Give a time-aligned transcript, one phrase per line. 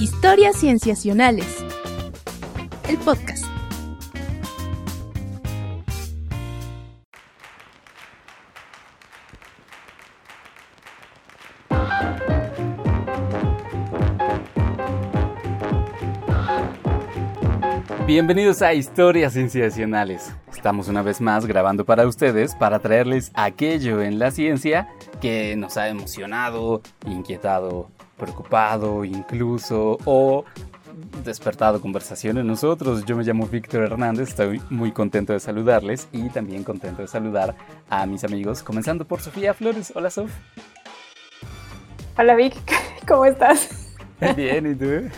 [0.00, 1.64] Historias Cienciacionales.
[2.88, 3.44] El podcast.
[18.06, 20.34] Bienvenidos a Historias Cienciacionales.
[20.52, 24.88] Estamos una vez más grabando para ustedes para traerles aquello en la ciencia
[25.20, 30.44] que nos ha emocionado, inquietado, preocupado incluso o
[31.24, 33.04] despertado conversación en nosotros.
[33.04, 37.54] Yo me llamo Víctor Hernández, estoy muy contento de saludarles y también contento de saludar
[37.90, 39.92] a mis amigos, comenzando por Sofía Flores.
[39.94, 40.30] Hola Sof.
[42.16, 42.54] Hola Vic,
[43.08, 43.90] ¿cómo estás?
[44.36, 45.10] Bien, ¿y tú?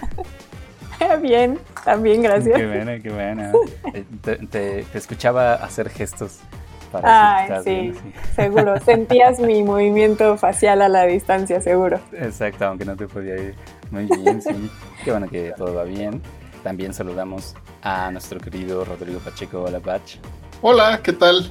[1.20, 2.56] Bien, también, gracias.
[2.56, 3.53] Qué buena, qué buena.
[3.95, 6.41] Eh, te, te, escuchaba hacer gestos
[6.87, 7.93] para Ay, sí,
[8.35, 8.79] seguro.
[8.85, 12.01] Sentías mi movimiento facial a la distancia, seguro.
[12.12, 13.55] Exacto, aunque no te podía ir.
[13.91, 14.71] Muy bien, sí.
[15.05, 16.23] Qué bueno que todo va bien.
[16.62, 19.62] También saludamos a nuestro querido Rodrigo Pacheco.
[19.62, 20.17] Hola, Pach.
[20.62, 21.51] Hola, ¿qué tal?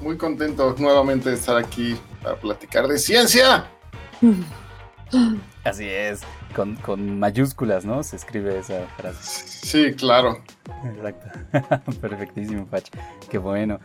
[0.00, 3.66] Muy contento nuevamente de estar aquí para platicar de ciencia.
[5.64, 6.22] Así es,
[6.54, 8.02] con, con, mayúsculas, ¿no?
[8.02, 9.44] Se escribe esa frase.
[9.46, 10.42] Sí, claro.
[10.84, 11.90] Exacto.
[12.00, 12.90] Perfectísimo, Patch.
[13.30, 13.80] Qué bueno.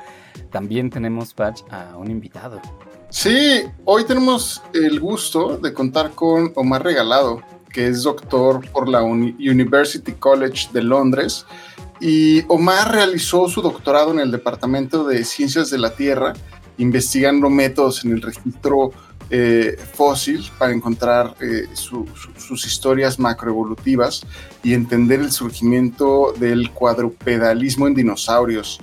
[0.52, 2.62] También tenemos, Patch, a un invitado.
[3.10, 9.02] Sí, hoy tenemos el gusto de contar con Omar Regalado, que es doctor por la
[9.02, 11.46] University College de Londres.
[12.00, 16.34] Y Omar realizó su doctorado en el Departamento de Ciencias de la Tierra,
[16.78, 18.92] investigando métodos en el registro
[19.30, 24.26] eh, fósil para encontrar eh, sus historias macroevolutivas
[24.64, 28.80] y entender el surgimiento del cuadrupedalismo en dinosaurios,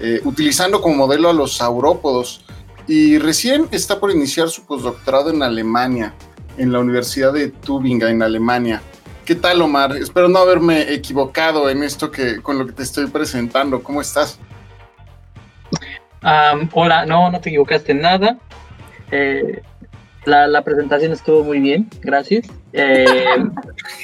[0.00, 2.44] eh, utilizando como modelo a los saurópodos.
[2.86, 6.14] Y recién está por iniciar su postdoctorado en Alemania,
[6.56, 8.80] en la Universidad de Tübingen, en Alemania.
[9.24, 9.96] ¿Qué tal, Omar?
[9.96, 13.82] Espero no haberme equivocado en esto que con lo que te estoy presentando.
[13.82, 14.38] ¿Cómo estás?
[16.72, 18.38] hola, no, no te equivocaste en nada.
[19.10, 19.62] Eh,
[20.24, 22.46] la, presentación estuvo muy bien, gracias.
[22.72, 23.04] Eh,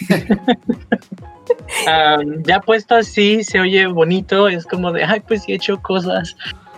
[2.44, 6.34] ya puesto así, se oye bonito, es como de, ay, pues sí he hecho cosas.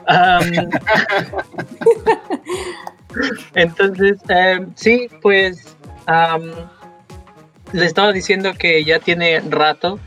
[3.55, 5.77] entonces, em, sí, pues
[7.73, 9.99] le estaba diciendo que ya tiene rato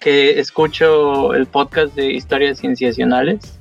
[0.00, 3.60] que escucho el podcast de historias cienciacionales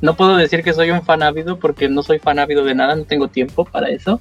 [0.00, 2.96] no puedo decir que soy un fan ávido porque no soy fan ávido de nada,
[2.96, 4.20] no tengo tiempo para eso.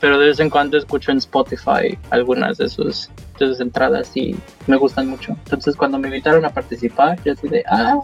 [0.00, 4.36] Pero de vez en cuando escucho en Spotify algunas de sus, entradas y
[4.66, 5.32] me gustan mucho.
[5.44, 8.00] Entonces cuando me invitaron a participar, yo así de, ah,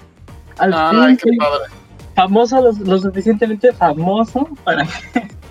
[0.58, 1.64] al fin, qué padre.
[2.14, 4.86] famoso, lo, suficientemente famoso para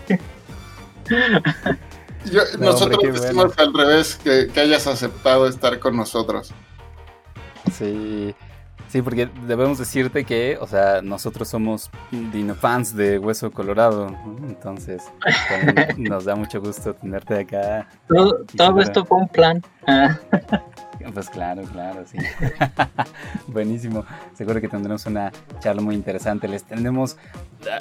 [0.08, 0.20] que...
[2.60, 6.52] nosotros decimos al revés, que, que hayas aceptado estar con nosotros.
[7.72, 8.34] Sí,
[8.90, 14.08] Sí, porque debemos decirte que, o sea, nosotros somos dino fans de Hueso Colorado,
[14.48, 15.04] entonces
[15.98, 17.88] nos da mucho gusto tenerte acá.
[18.08, 19.64] Todo, esto fue un plan.
[21.14, 22.18] Pues claro, claro, sí.
[23.48, 24.06] Buenísimo.
[24.34, 26.48] Seguro que tendremos una charla muy interesante.
[26.48, 27.18] Les tendremos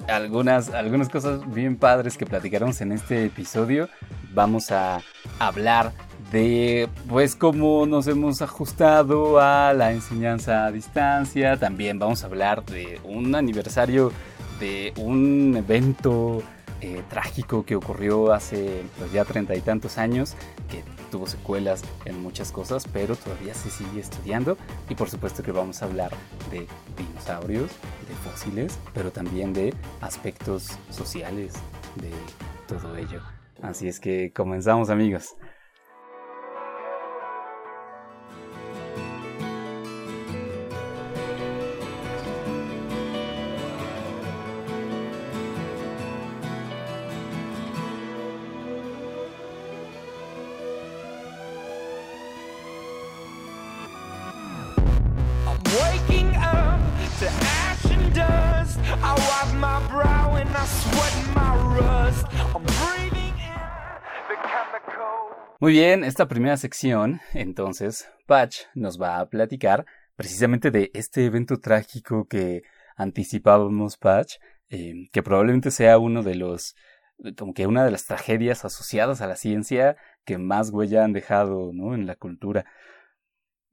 [0.08, 3.88] algunas, algunas cosas bien padres que platicaremos en este episodio.
[4.34, 5.00] Vamos a
[5.38, 5.92] hablar
[6.32, 11.56] de pues cómo nos hemos ajustado a la enseñanza a distancia.
[11.56, 14.12] También vamos a hablar de un aniversario
[14.60, 16.42] de un evento
[16.80, 20.34] eh, trágico que ocurrió hace pues, ya treinta y tantos años,
[20.70, 24.56] que tuvo secuelas en muchas cosas, pero todavía se sigue estudiando.
[24.88, 26.12] Y por supuesto que vamos a hablar
[26.50, 27.70] de dinosaurios,
[28.06, 31.54] de fósiles, pero también de aspectos sociales
[31.96, 32.10] de
[32.68, 33.22] todo ello.
[33.62, 35.34] Así es que comenzamos amigos.
[65.68, 69.84] Muy bien, esta primera sección, entonces, Patch nos va a platicar
[70.16, 72.62] precisamente de este evento trágico que
[72.96, 74.36] anticipábamos, Patch,
[74.70, 76.74] eh, que probablemente sea uno de los,
[77.36, 81.72] como que una de las tragedias asociadas a la ciencia que más huella han dejado,
[81.74, 81.94] ¿no?
[81.94, 82.64] En la cultura.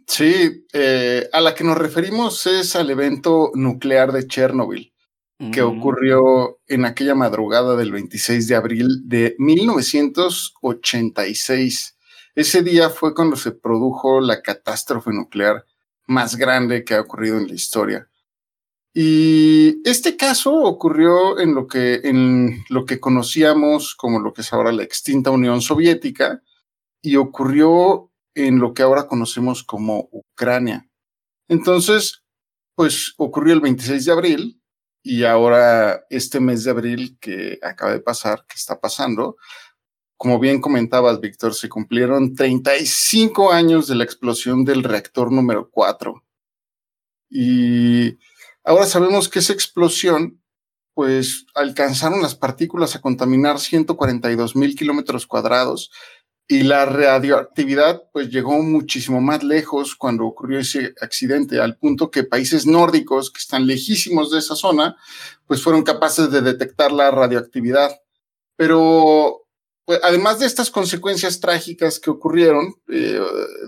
[0.06, 4.94] Sí, eh, a la que nos referimos es al evento nuclear de Chernobyl
[5.51, 5.65] que mm.
[5.65, 11.97] ocurrió en aquella madrugada del 26 de abril de 1986.
[12.35, 15.65] ese día fue cuando se produjo la catástrofe nuclear
[16.07, 18.09] más grande que ha ocurrido en la historia.
[18.93, 24.53] Y este caso ocurrió en lo que, en lo que conocíamos como lo que es
[24.53, 26.41] ahora la extinta Unión Soviética
[27.01, 30.88] y ocurrió en lo que ahora conocemos como Ucrania.
[31.49, 32.23] Entonces,
[32.75, 34.61] pues ocurrió el 26 de abril
[35.07, 39.37] y ahora este mes de abril que acaba de pasar, que está pasando,
[40.17, 46.23] como bien comentabas, Víctor, se cumplieron 35 años de la explosión del reactor número 4.
[47.29, 48.17] Y
[48.63, 50.41] ahora sabemos que esa explosión,
[50.95, 55.91] pues alcanzaron las partículas a contaminar 142 mil kilómetros cuadrados
[56.47, 62.24] y la radioactividad pues llegó muchísimo más lejos cuando ocurrió ese accidente, al punto que
[62.24, 64.95] países nórdicos que están lejísimos de esa zona,
[65.47, 68.00] pues fueron capaces de detectar la radioactividad.
[68.56, 69.47] Pero
[69.86, 73.19] pues, además de estas consecuencias trágicas que ocurrieron, eh,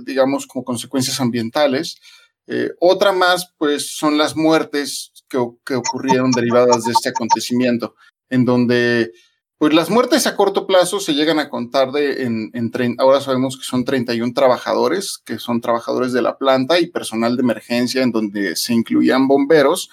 [0.03, 1.97] digamos como consecuencias ambientales,
[2.45, 7.95] eh, otra más pues son las muertes que, que ocurrieron derivadas de este acontecimiento,
[8.29, 9.11] en donde
[9.57, 13.57] pues las muertes a corto plazo se llegan a contar de en, en ahora sabemos
[13.57, 18.11] que son 31 trabajadores, que son trabajadores de la planta y personal de emergencia en
[18.11, 19.89] donde se incluían bomberos,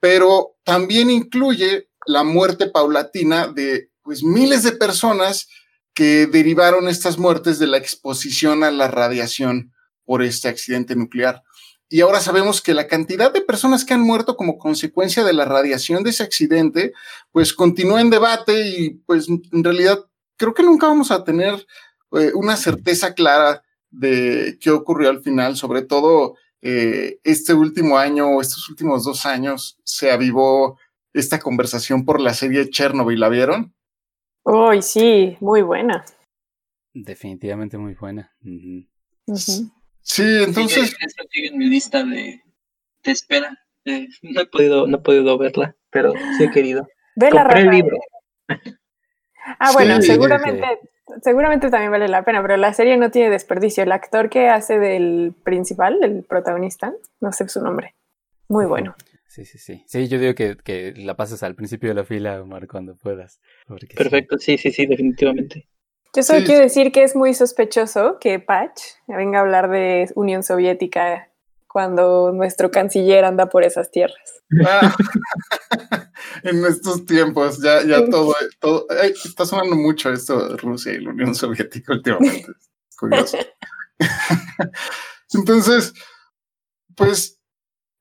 [0.00, 5.48] pero también incluye la muerte paulatina de pues miles de personas
[5.94, 9.72] que derivaron estas muertes de la exposición a la radiación
[10.04, 11.43] por este accidente nuclear.
[11.88, 15.44] Y ahora sabemos que la cantidad de personas que han muerto como consecuencia de la
[15.44, 16.92] radiación de ese accidente,
[17.30, 19.98] pues continúa en debate y pues en realidad
[20.36, 21.66] creo que nunca vamos a tener
[22.12, 28.28] eh, una certeza clara de qué ocurrió al final, sobre todo eh, este último año
[28.28, 30.78] o estos últimos dos años se avivó
[31.12, 33.74] esta conversación por la serie Chernobyl, ¿la vieron?
[34.44, 36.04] Uy, sí, muy buena.
[36.92, 38.32] Definitivamente muy buena.
[40.04, 40.94] Sí, entonces.
[41.30, 42.42] Sí, en mi lista de,
[43.02, 43.58] espera.
[43.86, 46.86] Eh, no, he podido, no he podido verla, pero sí he querido.
[47.16, 47.96] Vela, Compré el libro.
[49.58, 50.66] Ah, bueno, seguramente,
[51.20, 53.82] seguramente también vale la pena, pero la serie no tiene desperdicio.
[53.82, 57.94] El actor que hace del principal, el protagonista, no sé su nombre.
[58.48, 58.96] Muy bueno.
[59.26, 59.84] Sí, sí, sí.
[59.86, 63.38] Sí, yo digo que, que la pases al principio de la fila, Omar, cuando puedas.
[63.94, 65.68] Perfecto, sí, sí, sí, definitivamente.
[66.14, 70.44] Yo solo quiero decir que es muy sospechoso que Patch venga a hablar de Unión
[70.44, 71.28] Soviética
[71.66, 74.42] cuando nuestro canciller anda por esas tierras.
[74.64, 74.94] Ah,
[76.44, 78.86] en estos tiempos, ya, ya todo, todo
[79.24, 82.46] está sonando mucho esto de Rusia y la Unión Soviética últimamente.
[82.88, 83.38] Es curioso.
[85.34, 85.94] Entonces,
[86.94, 87.40] pues,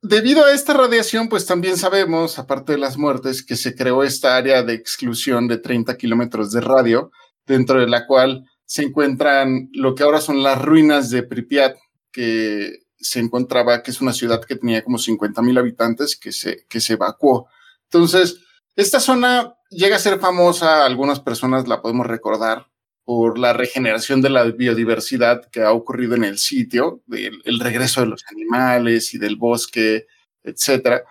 [0.03, 4.37] debido a esta radiación, pues también sabemos, aparte de las muertes, que se creó esta
[4.37, 7.11] área de exclusión de 30 kilómetros de radio,
[7.45, 11.75] dentro de la cual se encuentran lo que ahora son las ruinas de Pripyat,
[12.11, 16.65] que se encontraba, que es una ciudad que tenía como 50 mil habitantes, que se,
[16.69, 17.47] que se evacuó.
[17.85, 18.39] Entonces,
[18.75, 22.67] esta zona llega a ser famosa, algunas personas la podemos recordar
[23.05, 28.07] por la regeneración de la biodiversidad que ha ocurrido en el sitio, el regreso de
[28.07, 30.07] los animales y del bosque,
[30.41, 31.03] etcétera.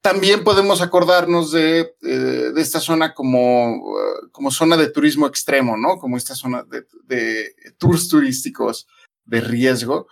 [0.00, 5.76] También podemos acordarnos de, eh, de esta zona como, uh, como zona de turismo extremo,
[5.76, 5.98] ¿no?
[5.98, 8.86] Como esta zona de, de tours turísticos
[9.24, 10.06] de riesgo.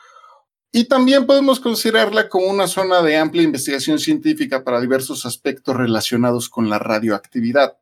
[0.72, 6.48] Y también podemos considerarla como una zona de amplia investigación científica para diversos aspectos relacionados
[6.48, 7.78] con la radioactividad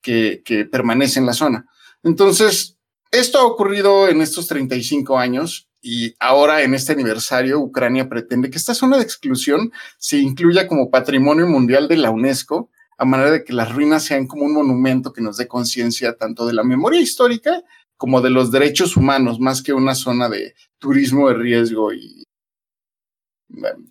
[0.00, 1.66] que, que permanece en la zona.
[2.04, 2.76] Entonces,
[3.10, 8.58] esto ha ocurrido en estos 35 años y ahora en este aniversario, Ucrania pretende que
[8.58, 13.44] esta zona de exclusión se incluya como patrimonio mundial de la UNESCO, a manera de
[13.44, 17.00] que las ruinas sean como un monumento que nos dé conciencia tanto de la memoria
[17.00, 17.62] histórica
[17.96, 22.24] como de los derechos humanos, más que una zona de turismo de riesgo y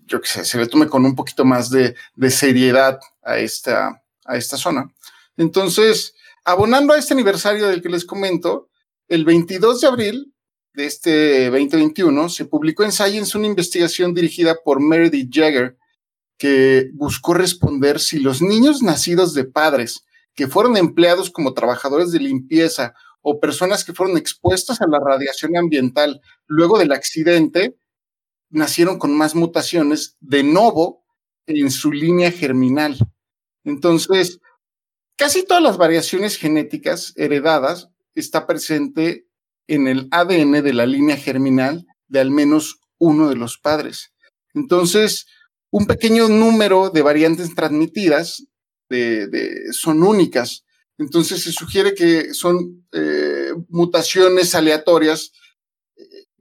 [0.05, 4.03] yo qué sé, se le tome con un poquito más de, de seriedad a esta,
[4.25, 4.93] a esta zona.
[5.37, 8.67] Entonces, abonando a este aniversario del que les comento,
[9.07, 10.34] el 22 de abril
[10.75, 15.77] de este 2021, se publicó en Science una investigación dirigida por Meredith Jagger
[16.37, 22.19] que buscó responder si los niños nacidos de padres que fueron empleados como trabajadores de
[22.19, 27.77] limpieza o personas que fueron expuestas a la radiación ambiental luego del accidente
[28.49, 31.03] nacieron con más mutaciones de novo
[31.47, 32.97] en su línea germinal.
[33.63, 34.39] Entonces,
[35.15, 39.27] casi todas las variaciones genéticas heredadas está presente
[39.67, 44.13] en el ADN de la línea germinal de al menos uno de los padres.
[44.53, 45.25] Entonces,
[45.69, 48.45] un pequeño número de variantes transmitidas
[49.71, 50.63] son únicas.
[50.97, 55.31] Entonces, se sugiere que son eh, mutaciones aleatorias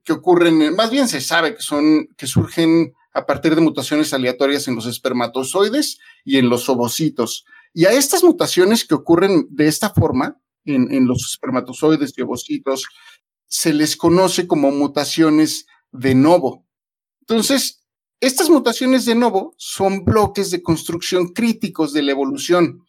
[0.04, 4.68] que ocurren, más bien se sabe que son, que surgen a partir de mutaciones aleatorias
[4.68, 7.44] en los espermatozoides y en los ovocitos.
[7.72, 12.86] Y a estas mutaciones que ocurren de esta forma, en los espermatozoides y ovocitos,
[13.54, 16.66] se les conoce como mutaciones de novo.
[17.20, 17.84] Entonces,
[18.18, 22.84] estas mutaciones de novo son bloques de construcción críticos de la evolución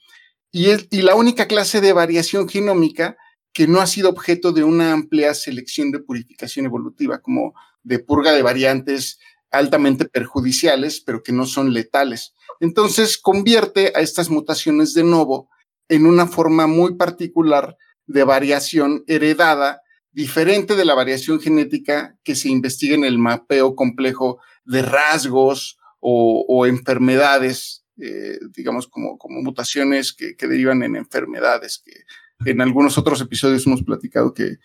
[0.51, 0.65] y,
[1.03, 3.15] la única clase de variación genómica
[3.53, 7.53] que no ha sido objeto de una amplia selección de purificación evolutiva, como
[7.83, 9.19] de purga de variantes
[9.51, 12.33] altamente perjudiciales, pero que no son letales.
[12.59, 15.47] Entonces, convierte a estas mutaciones de novo
[15.89, 19.83] en una forma muy particular de variación heredada,
[20.15, 26.65] diferente de la variación genética que se investiga en el mapeo complejo de rasgos o,
[26.67, 32.03] enfermedades, eh, digamos, como, como mutaciones que, que, derivan en enfermedades, que
[32.49, 34.59] en algunos otros episodios hemos platicado que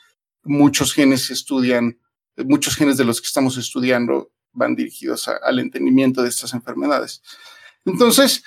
[0.45, 1.99] muchos genes se estudian,
[2.37, 7.23] muchos genes de los que estamos estudiando van dirigidos al entendimiento de estas enfermedades.
[7.87, 8.45] Entonces,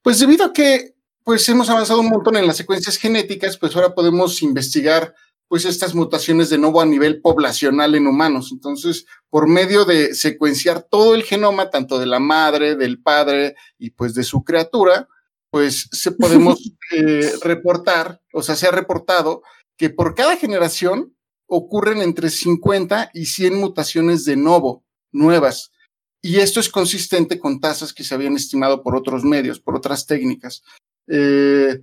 [0.00, 3.94] pues debido a que pues hemos avanzado un montón en las secuencias genéticas, pues ahora
[3.94, 5.14] podemos investigar
[5.48, 8.50] pues estas mutaciones de nuevo a nivel poblacional en humanos.
[8.52, 13.90] Entonces, por medio de secuenciar todo el genoma, tanto de la madre, del padre y
[13.90, 15.08] pues de su criatura,
[15.50, 16.58] pues se podemos
[16.96, 19.42] eh, reportar, o sea, se ha reportado
[19.76, 21.14] que por cada generación
[21.46, 25.72] ocurren entre 50 y 100 mutaciones de novo nuevas.
[26.20, 30.04] Y esto es consistente con tasas que se habían estimado por otros medios, por otras
[30.06, 30.62] técnicas.
[31.06, 31.80] Eh,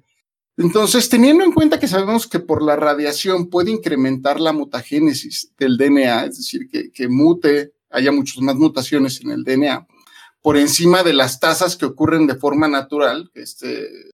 [0.57, 5.77] entonces, teniendo en cuenta que sabemos que por la radiación puede incrementar la mutagénesis del
[5.77, 9.85] DNA, es decir, que, mute, haya muchas más mutaciones en el DNA,
[10.41, 14.12] por encima de las tasas que ocurren de forma natural, este,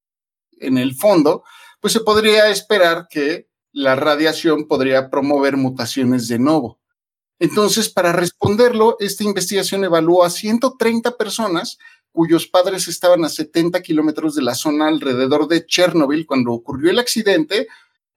[0.58, 1.44] en el fondo,
[1.80, 6.80] pues se podría esperar que la radiación podría promover mutaciones de nuevo.
[7.38, 11.78] Entonces, para responderlo, esta investigación evaluó a 130 personas
[12.12, 17.00] cuyos padres estaban a 70 kilómetros de la zona alrededor de Chernobyl cuando ocurrió el
[17.00, 17.68] accidente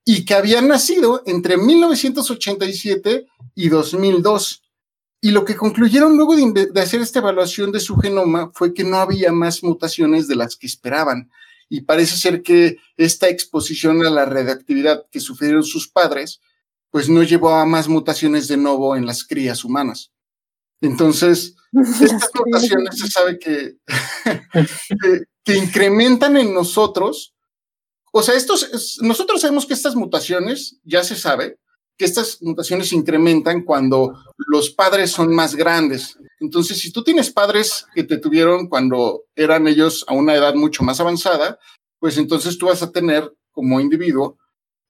[0.04, 4.62] y que habían nacido entre 1987 y 2002.
[5.20, 8.98] Y lo que concluyeron luego de, hacer esta evaluación de su genoma fue que no
[8.98, 11.30] había más mutaciones de las que esperaban.
[11.70, 16.40] Y parece ser que esta exposición a la radioactividad que sufrieron sus padres,
[16.90, 20.12] pues no llevó a más mutaciones de nuevo en las crías humanas.
[20.82, 21.56] Entonces,
[22.00, 23.76] estas mutaciones se sabe que,
[25.44, 27.34] que, incrementan en nosotros.
[28.12, 31.58] O sea, estos, nosotros sabemos que estas mutaciones, ya se sabe,
[31.96, 36.16] que estas mutaciones incrementan cuando los padres son más grandes.
[36.40, 40.84] Entonces, si tú tienes padres que te tuvieron cuando eran ellos a una edad mucho
[40.84, 41.58] más avanzada,
[41.98, 44.38] pues entonces tú vas a tener como individuo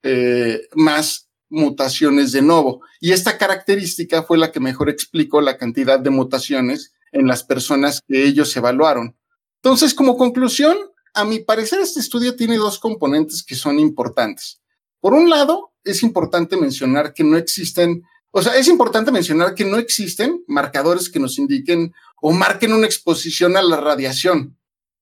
[0.03, 2.83] eh, más mutaciones de nuevo.
[3.01, 8.01] Y esta característica fue la que mejor explicó la cantidad de mutaciones en las personas
[8.07, 9.17] que ellos evaluaron.
[9.63, 10.77] Entonces, como conclusión,
[11.15, 14.61] a mi parecer, este estudio tiene dos componentes que son importantes.
[15.01, 19.65] Por un lado, es importante mencionar que no existen, o sea, es importante mencionar que
[19.65, 24.59] no existen marcadores que nos indiquen o marquen una exposición a la radiación.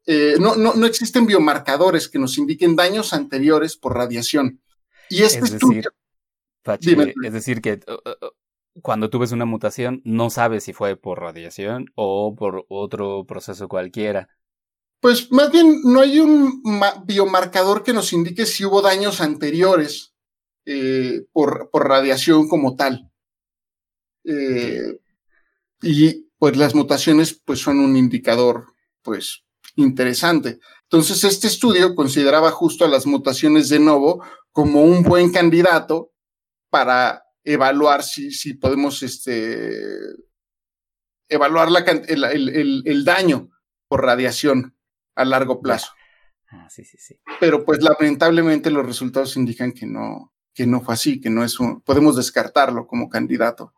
[0.06, 4.60] Eh, no, no, no existen biomarcadores que nos indiquen daños anteriores por radiación.
[5.08, 5.88] Y este es decir,
[6.64, 7.80] es decir, que
[8.80, 13.68] cuando tú ves una mutación, no sabes si fue por radiación o por otro proceso
[13.68, 14.28] cualquiera.
[15.00, 16.62] Pues más bien no hay un
[17.04, 20.14] biomarcador que nos indique si hubo daños anteriores
[20.64, 23.10] eh, por, por, radiación como tal.
[24.24, 25.00] Eh,
[25.82, 28.66] y pues las mutaciones pues son un indicador
[29.02, 29.42] pues
[29.74, 30.60] interesante.
[30.84, 36.11] Entonces este estudio consideraba justo a las mutaciones de novo como un buen candidato
[36.72, 39.76] para evaluar si, si podemos este,
[41.28, 43.50] evaluar la, el, el, el, daño
[43.88, 44.74] por radiación
[45.14, 45.92] a largo plazo.
[46.48, 47.20] Ah, sí, sí, sí.
[47.38, 51.60] Pero pues lamentablemente los resultados indican que no, que no fue así, que no es
[51.60, 53.74] un, podemos descartarlo como candidato.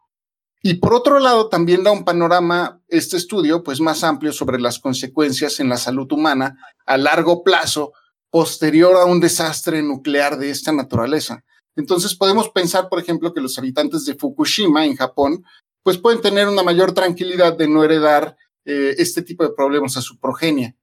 [0.63, 4.79] Y por otro lado, también da un panorama, este estudio, pues más amplio sobre las
[4.79, 7.93] consecuencias en la salud humana a largo plazo
[8.31, 11.45] posterior a un desastre nuclear de esta naturaleza.
[11.77, 15.45] Entonces podemos pensar, por ejemplo, que los habitantes de Fukushima en Japón,
[15.83, 20.03] pues pueden tener una mayor tranquilidad de no heredar eh, este tipo de problemas a
[20.03, 20.77] su progenie.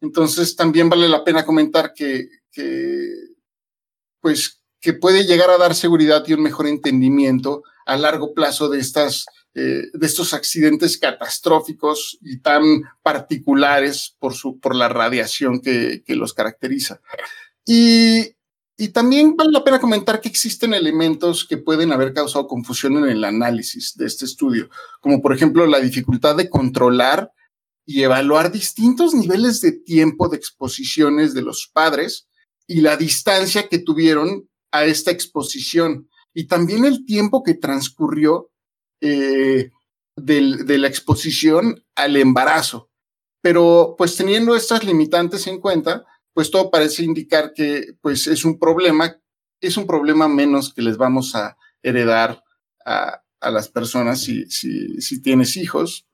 [0.00, 3.08] Entonces también vale la pena comentar que, que
[4.20, 8.78] pues que puede llegar a dar seguridad y un mejor entendimiento a largo plazo de
[8.78, 16.02] estas eh, de estos accidentes catastróficos y tan particulares por su por la radiación que,
[16.04, 17.00] que los caracteriza.
[17.66, 18.36] Y
[18.80, 23.10] y también vale la pena comentar que existen elementos que pueden haber causado confusión en
[23.10, 24.70] el análisis de este estudio,
[25.00, 27.32] como por ejemplo la dificultad de controlar
[27.84, 32.28] y evaluar distintos niveles de tiempo de exposiciones de los padres
[32.68, 38.52] y la distancia que tuvieron a esta exposición y también el tiempo que transcurrió
[39.00, 39.72] eh,
[40.14, 42.90] de la exposición al embarazo.
[43.40, 46.04] Pero pues teniendo estas limitantes en cuenta,
[46.38, 49.20] pues todo parece indicar que pues es un problema,
[49.60, 52.44] es un problema menos que les vamos a heredar
[52.86, 56.06] a, las personas si, tienes hijos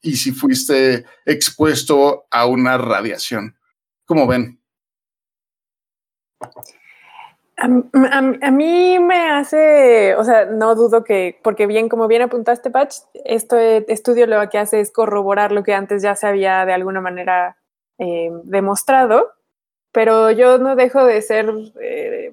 [0.00, 3.58] y si fuiste expuesto a una radiación.
[4.06, 4.58] ¿Cómo ven?
[7.58, 12.94] A, mí me hace, o sea, no dudo que, porque bien, como bien apuntaste, Patch,
[13.26, 17.02] este estudio lo que hace es corroborar lo que antes ya se había de alguna
[17.02, 17.58] manera
[17.98, 19.41] eh, demostrado
[19.92, 22.32] pero yo no dejo de ser, eh,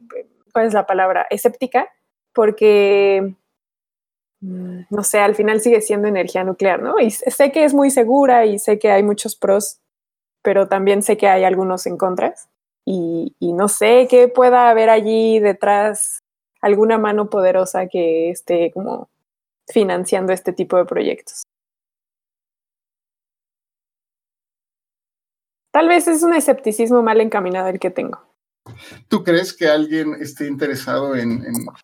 [0.54, 1.28] ¿cuál es la palabra?
[1.30, 1.90] Escéptica,
[2.34, 3.36] porque,
[4.42, 7.00] mm, no sé, al final sigue siendo energía nuclear, ¿no?
[7.00, 9.80] Y sé que es muy segura y sé que hay muchos pros,
[10.44, 12.50] pero también sé que hay algunos en contras.
[12.86, 16.22] Y, y no sé qué pueda haber allí detrás
[16.62, 19.10] alguna mano poderosa que esté como
[19.68, 21.44] financiando este tipo de proyectos.
[25.80, 28.20] Tal vez es un escepticismo mal encaminado el que tengo.
[29.08, 31.42] ¿Tú crees que alguien esté interesado en,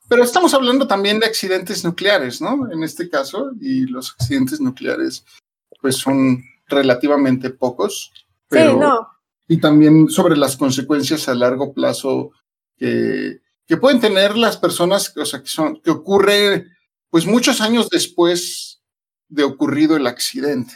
[0.09, 2.69] Pero estamos hablando también de accidentes nucleares, ¿no?
[2.69, 5.23] En este caso, y los accidentes nucleares,
[5.79, 8.11] pues son relativamente pocos.
[8.51, 9.07] sí, no.
[9.47, 12.31] Y también sobre las consecuencias a largo plazo
[12.75, 16.65] que, que pueden tener las personas, o sea, que, son, que ocurre,
[17.09, 18.81] pues muchos años después
[19.29, 20.75] de ocurrido el accidente.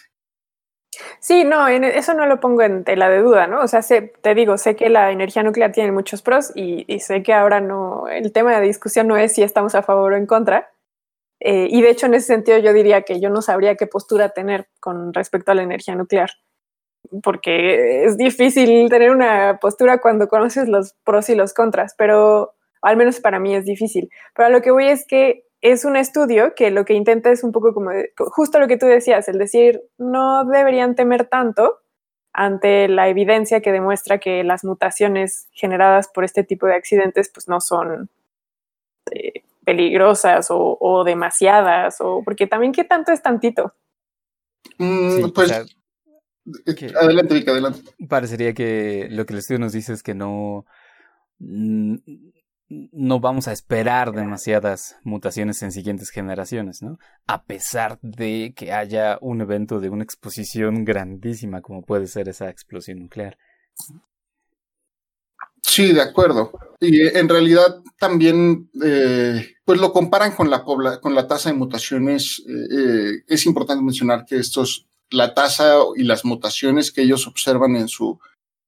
[1.20, 3.62] Sí, no, e, eso no lo pongo en tela de duda, ¿no?
[3.62, 7.34] O sea, te digo, sé que la energía nuclear tiene muchos pros y, sé que
[7.34, 10.72] ahora no, el tema de discusión no es si estamos a favor o en contra.
[11.39, 14.29] Eh, y de hecho, en ese sentido, yo diría que yo no sabría qué postura
[14.29, 16.29] tener con respecto a la energía nuclear,
[17.24, 22.98] porque es difícil tener una postura cuando conoces los pros y los contras, pero al
[22.98, 24.09] menos para mí es difícil.
[24.35, 27.51] Pero lo que voy es que es un estudio que lo que intenta es un
[27.51, 31.79] poco como justo lo que tú decías, el decir, no deberían temer tanto
[32.31, 37.48] ante la evidencia que demuestra que las mutaciones generadas por este tipo de accidentes pues
[37.48, 38.09] no son
[39.11, 43.74] eh, peligrosas o, demasiadas, o porque también qué tanto es tantito.
[44.77, 45.51] Mm, pues
[47.00, 47.81] adelante, Vika, adelante.
[48.07, 50.65] Parecería que lo que el estudio nos dice es que no
[52.70, 57.00] no vamos a esperar demasiadas mutaciones en siguientes generaciones, ¿no?
[57.25, 62.50] A pesar de que haya un evento de una exposición grandísima como puede ser esa
[62.50, 63.38] explosión nuclear.
[65.64, 66.51] Sí, de acuerdo.
[66.79, 71.55] Y eh, en realidad también, eh, pues lo comparan con la, con la tasa de
[71.55, 72.44] mutaciones.
[72.48, 77.88] Eh, es importante mencionar que estos, la tasa y las mutaciones que ellos observan en
[77.88, 78.20] su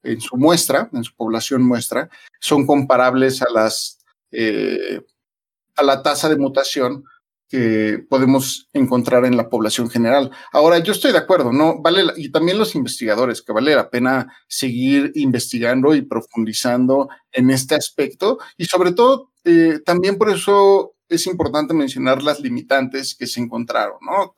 [0.04, 2.10] en su muestra, en su población muestra,
[2.40, 4.00] son comparables a las
[4.32, 5.02] eh,
[5.76, 7.04] a la tasa de mutación
[7.52, 10.32] que podemos encontrar en la población general.
[10.54, 11.82] Ahora, yo estoy de acuerdo, ¿no?
[11.82, 17.76] Vale, y también los investigadores, que vale la pena seguir investigando y profundizando en este
[17.76, 18.40] aspecto.
[18.56, 23.98] Y sobre todo, eh, también por eso es importante mencionar las limitantes que se encontraron,
[24.00, 24.34] ¿no?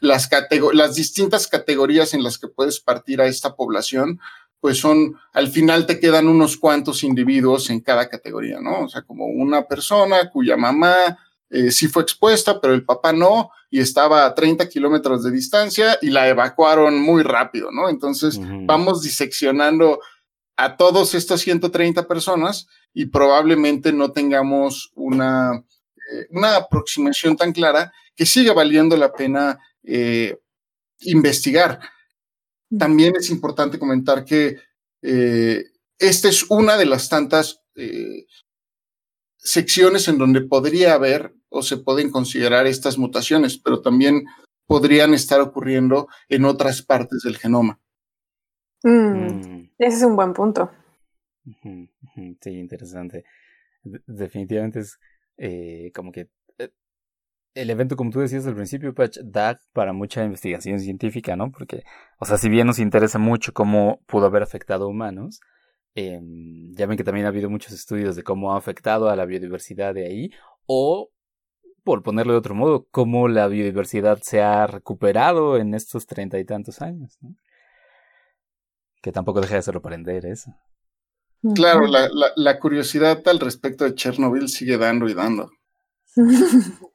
[0.00, 0.28] las,
[0.72, 4.18] las distintas categorías en las que puedes partir a esta población
[4.62, 8.82] pues son, al final te quedan unos cuantos individuos en cada categoría, ¿no?
[8.82, 11.18] O sea, como una persona cuya mamá
[11.50, 15.98] eh, sí fue expuesta, pero el papá no, y estaba a 30 kilómetros de distancia
[16.00, 17.88] y la evacuaron muy rápido, ¿no?
[17.88, 19.98] Entonces, vamos diseccionando
[20.56, 27.92] a todos estas 130 personas y probablemente no tengamos una, eh, una aproximación tan clara
[28.14, 30.38] que siga valiendo la pena eh,
[31.00, 31.80] investigar.
[32.78, 34.58] También es importante comentar que
[35.02, 35.64] eh,
[35.98, 38.26] esta es una de las tantas eh,
[39.36, 44.24] secciones en donde podría haber o se pueden considerar estas mutaciones, pero también
[44.66, 47.80] podrían estar ocurriendo en otras partes del genoma.
[48.82, 49.70] Mm, mm.
[49.78, 50.70] Ese es un buen punto.
[52.40, 53.24] Sí, interesante.
[53.82, 54.98] definitivamente es
[55.36, 56.30] eh, como que
[57.54, 61.50] el evento, como tú decías al principio, Patch, da para mucha investigación científica, ¿no?
[61.50, 61.84] Porque,
[62.18, 65.40] o sea, si bien nos interesa mucho cómo pudo haber afectado a humanos,
[65.94, 69.26] em, ya ven que también ha habido muchos estudios de cómo ha afectado a la
[69.26, 70.30] biodiversidad de ahí,
[70.66, 71.10] o,
[71.84, 76.44] por ponerlo de otro modo, cómo la biodiversidad se ha recuperado en estos treinta y
[76.44, 77.34] tantos años, ¿no?
[79.02, 80.54] Que tampoco deja de sorprender eso.
[81.56, 85.50] Claro, la, la, curiosidad al respecto de Chernobyl sigue dando y dando.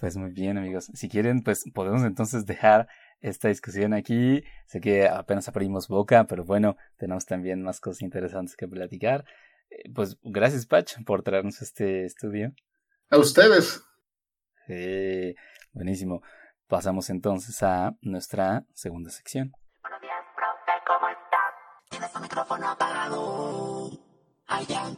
[0.00, 0.90] Pues muy bien, amigos.
[0.94, 2.88] Si quieren, pues podemos entonces dejar
[3.20, 4.44] esta discusión aquí.
[4.66, 9.24] Sé que apenas abrimos boca, pero bueno, tenemos también más cosas interesantes que platicar.
[9.70, 12.52] Eh, pues gracias, Patch, por traernos este estudio.
[13.10, 13.82] A ustedes.
[15.72, 16.22] buenísimo.
[16.66, 19.52] Pasamos entonces a nuestra segunda sección.
[21.88, 23.90] Tienes el micrófono apagado.
[24.48, 24.90] Ay, ya.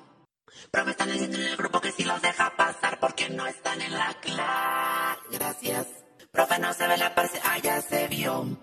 [0.73, 3.81] Pero me están diciendo en el grupo que si los deja pasar porque no están
[3.81, 5.21] en la clase.
[5.31, 5.87] Gracias.
[6.31, 7.41] Profe, no se ve la parce.
[7.45, 8.59] Ah, ya se vio.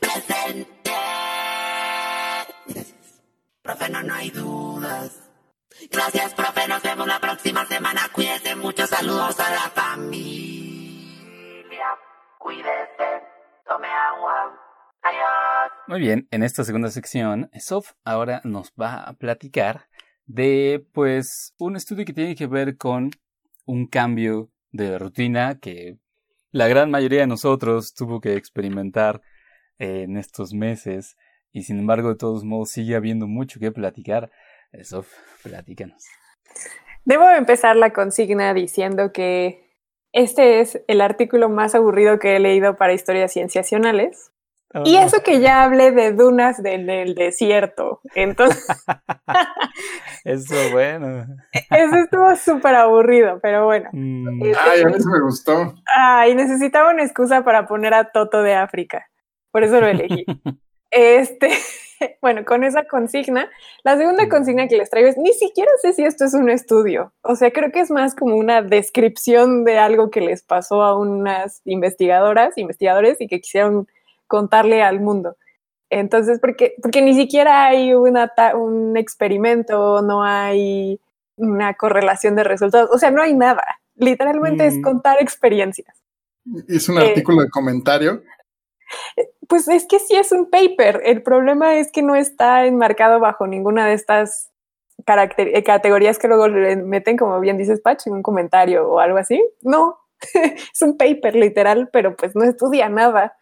[0.00, 0.90] Presente.
[2.66, 2.94] Gracias.
[3.62, 5.30] Profe, no, no hay dudas.
[5.90, 6.68] Gracias, profe.
[6.68, 8.02] Nos vemos la próxima semana.
[8.12, 8.86] Cuídese mucho.
[8.86, 9.98] Saludos a la familia.
[12.38, 13.22] Cuídese.
[13.66, 14.66] Tome agua.
[15.86, 19.88] Muy bien, en esta segunda sección, Sof ahora nos va a platicar
[20.26, 23.10] de pues un estudio que tiene que ver con
[23.70, 25.96] un cambio de rutina que
[26.50, 29.22] la gran mayoría de nosotros tuvo que experimentar
[29.78, 31.16] en estos meses
[31.52, 34.30] y sin embargo de todos modos sigue habiendo mucho que platicar.
[34.82, 35.08] Sof,
[35.42, 36.04] platícanos.
[37.04, 39.70] Debo empezar la consigna diciendo que
[40.12, 44.32] este es el artículo más aburrido que he leído para historias cienciacionales
[44.84, 48.00] y eso que ya hablé de dunas del, desierto.
[48.14, 48.66] Entonces.
[50.24, 51.26] eso bueno.
[51.52, 53.90] Eso estuvo súper aburrido, pero bueno.
[53.92, 54.42] Mm.
[54.44, 55.74] Este, Ay, a mí me gustó.
[55.86, 59.08] Ay, necesitaba una excusa para poner a Toto de África.
[59.50, 60.24] Por eso lo elegí.
[60.90, 61.50] este.
[62.22, 63.50] Bueno, con esa consigna,
[63.84, 67.12] la segunda consigna que les traigo es, ni siquiera sé si esto es un estudio,
[67.22, 70.98] o sea, creo que es más como una descripción de algo que les pasó a
[70.98, 73.86] unas investigadoras, investigadores y que quisieron
[74.30, 75.36] contarle al mundo.
[75.90, 81.00] Entonces, porque, porque ni siquiera hay una, un experimento, no hay
[81.36, 83.64] una correlación de resultados, o sea, no hay nada.
[83.96, 84.82] Literalmente es mm.
[84.82, 86.00] contar experiencias.
[86.68, 88.22] ¿Es un artículo de comentario?
[89.48, 91.02] Pues es que sí es un paper.
[91.04, 94.50] El problema es que no está enmarcado bajo ninguna de estas
[95.06, 99.18] eh, categorías que luego le meten, como bien dices, Patch, en un comentario o algo
[99.18, 99.42] así.
[99.60, 99.98] No,
[100.34, 103.36] es un paper literal, pero pues no estudia nada.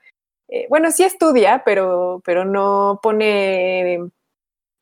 [0.49, 3.99] Eh, bueno, sí estudia, pero, pero no pone,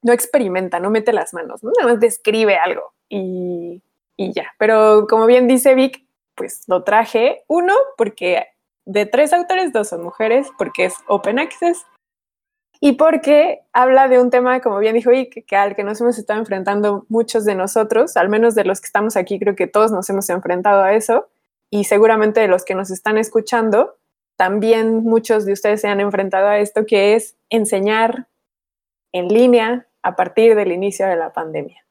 [0.02, 1.72] no experimenta, no mete las manos, ¿no?
[1.76, 3.83] nada más describe algo y,
[4.16, 4.52] y ya.
[4.59, 8.46] Pero como bien dice Vic, pues lo traje, uno, porque
[8.85, 11.85] de tres autores, dos son mujeres, porque es Open Access,
[12.81, 16.18] y porque habla de un tema, como bien dijo Vic, que al que nos hemos
[16.18, 19.90] estado enfrentando muchos de nosotros, al menos de los que estamos aquí, creo que todos
[19.90, 21.29] nos hemos enfrentado a eso,
[21.70, 23.96] y seguramente de los que nos están escuchando,
[24.37, 28.29] también muchos de ustedes se han enfrentado a esto, que es enseñar
[29.12, 31.83] en línea a partir del inicio de la pandemia.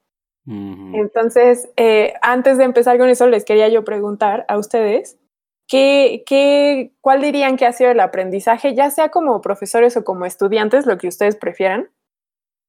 [0.47, 5.17] Entonces, eh, antes de empezar con eso, les quería yo preguntar a ustedes,
[5.67, 10.27] ¿qué, qué, ¿cuál dirían que ha sido el aprendizaje, ya sea como profesores o como
[10.27, 11.89] estudiantes, lo que ustedes prefieran?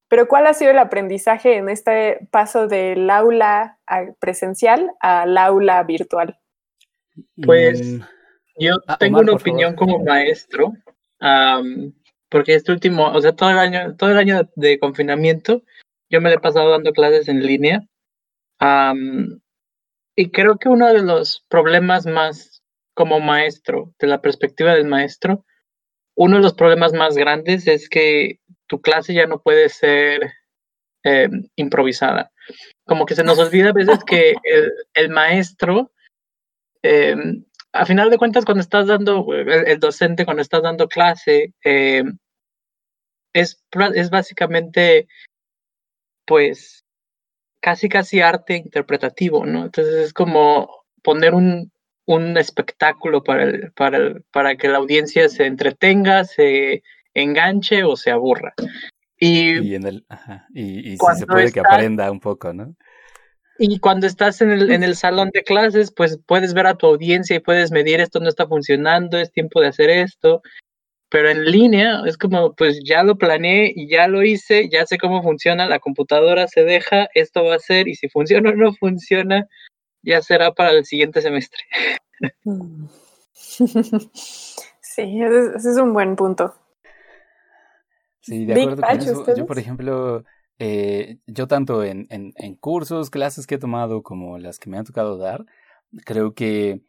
[0.08, 3.78] Pero ¿cuál ha sido el aprendizaje en este paso del aula
[4.20, 6.38] presencial al aula virtual?
[7.44, 8.00] Pues mm.
[8.58, 10.72] Yo ah, tengo una opinión como maestro,
[12.28, 15.62] porque este último, o sea, todo el año, todo el año de confinamiento,
[16.10, 17.86] yo me he pasado dando clases en línea.
[20.16, 22.62] y creo que uno de los problemas más
[22.94, 25.44] como maestro, de la perspectiva del maestro,
[26.16, 30.32] uno de los problemas más grandes es que tu clase ya no puede ser
[31.02, 32.32] em, improvisada.
[32.86, 35.92] Como que se nos olvida a veces que el, el maestro
[36.82, 37.14] eh,
[37.78, 42.04] a final de cuentas, cuando estás dando, el, docente, cuando estás dando clase, eh,
[43.32, 43.62] es,
[43.94, 45.08] es básicamente,
[46.24, 46.84] pues,
[47.60, 49.64] casi, casi arte interpretativo, ¿no?
[49.64, 51.70] Entonces es como poner un,
[52.06, 56.82] un espectáculo para, el, para, el, para que la audiencia se entretenga, se
[57.14, 58.54] enganche o se aburra.
[59.18, 60.06] Y, y, en el,
[60.54, 62.74] y, y si se puede que aprenda un poco, ¿no?
[63.58, 66.86] Y cuando estás en el, en el salón de clases, pues puedes ver a tu
[66.86, 70.42] audiencia y puedes medir esto no está funcionando, es tiempo de hacer esto.
[71.08, 74.98] Pero en línea es como, pues ya lo planeé y ya lo hice, ya sé
[74.98, 78.74] cómo funciona, la computadora se deja, esto va a ser, y si funciona o no
[78.74, 79.46] funciona,
[80.02, 81.60] ya será para el siguiente semestre.
[84.96, 86.54] Sí, ese es un buen punto.
[88.20, 89.36] Sí, de acuerdo con eso.
[89.36, 90.24] Yo, por ejemplo,
[90.58, 94.78] eh, yo tanto en, en, en, cursos, clases que he tomado como las que me
[94.78, 95.44] han tocado dar,
[96.04, 96.82] creo que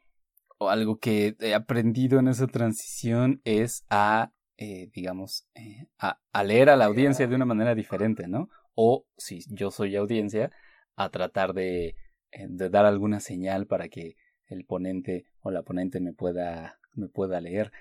[0.59, 6.75] algo que he aprendido en esa transición es a eh, digamos, eh, a, leer a
[6.75, 8.49] la audiencia de una manera diferente, ¿no?
[8.73, 10.51] O si yo soy audiencia,
[10.95, 11.95] a tratar de,
[12.31, 14.15] eh, de dar alguna señal para que
[14.47, 17.71] el ponente o la ponente me pueda, me pueda leer.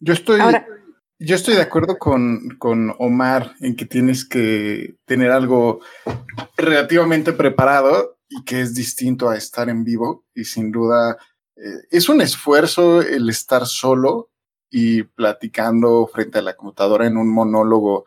[0.00, 0.40] Yo estoy,
[1.18, 5.80] yo estoy de acuerdo con, con, Omar en que tienes que tener algo
[6.56, 11.18] relativamente preparado y que es distinto a estar en vivo y sin duda
[11.90, 14.30] es un esfuerzo el estar solo
[14.70, 18.04] y platicando frente a la computadora en un monólogo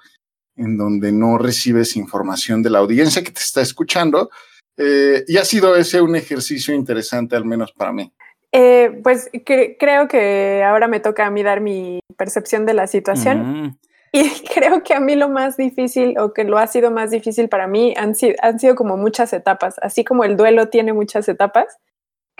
[0.55, 4.29] en donde no recibes información de la audiencia que te está escuchando.
[4.77, 8.13] Eh, y ha sido ese un ejercicio interesante, al menos para mí.
[8.51, 13.79] Eh, pues creo que ahora me toca a mí dar mi percepción de la situación.
[14.11, 17.47] Y creo que a mí lo más difícil o que lo ha sido más difícil
[17.47, 21.77] para mí han, han sido como muchas etapas, así como el duelo tiene muchas etapas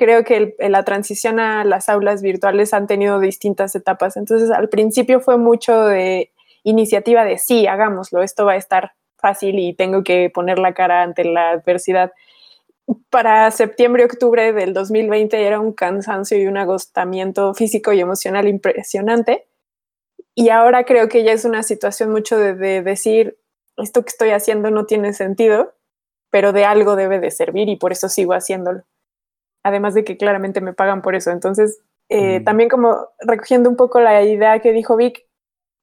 [0.02, 4.18] creo que la transición a las aulas virtuales han tenido distintas etapas.
[4.18, 6.32] Entonces, al principio fue mucho de
[6.64, 11.04] iniciativa de sí, hagámoslo, esto va a estar fácil y tengo que poner la cara
[11.04, 12.12] ante la adversidad.
[13.10, 19.48] Para septiembre, octubre del 2020 era un cansancio y un agotamiento físico y emocional impresionante.
[20.36, 23.38] Y ahora creo que ya es una situación mucho de, de decir,
[23.78, 25.74] esto que estoy haciendo no tiene sentido,
[26.30, 28.84] pero de algo debe de servir y por eso sigo haciéndolo
[29.64, 31.32] además de que claramente me pagan por eso.
[31.32, 32.44] Entonces, eh, mm.
[32.44, 35.26] también como recogiendo un poco la idea que dijo Vic,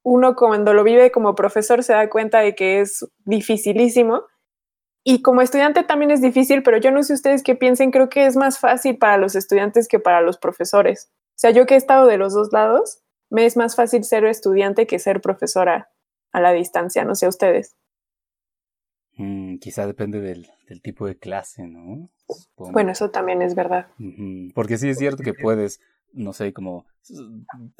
[0.02, 4.22] uno cuando lo vive como profesor se da cuenta de que es dificilísimo.
[5.10, 8.26] Y como estudiante también es difícil, pero yo no sé ustedes qué piensen, creo que
[8.26, 11.10] es más fácil para los estudiantes que para los profesores.
[11.28, 14.26] O sea, yo que he estado de los dos lados, me es más fácil ser
[14.26, 15.90] estudiante que ser profesora
[16.30, 17.74] a la distancia, no sé ustedes.
[19.16, 20.46] Mm, quizá depende del,
[20.82, 22.10] tipo de clase, ¿no?
[22.58, 23.86] Bueno, eso también es verdad.
[24.54, 25.80] Porque sí es cierto que puedes,
[26.12, 26.86] no sé, como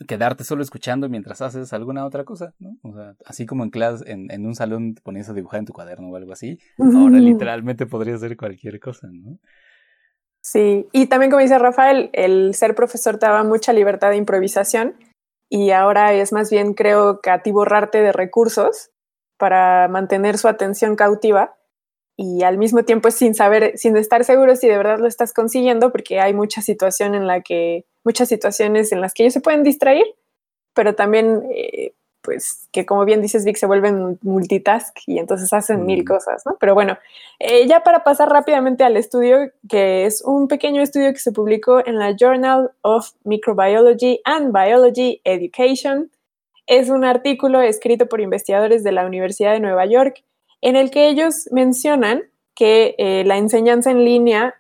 [0.07, 2.77] quedarte solo escuchando mientras haces alguna otra cosa, ¿no?
[2.83, 5.67] O sea, así como en clase, en, en un salón te ponías a dibujar en
[5.67, 9.38] tu cuaderno o algo así, ahora literalmente podría ser cualquier cosa, ¿no?
[10.41, 14.95] Sí, y también como dice Rafael, el ser profesor te daba mucha libertad de improvisación
[15.51, 18.91] y ahora es más bien, creo, que a ti borrarte de recursos
[19.37, 21.58] para mantener su atención cautiva
[22.20, 25.92] y al mismo tiempo sin saber, sin estar seguro si de verdad lo estás consiguiendo,
[25.92, 29.62] porque hay mucha situación en la que, muchas situaciones en las que ellos se pueden
[29.62, 30.04] distraer,
[30.74, 35.87] pero también, eh, pues, que como bien dices, Vic, se vuelven multitask y entonces hacen
[35.87, 36.57] mil cosas, ¿no?
[36.59, 36.98] Pero bueno,
[37.38, 41.87] eh, ya para pasar rápidamente al estudio, que es un pequeño estudio que se publicó
[41.87, 46.11] en la Journal of Microbiology and Biology Education,
[46.66, 50.24] es un artículo escrito por investigadores de la Universidad de Nueva York
[50.61, 52.23] en el que ellos mencionan
[52.55, 54.55] que eh, la enseñanza en línea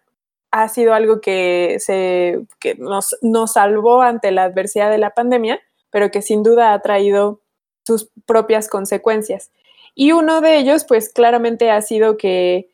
[0.50, 2.46] ha sido algo que, se,
[2.78, 7.40] nos, nos salvó ante la adversidad de la pandemia, pero que sin duda ha traído
[7.84, 9.50] sus propias consecuencias.
[9.94, 12.70] Y uno de ellos, pues claramente ha sido que,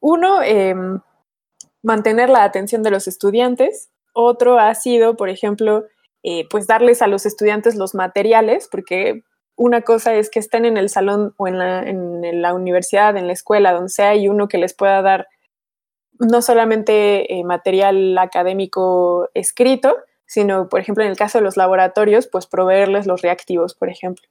[0.00, 1.00] uno, em,
[1.82, 5.86] mantener la atención de los estudiantes, otro ha sido, por ejemplo,
[6.22, 9.22] eh, pues darles a los estudiantes los materiales, porque
[9.58, 13.72] una cosa es que estén en el salón o en la, universidad, en la escuela,
[13.72, 15.28] donde sea, y uno que les pueda dar
[16.20, 22.28] no solamente eh, material académico escrito, sino, por ejemplo, en el caso de los laboratorios,
[22.28, 24.28] pues proveerles los reactivos, por ejemplo.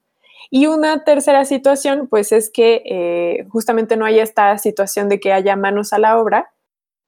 [0.50, 5.34] Y una tercera situación, pues es que eh, justamente no haya esta situación de que
[5.34, 6.50] haya manos a la obra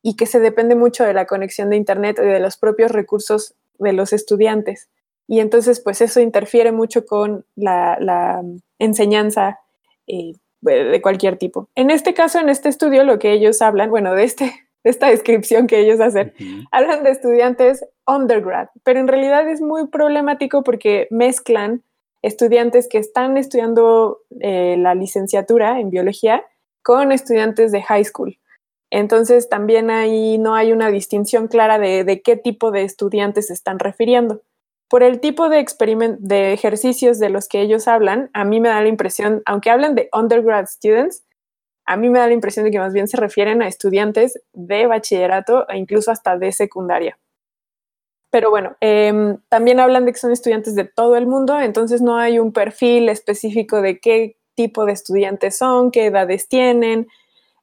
[0.02, 3.54] y que se depende mucho de la conexión de Internet y de los propios recursos
[3.78, 4.90] de los estudiantes.
[5.30, 8.42] Y entonces, pues eso interfiere mucho con la,
[8.80, 9.60] enseñanza
[10.08, 11.68] eh, de cualquier tipo.
[11.76, 15.68] En este caso, en este estudio, lo que ellos hablan, bueno, de, este, esta descripción
[15.68, 16.34] que ellos hacen,
[16.72, 21.84] hablan de estudiantes undergrad, pero en realidad es muy problemático porque mezclan
[22.22, 26.44] estudiantes que están estudiando eh, la licenciatura en biología
[26.82, 28.36] con estudiantes de high school.
[28.90, 33.78] Entonces también ahí no hay una distinción clara de, qué tipo de estudiantes se están
[33.78, 34.42] refiriendo.
[34.90, 35.64] Por el tipo de,
[36.18, 39.94] de ejercicios de los que ellos hablan, a mí me da la impresión, aunque hablan
[39.94, 41.24] de undergrad students,
[41.86, 44.86] a mí me da la impresión de que más bien se refieren a estudiantes de
[44.86, 47.20] bachillerato e incluso hasta de secundaria.
[48.30, 52.16] Pero bueno, em, también hablan de que son estudiantes de todo el mundo, entonces no
[52.16, 57.06] hay un perfil específico de qué tipo de estudiantes son, qué edades tienen,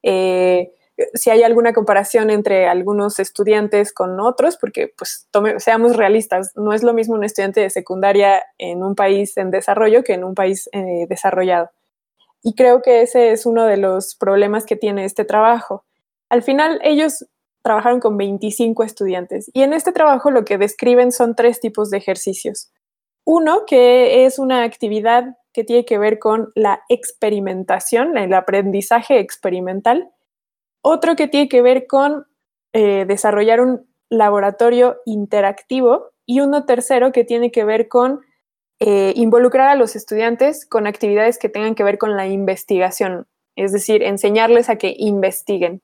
[0.02, 0.72] eh,
[1.14, 6.84] si hay alguna comparación entre algunos estudiantes con otros, porque pues seamos realistas, no es
[6.84, 10.70] lo mismo un estudiante de secundaria en un país en desarrollo que en un país
[10.72, 11.70] eh, desarrollado.
[12.44, 15.86] Y creo que ese es uno de los problemas que tiene este trabajo.
[16.30, 17.26] Al final ellos
[17.62, 21.98] trabajaron con 25 estudiantes y en este trabajo lo que describen son tres tipos de
[21.98, 22.72] ejercicios.
[23.26, 30.12] uno que es una actividad que tiene que ver con la experimentación, el aprendizaje experimental.
[30.90, 32.28] Otro que tiene que ver con
[32.72, 38.22] eh, desarrollar un laboratorio interactivo y uno tercero que tiene que ver con
[38.80, 43.74] eh, involucrar a los estudiantes con actividades que tengan que ver con la investigación, es
[43.74, 45.82] decir, enseñarles a que investiguen.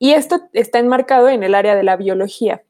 [0.00, 2.64] Y esto está enmarcado en el área de la biología.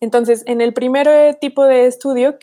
[0.00, 2.38] Entonces, en el primer eh, tipo de estudio,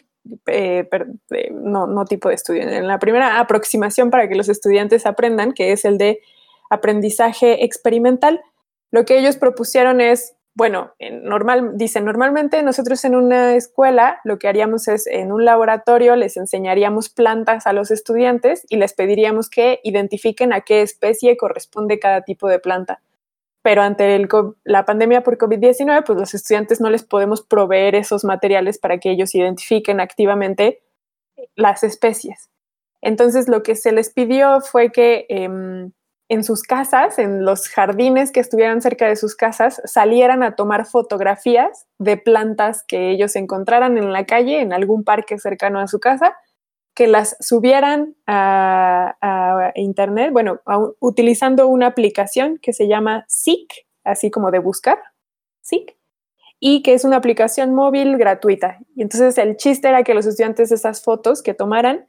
[1.51, 5.73] no, no tipo de estudio, en la primera aproximación para que los estudiantes aprendan, que
[5.73, 6.21] es el de
[6.69, 8.41] aprendizaje experimental,
[8.91, 14.49] lo que ellos propusieron es bueno, normal, dicen, normalmente nosotros en una escuela lo que
[14.49, 19.79] haríamos es en un laboratorio les enseñaríamos plantas a los estudiantes y les pediríamos que
[19.83, 23.01] identifiquen a qué especie corresponde cada tipo de planta.
[23.61, 24.27] Pero ante
[24.65, 29.11] la pandemia por COVID-19, pues los estudiantes no les podemos proveer esos materiales para que
[29.11, 30.81] ellos identifiquen activamente
[31.55, 32.49] las especies.
[33.01, 35.91] Entonces, lo que se les pidió fue que em,
[36.29, 40.85] en sus casas, en los jardines que estuvieran cerca de sus casas, salieran a tomar
[40.85, 45.99] fotografías de plantas que ellos encontraran en la calle, en algún parque cercano a su
[45.99, 46.35] casa,
[46.93, 50.61] que las subieran a, internet, bueno,
[50.99, 54.99] utilizando una aplicación que se llama Seek, así como de buscar,
[55.61, 55.97] Seek,
[56.59, 58.79] y que es una aplicación móvil gratuita.
[58.95, 62.07] Y entonces el chiste era que los estudiantes esas fotos que tomaran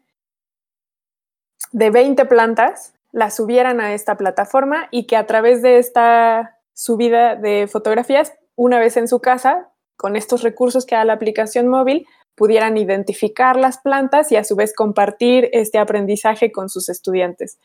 [1.72, 7.36] de 20 plantas la subieran a esta plataforma y que a través de esta subida
[7.36, 12.06] de fotografías, una vez en su casa, con estos recursos que da la aplicación móvil,
[12.34, 17.58] pudieran identificar las plantas y a su vez compartir este aprendizaje con sus estudiantes.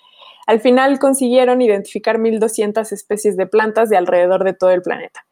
[0.48, 5.26] Al final consiguieron identificar 1.200 especies de plantas de alrededor de todo el planeta.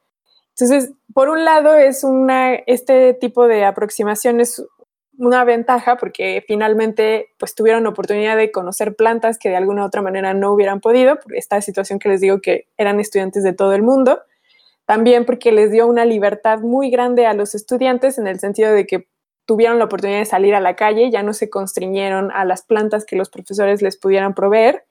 [0.58, 4.63] Entonces, por un lado, es una, este tipo de aproximación es
[5.17, 10.02] una ventaja porque finalmente pues tuvieron oportunidad de conocer plantas que de alguna u otra
[10.02, 13.73] manera no hubieran podido, por esta situación que les digo que eran estudiantes de todo
[13.73, 14.21] el mundo.
[14.86, 18.86] También porque les dio una libertad muy grande a los estudiantes en el sentido de
[18.86, 19.08] que
[19.45, 23.06] tuvieron la oportunidad de salir a la calle, ya no se constriñeron a las plantas
[23.06, 24.86] que los profesores les pudieran proveer.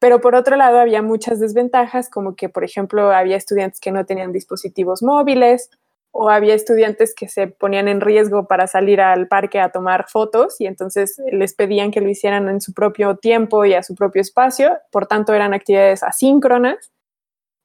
[0.00, 4.04] Pero por otro lado, había muchas desventajas, como que, por ejemplo, había estudiantes que no
[4.04, 5.70] tenían dispositivos móviles
[6.16, 10.60] o había estudiantes que se ponían en riesgo para salir al parque a tomar fotos
[10.60, 14.22] y entonces les pedían que lo hicieran en su propio tiempo y a su propio
[14.22, 16.92] espacio, por tanto eran actividades asíncronas.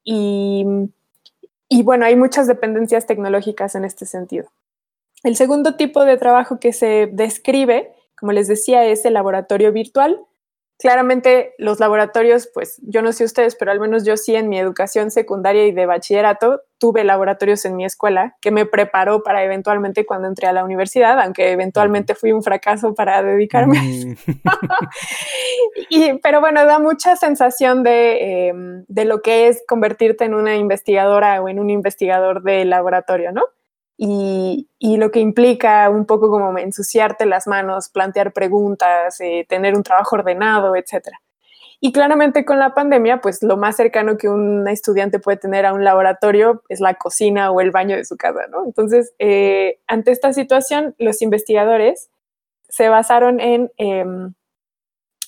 [0.02, 0.66] Y,
[1.68, 4.50] y bueno, hay muchas dependencias tecnológicas en este sentido.
[5.22, 10.26] El segundo tipo de trabajo que se describe, como les decía, es el laboratorio virtual,
[10.80, 14.58] claramente los laboratorios, pues yo no sé ustedes, pero al menos yo sí en mi
[14.58, 20.06] educación secundaria y de bachillerato tuve laboratorios en mi escuela que me preparó para eventualmente
[20.06, 23.78] cuando entré a la universidad, aunque eventualmente fui un fracaso para dedicarme.
[23.78, 24.16] Mm.
[25.90, 30.56] y, pero bueno, da mucha sensación de, em, de lo que es convertirte en una
[30.56, 33.42] investigadora o en un investigador de laboratorio, ¿no?
[34.02, 39.82] Y, lo que implica un poco como ensuciarte las manos, plantear preguntas, eh, tener un
[39.82, 41.08] trabajo ordenado, etc.
[41.80, 45.74] Y claramente con la pandemia, pues lo más cercano que un estudiante puede tener a
[45.74, 48.64] un laboratorio es la cocina o el baño de su casa, ¿no?
[48.64, 52.08] Entonces, eh, ante esta situación, los investigadores
[52.70, 53.70] se basaron en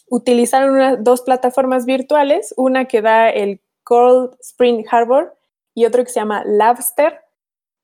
[0.08, 5.34] utilizar dos plataformas virtuales, una que da el Cold Spring Harbor
[5.74, 7.22] y otro que se llama Labster,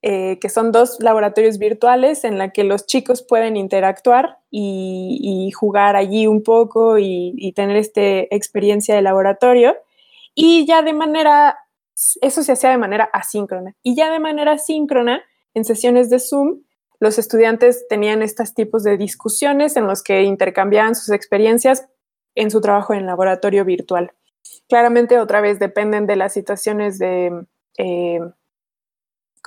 [0.01, 5.97] eh, que son dos laboratorios virtuales en la que los chicos pueden interactuar y, jugar
[5.97, 9.77] allí un poco y, tener esta experiencia de laboratorio.
[10.37, 11.59] Y ya de manera,
[12.21, 13.75] eso se hacía de manera asíncrona.
[13.83, 15.21] Y ya de manera síncrona,
[15.55, 16.61] en sesiones de Zoom,
[17.01, 21.89] los estudiantes tenían estos tipos de discusiones en los que intercambiaban sus experiencias
[22.37, 24.13] en su trabajo en laboratorio virtual.
[24.69, 27.47] Claramente, otra vez, dependen de las situaciones de...
[27.79, 28.21] Eh,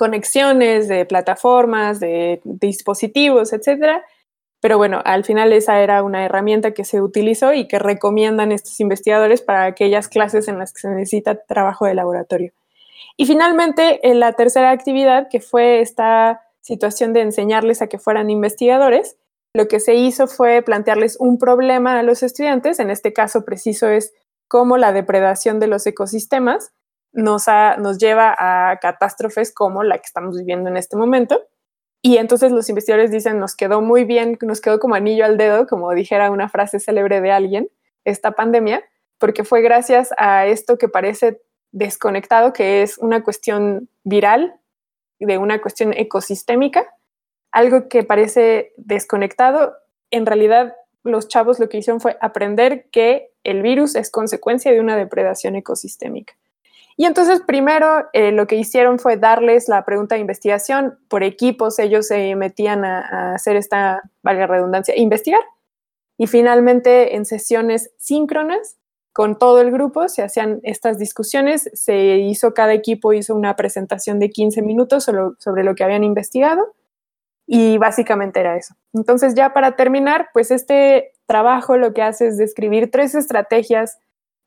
[0.02, 4.04] conexiones, de plataformas, de dispositivos, etcétera.
[4.60, 8.80] Pero bueno, al final esa era una herramienta que se utilizó y que recomiendan estos
[8.80, 12.52] investigadores para aquellas clases en las que se necesita trabajo de laboratorio.
[13.16, 18.28] Y finalmente, en la tercera actividad, que fue esta situación de enseñarles a que fueran
[18.28, 19.16] investigadores,
[19.54, 23.88] lo que se hizo fue plantearles un problema a los estudiantes, en este caso preciso
[23.88, 24.12] es
[24.48, 26.72] cómo la depredación de los ecosistemas
[27.12, 27.46] nos,
[27.78, 31.40] nos lleva a catástrofes como la que estamos viviendo en este momento.
[32.00, 35.66] Y entonces los investigadores dicen, nos quedó muy bien, nos quedó como anillo al dedo,
[35.66, 37.68] como dijera una frase célebre de alguien,
[38.04, 38.82] esta pandemia,
[39.18, 41.40] porque fue gracias a esto que parece
[41.70, 44.56] desconectado, que es una cuestión viral,
[45.20, 46.92] de una cuestión ecosistémica,
[47.52, 49.76] algo que parece desconectado
[50.12, 54.78] en realidad los chavos lo que hicieron fue aprender que el virus es consecuencia de
[54.78, 56.34] una depredación ecosistémica.
[56.96, 61.78] Y entonces primero eh, lo que hicieron fue darles la pregunta de investigación por equipos,
[61.78, 65.42] ellos se metían a, hacer esta, valga redundancia, investigar.
[66.18, 68.76] Y finalmente en sesiones síncronas
[69.12, 74.18] con todo el grupo se hacían estas discusiones, se hizo, cada equipo hizo una presentación
[74.18, 76.74] de 15 minutos sobre lo que habían investigado
[77.46, 78.74] y básicamente era eso.
[78.94, 83.98] Entonces ya para terminar, pues este trabajo lo que hace es describir tres estrategias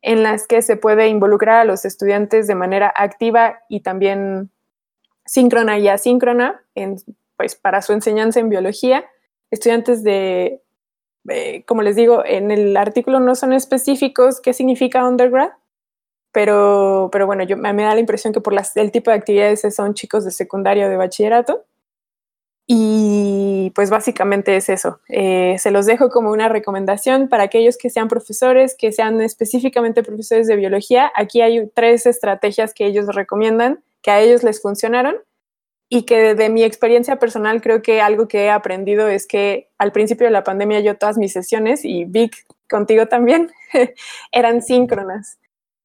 [0.05, 4.51] en las que se puede involucrar a los estudiantes de manera activa y también
[5.25, 6.97] síncrona y asíncrona en,
[7.35, 9.03] pues, para su enseñanza en biología.
[9.49, 10.61] Estudiantes de,
[11.65, 15.49] como les digo, en el artículo no son específicos qué significa undergrad,
[16.31, 19.95] pero, pero bueno, yo, me da la impresión que por el tipo de actividades son
[19.95, 21.65] chicos de secundaria o de bachillerato.
[22.67, 24.99] Y pues básicamente es eso.
[25.07, 30.01] Eh, se los dejo como una recomendación para aquellos que sean profesores, que sean específicamente
[30.01, 31.11] profesores de biología.
[31.15, 35.17] Aquí hay tres estrategias que ellos recomiendan, que a ellos les funcionaron
[35.89, 39.91] y que de mi experiencia personal creo que algo que he aprendido es que al
[39.91, 43.51] principio de la pandemia yo todas mis sesiones y Vic contigo también
[44.31, 45.37] eran síncronas,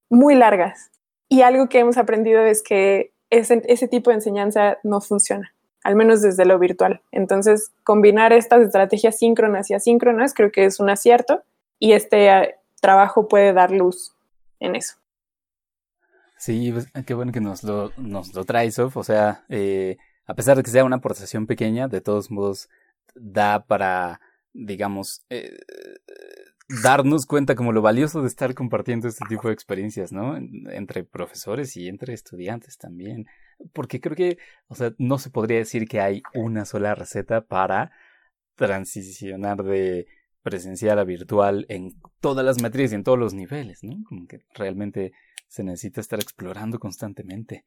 [0.09, 0.91] muy largas.
[1.28, 6.22] Y algo que hemos aprendido es que ese tipo de enseñanza no funciona al menos
[6.22, 7.01] desde lo virtual.
[7.12, 11.43] Entonces, combinar estas estrategias síncronas y asíncronas creo que es un acierto
[11.78, 14.14] y este eh, trabajo puede dar luz
[14.59, 14.97] en eso.
[16.37, 20.57] Sí, pues, qué bueno que nos lo, nos lo traes, O sea, eh, a pesar
[20.57, 22.68] de que sea una aportación pequeña, de todos modos
[23.14, 24.20] da para,
[24.53, 25.59] digamos, eh,
[26.83, 30.37] darnos cuenta como lo valioso de estar compartiendo este tipo de experiencias, ¿no?
[30.37, 33.27] Entre profesores y entre estudiantes también.
[33.73, 37.91] Porque creo que, o sea, no se podría decir que hay una sola receta para
[38.55, 40.07] transicionar de
[40.43, 43.97] presencial a virtual en todas las materias y en todos los niveles, ¿no?
[44.09, 45.12] Como que realmente
[45.49, 47.64] se necesita estar explorando constantemente.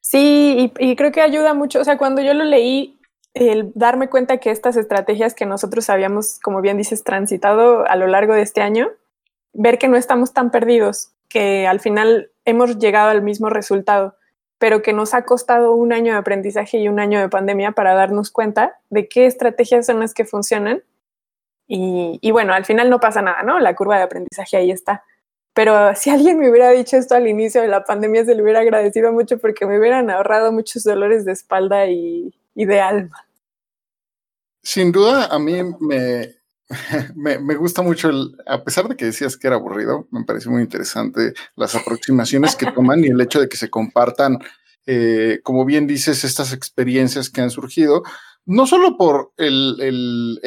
[0.00, 1.80] Sí, y, y creo que ayuda mucho.
[1.80, 2.99] O sea, cuando yo lo leí,
[3.34, 8.06] el darme cuenta que estas estrategias que nosotros habíamos, como bien dices, transitado a lo
[8.06, 8.90] largo de este año,
[9.52, 14.16] ver que no estamos tan perdidos, que al final hemos llegado al mismo resultado,
[14.58, 17.94] pero que nos ha costado un año de aprendizaje y un año de pandemia para
[17.94, 20.82] darnos cuenta de qué estrategias son las que funcionan.
[21.72, 23.60] Y, bueno, al final no pasa nada, ¿no?
[23.60, 25.04] La curva de aprendizaje ahí está.
[25.54, 28.58] Pero si alguien me hubiera dicho esto al inicio de la pandemia, se le hubiera
[28.58, 33.10] agradecido mucho porque me hubieran ahorrado muchos dolores de espalda y, ideal.
[34.62, 35.58] Sin duda, a mí
[37.14, 40.48] me, me, gusta mucho, el, a pesar de que decías que era aburrido, me parece
[40.48, 44.38] muy interesante las aproximaciones que toman y el hecho de que se compartan,
[44.86, 48.02] eh, como bien dices, estas experiencias que han surgido,
[48.46, 50.40] no solo por el,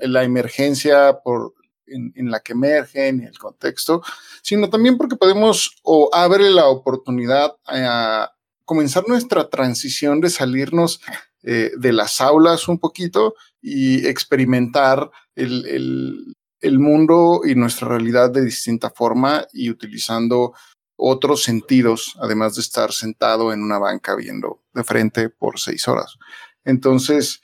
[0.00, 1.54] la emergencia, por
[1.90, 4.02] en, la que emergen y el contexto,
[4.42, 8.32] sino también porque podemos o abre la oportunidad a
[8.64, 11.00] comenzar nuestra transición de salirnos
[11.42, 18.90] eh, de las aulas un poquito y experimentar el, mundo y nuestra realidad de distinta
[18.90, 20.52] forma y utilizando
[20.96, 26.16] otros sentidos, además de estar sentado en una banca viendo de frente por seis horas.
[26.64, 27.40] Entonces,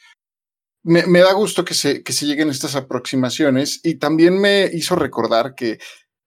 [0.82, 5.54] me, da gusto que se, que se lleguen estas aproximaciones y también me hizo recordar
[5.54, 5.78] que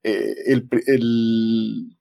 [0.03, 1.97] eh, el,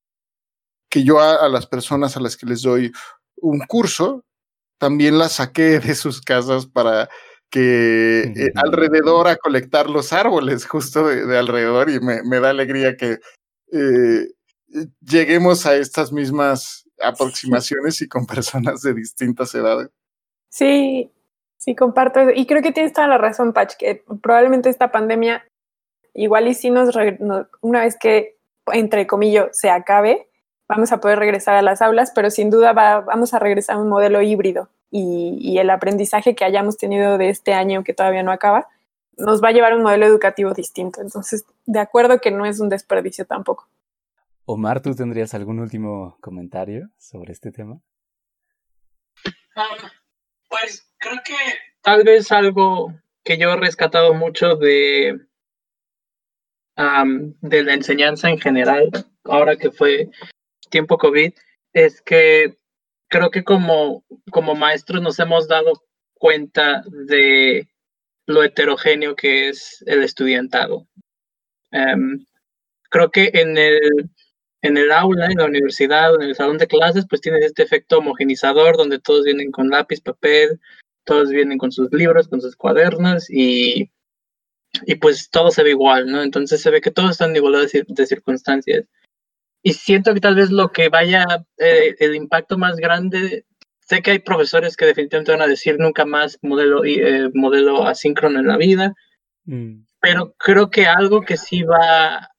[0.89, 2.93] que yo a, las personas a las que les doy
[3.37, 4.25] un curso,
[4.79, 7.09] también la saqué de sus casas para
[7.51, 13.19] que eh, alrededor a colectar los árboles justo de, alrededor y me, da alegría que
[13.73, 14.29] eh,
[15.01, 19.89] lleguemos a estas mismas aproximaciones y con personas de distintas edades.
[20.49, 21.11] Sí,
[21.59, 22.31] sí, comparto.
[22.35, 25.47] Y creo que tienes toda la razón, Pach, que probablemente esta pandemia,
[26.15, 26.95] igual y si nos,
[27.61, 28.37] una vez que,
[28.73, 30.29] entre comillas, se acabe,
[30.69, 33.89] vamos a poder regresar a las aulas, pero sin duda vamos a regresar a un
[33.89, 38.69] modelo híbrido y, el aprendizaje que hayamos tenido de este año que todavía no acaba
[39.17, 41.01] nos va a llevar a un modelo educativo distinto.
[41.01, 43.67] Entonces, de acuerdo que no es un desperdicio tampoco.
[44.45, 47.81] Omar, ¿tú tendrías algún último comentario sobre este tema?
[49.57, 49.91] Ah,
[50.49, 51.35] pues creo que
[51.81, 52.93] tal vez algo
[53.25, 55.19] que yo he rescatado mucho de,
[56.77, 58.91] de la enseñanza en general,
[59.25, 60.11] ahora que fue
[60.71, 61.33] tiempo COVID
[61.73, 62.57] es que
[63.09, 65.83] creo que como, como maestros nos hemos dado
[66.15, 67.69] cuenta de
[68.27, 70.87] lo heterogéneo que es el estudiantado.
[71.71, 72.25] Em,
[72.91, 74.11] creo que en el,
[74.63, 77.99] en el aula, en la universidad, en el salón de clases, pues tienes este efecto
[77.99, 80.61] homogenizador donde todos vienen con lápiz, papel,
[81.05, 83.91] todos vienen con sus libros, con sus cuadernos y
[84.85, 86.23] y pues todo se ve igual, ¿no?
[86.23, 87.43] Entonces se ve que todos están en
[87.89, 88.85] de, circunstancias.
[89.67, 91.25] Y siento que tal vez lo que vaya,
[91.59, 93.47] eh, el impacto más grande,
[93.81, 98.39] sé que hay profesores que definitivamente van a decir nunca más modelo, eh, modelo asíncrono
[98.39, 98.95] en la vida,
[99.45, 99.85] mm.
[99.99, 102.31] pero creo que algo que sí va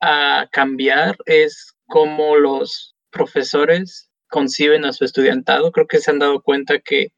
[0.00, 5.72] a cambiar es cómo los profesores conciben a su estudiantado.
[5.72, 7.10] Creo que se han dado cuenta que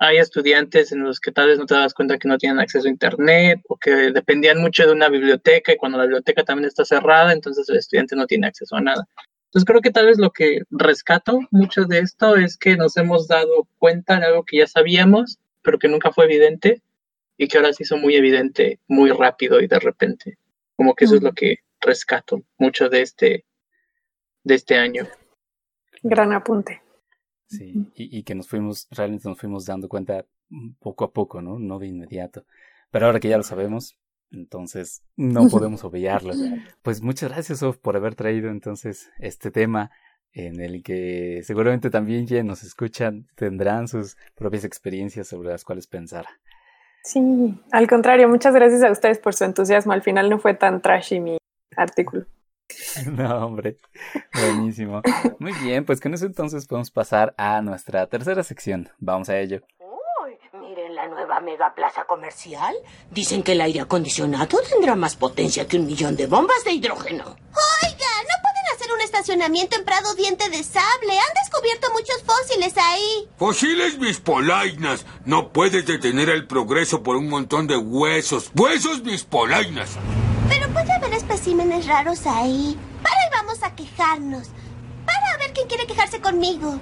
[0.00, 2.88] hay estudiantes en los que tal vez no te das cuenta que no tienen acceso
[2.88, 6.86] a Internet o que dependían mucho de una biblioteca y cuando la biblioteca también está
[6.86, 9.06] cerrada, entonces el estudiante no tiene acceso a nada.
[9.44, 13.28] Entonces creo que tal vez lo que rescato mucho de esto es que nos hemos
[13.28, 16.80] dado cuenta de algo que ya sabíamos, pero que nunca fue evidente
[17.36, 20.38] y que ahora se hizo muy evidente muy rápido y de repente.
[20.76, 23.44] Como que eso es lo que rescato mucho de este,
[24.44, 25.06] de este año.
[26.02, 26.80] Gran apunte.
[27.50, 30.24] Sí, y, que nos fuimos, realmente nos fuimos dando cuenta
[30.78, 31.58] poco a poco, ¿no?
[31.58, 32.44] No de inmediato.
[32.92, 33.98] Pero ahora que ya lo sabemos,
[34.30, 36.32] entonces no podemos obviarlo.
[36.82, 39.90] Pues muchas gracias, Sof, por haber traído entonces este tema
[40.32, 45.88] en el que seguramente también quienes nos escuchan tendrán sus propias experiencias sobre las cuales
[45.88, 46.26] pensar.
[47.02, 47.20] Sí,
[47.72, 49.92] al contrario, muchas gracias a ustedes por su entusiasmo.
[49.92, 51.38] Al final no fue tan trashy mi
[51.76, 52.26] artículo.
[53.06, 53.76] No, hombre,
[54.34, 55.02] buenísimo.
[55.38, 58.88] Muy bien, pues con eso entonces podemos pasar a nuestra tercera sección.
[58.98, 59.62] Vamos a ello.
[59.80, 62.74] Uy, miren la nueva mega plaza comercial.
[63.10, 67.24] Dicen que el aire acondicionado tendrá más potencia que un millón de bombas de hidrógeno.
[67.24, 71.12] Oiga, ¿no pueden hacer un estacionamiento en Prado Diente de Sable?
[71.12, 73.28] Han descubierto muchos fósiles ahí.
[73.36, 75.06] Fósiles, mis polainas.
[75.24, 78.50] No puedes detener el progreso por un montón de huesos.
[78.54, 79.98] ¡Huesos, mis polainas!
[81.40, 82.76] Especímenes raros ahí.
[83.02, 84.50] Para y vamos a quejarnos.
[85.06, 86.78] Para a ver quién quiere quejarse conmigo.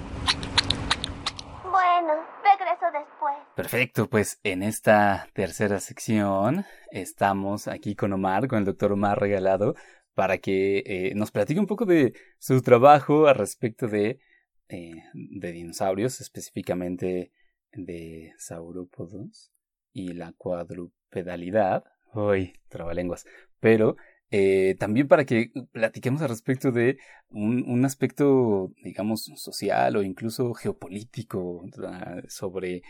[1.63, 3.37] Bueno, regreso después.
[3.55, 9.75] Perfecto, pues en esta tercera sección estamos aquí con Omar, con el doctor Omar Regalado,
[10.13, 14.19] para que eh, nos platique un poco de su trabajo al respecto de,
[14.67, 17.31] eh, de dinosaurios, específicamente
[17.71, 19.53] de saurópodos
[19.93, 21.85] y la cuadrupedalidad.
[22.13, 23.25] Uy, trabalenguas
[23.59, 23.97] pero
[24.31, 26.99] eh, también para que platiquemos al respecto de
[27.29, 32.83] un, aspecto, digamos, social o incluso geopolítico ah, sobre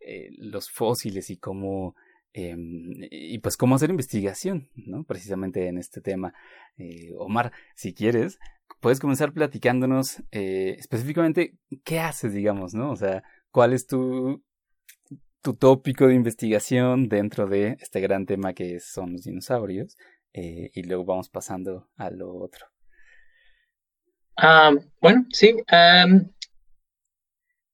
[0.00, 1.96] eh, los fósiles y cómo,
[2.32, 5.04] em, y pues cómo hacer investigación, ¿no?
[5.04, 6.32] Precisamente en este tema.
[6.76, 8.38] Eh, Omar, si quieres,
[8.80, 12.90] puedes comenzar platicándonos específicamente qué haces, digamos, ¿no?
[12.92, 14.42] O sea, cuál es tu
[15.44, 19.98] tu tópico de investigación dentro de este gran tema que son los dinosaurios
[20.34, 22.66] eh, y luego vamos pasando a lo otro.
[24.36, 25.56] Ah, bueno, sí.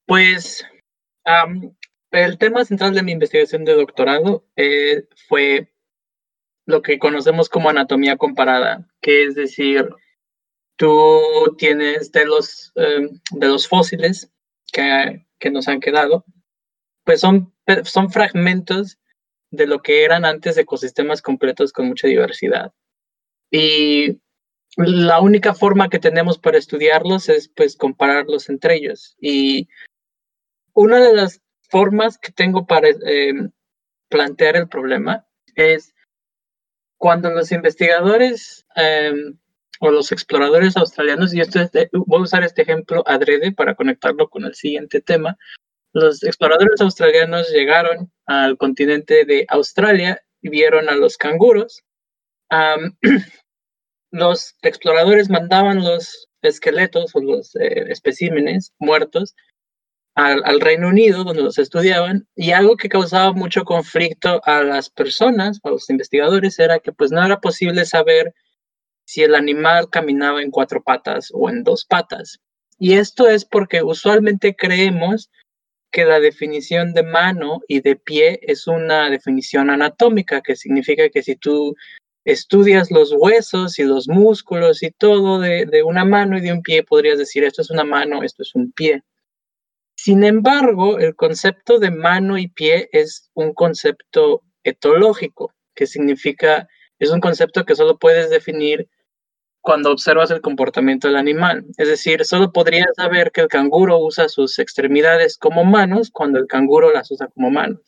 [0.06, 0.64] pues
[2.10, 5.72] el tema central de mi investigación de doctorado eh, fue
[6.66, 9.88] lo que conocemos como anatomía comparada, que es decir,
[10.76, 11.20] tú
[11.58, 14.30] tienes de los, em, de los fósiles
[14.72, 16.24] que, que, nos han quedado,
[17.04, 17.52] pues son,
[17.84, 18.99] son fragmentos
[19.50, 22.72] de lo que eran antes ecosistemas completos con mucha diversidad.
[23.50, 24.20] Y
[24.76, 29.16] la única forma que tenemos para estudiarlos es pues compararlos entre ellos.
[29.20, 29.68] Y
[30.72, 33.50] una de las formas que tengo para em,
[34.08, 35.94] plantear el problema es
[36.96, 39.38] cuando los investigadores em,
[39.80, 41.60] o los exploradores australianos, y esto
[41.92, 45.38] voy a usar este ejemplo adrede para conectarlo con el siguiente tema,
[45.92, 51.82] los exploradores australianos llegaron al continente de Australia y vieron a los canguros.
[54.10, 59.34] los exploradores mandaban los esqueletos o los eh, especímenes muertos
[60.14, 65.60] al, Reino Unido, donde los estudiaban, y algo que causaba mucho conflicto a las personas,
[65.62, 68.34] a los investigadores, era que pues no era posible saber
[69.06, 72.38] si el animal caminaba en cuatro patas o en dos patas.
[72.78, 75.30] Y esto es porque usualmente creemos
[75.90, 81.22] que la definición de mano y de pie es una definición anatómica, que significa que
[81.22, 81.74] si tú
[82.24, 86.82] estudias los huesos y los músculos y todo de, una mano y de un pie,
[86.82, 89.02] podrías decir esto es una mano, esto es un pie.
[89.96, 96.68] Sin embargo, el concepto de mano y pie es un concepto etológico, que significa,
[96.98, 98.88] es un concepto que solo puedes definir
[99.60, 101.64] cuando observas el comportamiento del animal.
[101.76, 106.46] Es decir, solo podrías saber que el canguro usa sus extremidades como manos cuando el
[106.46, 107.80] canguro las usa como manos.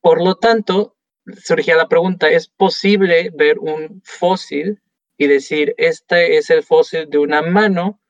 [0.00, 0.96] Por lo tanto,
[1.42, 4.80] surgía la pregunta, ¿es posible ver un fósil
[5.16, 8.00] y decir, este es el fósil de una mano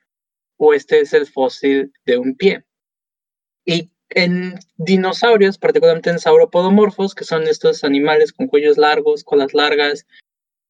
[0.56, 2.64] o este es el fósil de un pie?
[3.64, 10.06] Y en dinosaurios, particularmente en sauropodomorfos, que son estos animales con cuellos largos, colas largas,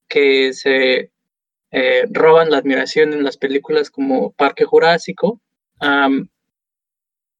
[0.09, 1.11] que se
[1.73, 5.41] eh, roban la admiración en las películas como Parque Jurásico.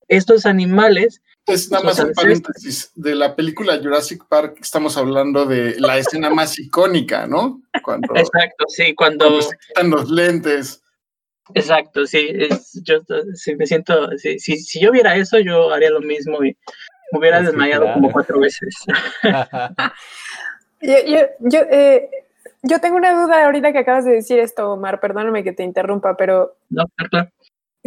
[0.09, 1.23] estos animales...
[1.45, 2.93] Es nada más un paréntesis.
[2.95, 7.61] De la película Jurassic Park estamos hablando de la escena más icónica, ¿no?
[7.83, 9.43] Cuando, Exacto, sí, cuando...
[9.43, 10.83] se quitan los lentes.
[11.55, 12.29] Exacto, sí,
[12.85, 13.01] yo
[13.35, 16.57] sí, me siento, sí, si yo viera eso, yo haría lo mismo y
[17.11, 18.75] me hubiera desmayado como cuatro veces.
[20.81, 20.97] yo,
[21.41, 22.09] yo, eh,
[22.63, 26.17] yo tengo una duda ahorita que acabas de decir esto, Omar, perdóname que te interrumpa,
[26.17, 26.57] pero...
[26.71, 27.29] No, claro.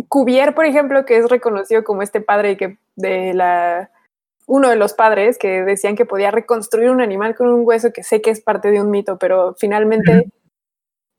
[0.09, 3.89] Cuvier, por ejemplo, que es reconocido como este padre que de la
[4.47, 8.03] uno de los padres que decían que podía reconstruir un animal con un hueso, que
[8.03, 10.29] sé que es parte de un mito, pero finalmente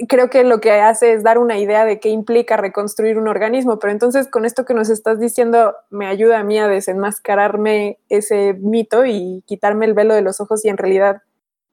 [0.08, 3.78] creo que lo que hace es dar una idea de qué implica reconstruir un organismo.
[3.78, 8.54] Pero entonces con esto que nos estás diciendo me ayuda a mí a desenmascararme ese
[8.54, 11.22] mito y quitarme el velo de los ojos y en realidad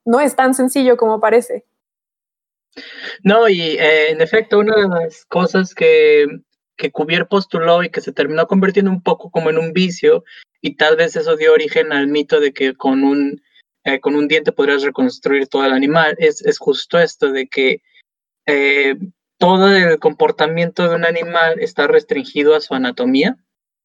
[0.06, 1.66] no es tan sencillo como parece.
[3.24, 6.26] No, y eh, en efecto, una de las cosas que,
[6.78, 10.24] que Cuvier postuló y que se terminó convirtiendo un poco como en un vicio,
[10.62, 13.42] y tal vez eso dio origen al mito de que con un,
[13.84, 17.82] eh, con un diente podrías reconstruir todo el animal, es, es justo esto de que
[18.46, 18.96] eh,
[19.38, 23.38] todo el comportamiento de un animal está restringido a su anatomía.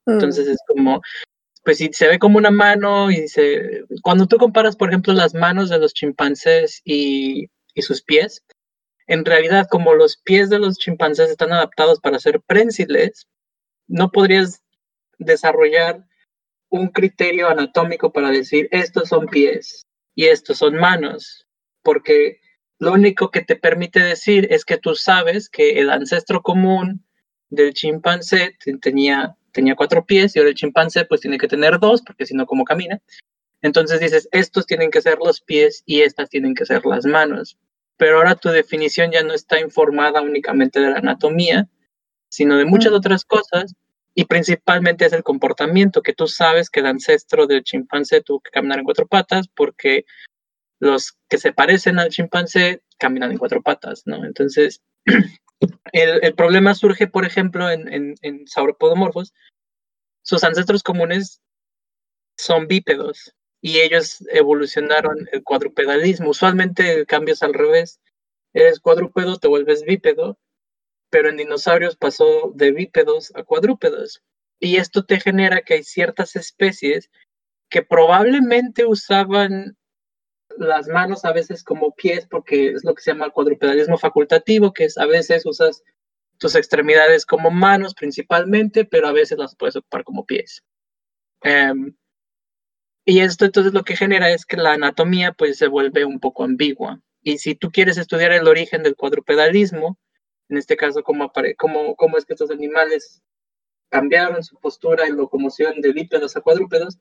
[0.07, 0.12] Mm.
[0.12, 1.03] Entonces es como,
[1.64, 5.34] pues si se ve como una mano y se, cuando tú comparas, por ejemplo, las
[5.34, 8.45] manos de los chimpancés y, y sus pies,
[9.09, 13.26] en realidad, como los pies de los chimpancés están adaptados para ser prensiles,
[13.88, 14.62] no podrías
[15.18, 16.04] desarrollar
[16.68, 21.46] un criterio anatómico para decir estos son pies y estos son manos,
[21.82, 22.40] porque
[22.78, 27.02] lo único que te permite decir es que tú sabes que el ancestro común
[27.48, 32.02] del chimpancé tenía, tenía cuatro pies y ahora el chimpancé pues tiene que tener dos,
[32.02, 33.00] porque si no, ¿cómo camina?
[33.62, 37.56] Entonces dices, estos tienen que ser los pies y estas tienen que ser las manos
[37.99, 41.68] pero ahora tu definición ya no está informada únicamente de la anatomía,
[42.30, 43.74] sino de muchas otras cosas,
[44.14, 48.51] y principalmente es el comportamiento, que tú sabes que el ancestro del chimpancé tuvo que
[48.51, 50.07] caminar en cuatro patas porque
[50.80, 54.24] los que se parecen al chimpancé caminan en cuatro patas, ¿no?
[54.24, 54.82] Entonces,
[55.92, 59.34] el, problema surge, por ejemplo, en, en, en sauropodomorfos,
[60.22, 61.40] sus ancestros comunes
[62.36, 66.30] son bípedos, y ellos evolucionaron el cuadrupedalismo.
[66.30, 67.06] Usualmente el
[67.40, 68.00] al revés.
[68.54, 70.38] Eres cuadrúpedo, te vuelves bípedo,
[71.11, 74.22] pero en dinosaurios pasó de bípedos a cuadrúpedos.
[74.61, 77.11] Y esto te genera que hay ciertas especies
[77.68, 79.76] que probablemente usaban
[80.56, 84.72] las manos a veces como pies, porque es lo que se llama el cuadrupedalismo facultativo,
[84.72, 85.82] que es a veces usas
[86.38, 90.62] tus extremidades como manos principalmente, pero a veces las puedes ocupar como pies.
[91.42, 91.94] Em,
[93.09, 96.44] y esto entonces lo que genera es que la anatomía pues se vuelve un poco
[96.44, 97.00] ambigua.
[97.22, 99.96] Y si tú quieres estudiar el origen del cuadrupedalismo,
[100.50, 103.22] en este caso cómo, cómo, cómo es que estos animales
[103.88, 106.98] cambiaron su postura y locomoción de bípedos a cuadrúpedos,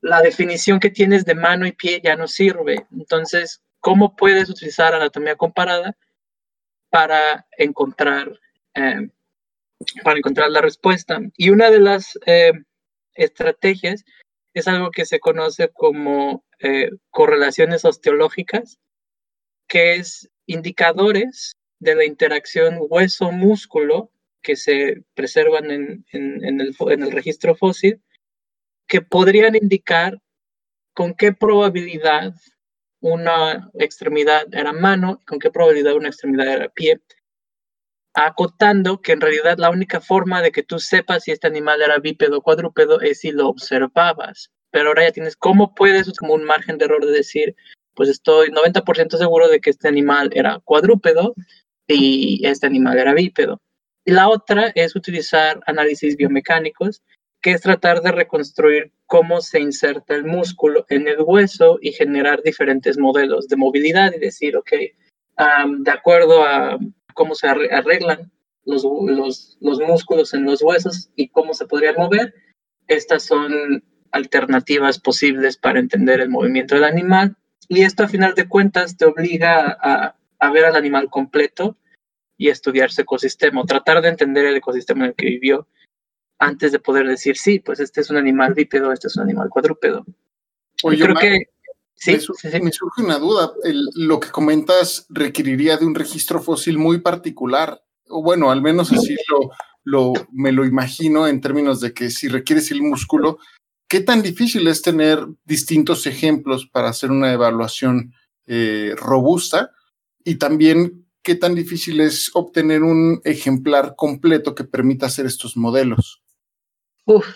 [0.00, 2.84] la definición que tienes de mano y pie ya no sirve.
[2.90, 5.96] Entonces, ¿cómo puedes utilizar anatomía comparada
[6.88, 8.40] para encontrar,
[8.74, 9.08] eh,
[10.02, 11.20] para encontrar la respuesta?
[11.36, 12.54] Y una de las eh,
[13.14, 14.04] estrategias
[14.54, 18.78] es algo que se conoce como eh, correlaciones osteológicas,
[19.68, 24.10] que es indicadores de la interacción hueso-músculo
[24.42, 28.02] que se preservan en, en, el, en el registro fósil,
[28.86, 30.18] que podrían indicar
[30.94, 32.34] con qué probabilidad
[33.00, 37.00] una extremidad era mano, con qué probabilidad una extremidad era pie,
[38.14, 41.98] acotando que en realidad la única forma de que tú sepas si este animal era
[41.98, 44.50] bípedo o cuadrúpedo es si lo observabas.
[44.70, 47.54] Pero ahora ya tienes cómo puedes, como un margen de error de decir,
[47.94, 51.34] pues estoy 90% seguro de que este animal era cuadrúpedo
[51.86, 53.60] y este animal era bípedo.
[54.04, 57.02] Y la otra es utilizar análisis biomecánicos,
[57.42, 62.42] que es tratar de reconstruir cómo se inserta el músculo en el hueso y generar
[62.42, 64.72] diferentes modelos de movilidad y decir, ok,
[65.78, 66.78] de acuerdo a
[67.14, 68.30] cómo se arreglan
[68.64, 72.34] los, los, los músculos en los huesos y cómo se podrían mover.
[72.86, 77.36] Estas son alternativas posibles para entender el movimiento del animal.
[77.68, 81.76] Y esto a final de cuentas te obliga a, a ver al animal completo
[82.36, 85.68] y estudiar su ecosistema, o tratar de entender el ecosistema en el que vivió
[86.38, 89.50] antes de poder decir, sí, pues este es un animal bípedo, este es un animal
[89.50, 90.06] cuadrúpedo.
[90.82, 91.50] Oye, creo que
[92.00, 93.52] Sí, me, surge una duda.
[93.94, 99.14] lo que comentas requeriría de un registro fósil muy particular, o bueno, al menos así
[99.28, 99.50] lo,
[99.84, 103.38] lo, me lo imagino en términos de que si requieres el músculo,
[103.86, 108.14] ¿qué tan difícil es tener distintos ejemplos para hacer una evaluación
[108.46, 109.72] eh, robusta?
[110.24, 116.22] Y también, ¿qué tan difícil es obtener un ejemplar completo que permita hacer estos modelos?
[117.04, 117.26] Uf,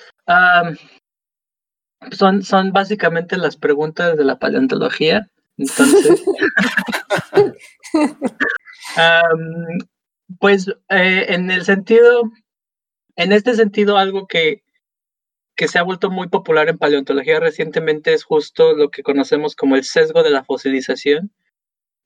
[2.12, 5.30] son, son básicamente las preguntas de la paleontología.
[5.56, 6.22] Entonces,
[10.40, 12.22] pues eh, en el sentido,
[13.16, 14.62] en este sentido, algo que,
[15.56, 19.76] que se ha vuelto muy popular en paleontología recientemente es justo lo que conocemos como
[19.76, 21.32] el sesgo de la fosilización,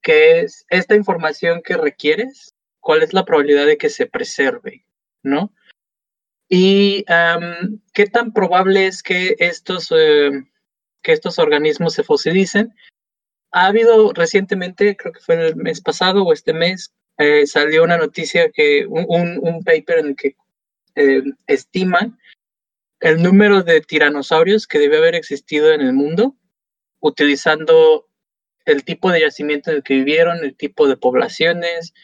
[0.03, 4.84] que es esta información que requieres, cuál es la probabilidad de que se preserve,
[5.22, 5.53] ¿no?
[6.49, 7.05] Y
[7.92, 10.30] qué tan probable es que estos, eh,
[11.03, 12.74] que estos organismos se fosilicen.
[13.51, 17.99] Ha habido recientemente, creo que fue el mes pasado o este mes, eh, salió una
[17.99, 20.36] noticia que un, un, paper en el que
[20.94, 22.18] eh, estiman
[23.01, 26.36] el número de tiranosaurios que debe haber existido en el mundo,
[27.01, 28.09] utilizando
[28.64, 31.94] el tipo de yacimiento en el que vivieron, el tipo de poblaciones,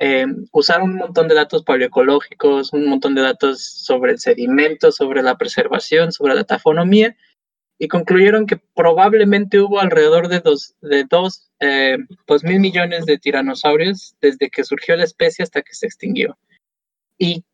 [0.00, 5.22] eh, usaron un montón de datos paleoecológicos, un montón de datos sobre el sedimento, sobre
[5.22, 7.16] la preservación, sobre la tafonomía,
[7.80, 11.98] y concluyeron que probablemente hubo alrededor de dos, de dos, eh,
[12.44, 16.38] mil millones de tiranosaurios desde que surgió la especie hasta que se extinguió.
[17.18, 17.44] Y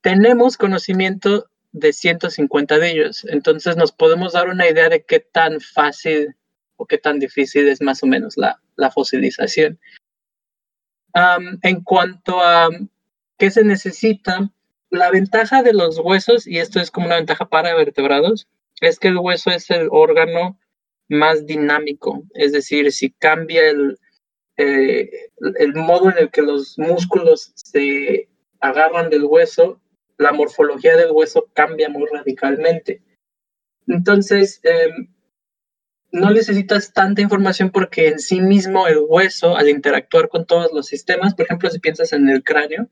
[0.00, 5.60] tenemos conocimiento de 150 de ellos, entonces nos podemos dar una idea de qué tan
[5.60, 6.34] fácil
[6.76, 9.78] o qué tan difícil es más o menos la fosilización
[11.14, 12.68] en cuanto a
[13.38, 14.50] qué se necesita,
[14.90, 18.46] la ventaja de los huesos, y esto es como una ventaja para vertebrados,
[18.80, 20.58] es que el hueso es el órgano
[21.08, 23.98] más dinámico, es decir, si cambia el,
[24.56, 25.10] eh,
[25.58, 28.28] el modo en el que los músculos se
[28.60, 29.80] agarran del hueso,
[30.18, 33.02] la morfología del hueso cambia muy radicalmente.
[33.86, 35.08] Entonces, em,
[36.12, 40.86] no necesitas tanta información porque en sí mismo el hueso, al interactuar con todos los
[40.86, 42.88] sistemas, por ejemplo, si piensas en el cráneo,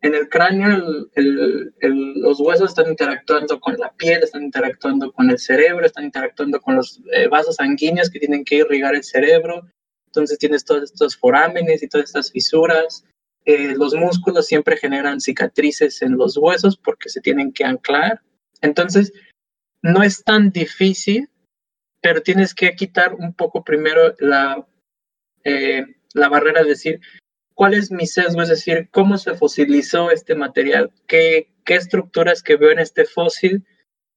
[0.00, 5.86] en el cráneo los huesos están interactuando con la piel, están interactuando con el cerebro,
[5.86, 9.62] están interactuando con los eh, vasos sanguíneos que tienen que irrigar el cerebro.
[10.06, 13.04] Entonces tienes todos estos forámenes y todas estas fisuras.
[13.44, 18.20] Eh, los músculos siempre generan cicatrices en los huesos porque se tienen que anclar.
[18.60, 19.12] Entonces,
[19.82, 21.28] no es tan difícil
[22.00, 24.66] pero tienes que quitar un poco primero la,
[25.44, 25.84] eh,
[26.14, 27.00] la barrera de decir,
[27.54, 28.42] ¿cuál es mi sesgo?
[28.42, 30.92] Es decir, ¿cómo se fosilizó este material?
[31.06, 33.64] ¿Qué, qué estructuras que veo en este fósil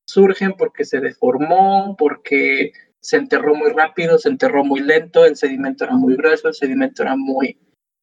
[0.06, 5.86] surgen porque se deformó, porque se enterró muy rápido, se enterró muy lento, el sedimento
[5.86, 7.58] era muy grueso, el sedimento era muy,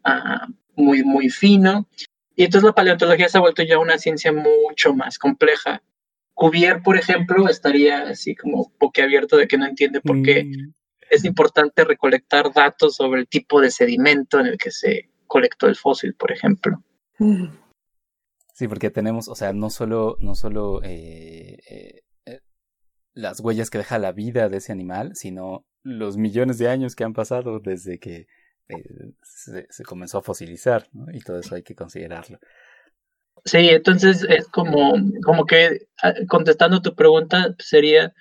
[0.04, 1.88] ah, muy, muy fino.
[2.34, 5.82] Y entonces la paleontología se ha vuelto ya una ciencia mucho más compleja
[6.38, 8.72] Cuvier, por ejemplo, estaría así como
[9.02, 10.72] abierto de que no entiende por qué mm.
[11.10, 15.74] es importante recolectar datos sobre el tipo de sedimento en el que se colectó el
[15.74, 16.80] fósil, por ejemplo.
[18.54, 22.40] Sí, porque tenemos, o sea, no solo, no solo eh, eh, eh,
[23.14, 27.02] las huellas que deja la vida de ese animal, sino los millones de años que
[27.02, 28.28] han pasado desde que
[29.24, 31.06] se, se, comenzó a fosilizar, ¿no?
[31.12, 32.38] y todo eso hay que considerarlo.
[33.44, 38.14] Sí, entonces es como, como que ah, contestando tu pregunta sería,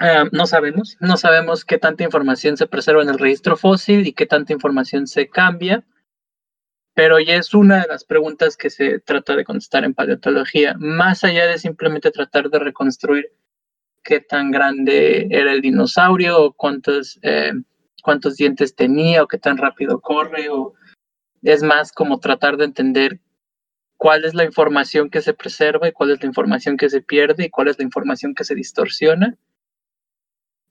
[0.00, 4.12] ah, no sabemos, no sabemos qué tanta información se preserva en el registro fósil y
[4.12, 5.84] qué tanta información se cambia,
[6.94, 11.22] pero ya es una de las preguntas que se trata de contestar en paleontología, más
[11.24, 13.32] allá de simplemente tratar de reconstruir
[14.02, 17.52] qué tan grande era el dinosaurio o cuántos, eh,
[18.02, 20.74] cuántos dientes tenía o qué tan rápido corre o
[21.42, 23.20] es más como tratar de entender
[23.98, 27.44] cuál es la información que se preserva y cuál es la información que se pierde
[27.44, 29.36] y cuál es la información que se distorsiona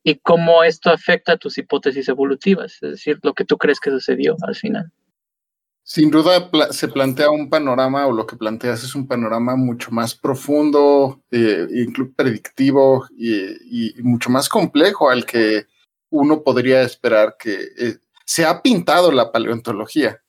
[0.01, 3.91] y cómo esto afecta a tus hipótesis evolutivas, es decir, lo que tú crees que
[3.91, 4.91] sucedió al final.
[5.83, 10.15] Sin duda se plantea un panorama, o lo que planteas es un panorama mucho más
[10.15, 11.67] profundo, eh,
[12.15, 15.65] predictivo y, mucho más complejo al que
[16.09, 20.21] uno podría esperar que eh, se ha pintado la paleontología.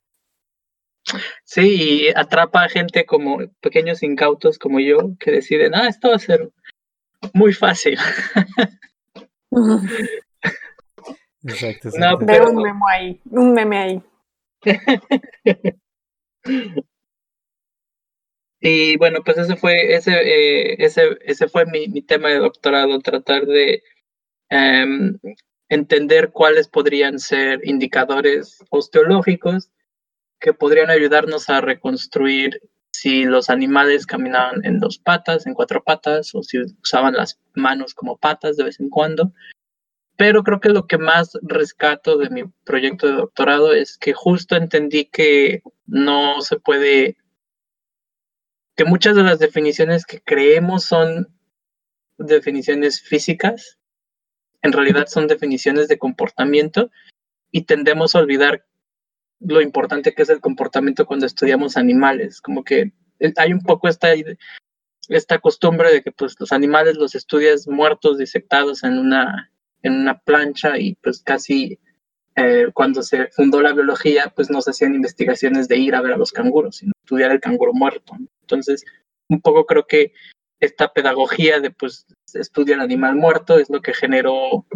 [1.44, 6.16] Sí, y atrapa a gente como pequeños incautos como yo que deciden, ah, esto va
[6.16, 6.50] a ser
[7.32, 7.98] muy fácil.
[11.42, 11.90] Exacto.
[11.98, 12.50] No, pero...
[12.50, 14.02] un meme ahí, un meme ahí.
[18.61, 22.98] y bueno, pues ese fue, ese, eh, ese, ese fue mi, mi, tema de doctorado,
[23.00, 23.82] tratar de
[24.50, 25.18] em,
[25.68, 29.70] entender cuáles podrían ser indicadores osteológicos
[30.41, 32.61] que podrían ayudarnos a reconstruir
[32.93, 37.95] si los animales caminaban en dos patas, en cuatro patas, o si usaban las manos
[37.95, 39.32] como patas de vez en cuando.
[40.16, 44.57] Pero creo que lo que más rescato de mi proyecto de doctorado es que justo
[44.57, 47.16] entendí que no se puede,
[48.76, 51.28] que muchas de las definiciones que creemos son
[52.18, 53.78] definiciones físicas,
[54.62, 56.91] en realidad son definiciones de comportamiento
[57.53, 58.66] y tendemos a olvidar
[59.41, 63.89] lo importante que es el comportamiento cuando estudiamos animales, como que eh, hay un poco
[63.89, 64.09] esta,
[65.09, 69.51] esta costumbre de que pues los animales los estudias muertos, disectados en una,
[69.82, 71.78] en una plancha y pues casi
[72.36, 76.12] eh, cuando se fundó la biología pues no se hacían investigaciones de ir a ver
[76.12, 78.14] a los canguros, sino estudiar el canguro muerto.
[78.43, 78.84] Entonces,
[79.28, 80.12] un poco creo que
[80.61, 84.66] esta pedagogía de pues estudia el animal muerto es lo que generó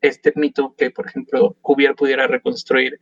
[0.00, 3.00] este mito que, por ejemplo, Cuvier pudiera reconstruir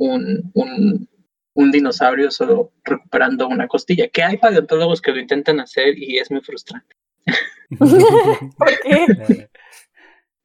[0.00, 1.08] un, un,
[1.54, 6.30] un, dinosaurio solo recuperando una costilla, que hay paleontólogos que lo intentan hacer y es
[6.30, 6.96] muy frustrante.
[7.78, 9.48] ¿Por qué?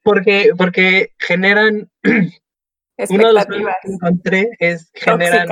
[0.02, 1.90] Porque, porque generan...
[3.10, 5.48] Uno de los que encontré es generan...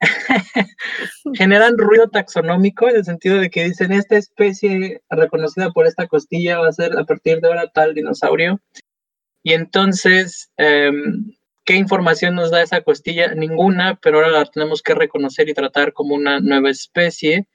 [1.34, 6.58] generan ruido taxonómico en el sentido de que dicen esta especie reconocida por esta costilla
[6.58, 8.60] va a ser a partir de ahora tal dinosaurio.
[9.42, 11.32] Y entonces em,
[11.68, 13.34] ¿Qué información nos da esa costilla?
[13.34, 17.46] Ninguna, pero ahora la tenemos que reconocer y tratar como una nueva especie.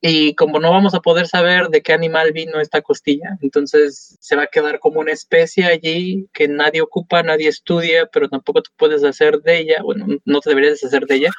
[0.00, 4.36] Y como no vamos a poder saber de qué animal vino esta costilla, entonces se
[4.36, 8.70] va a quedar como una especie allí que nadie ocupa, nadie estudia, pero tampoco te
[8.76, 9.82] puedes hacer de ella.
[9.82, 11.30] Bueno, no te deberías hacer de ella,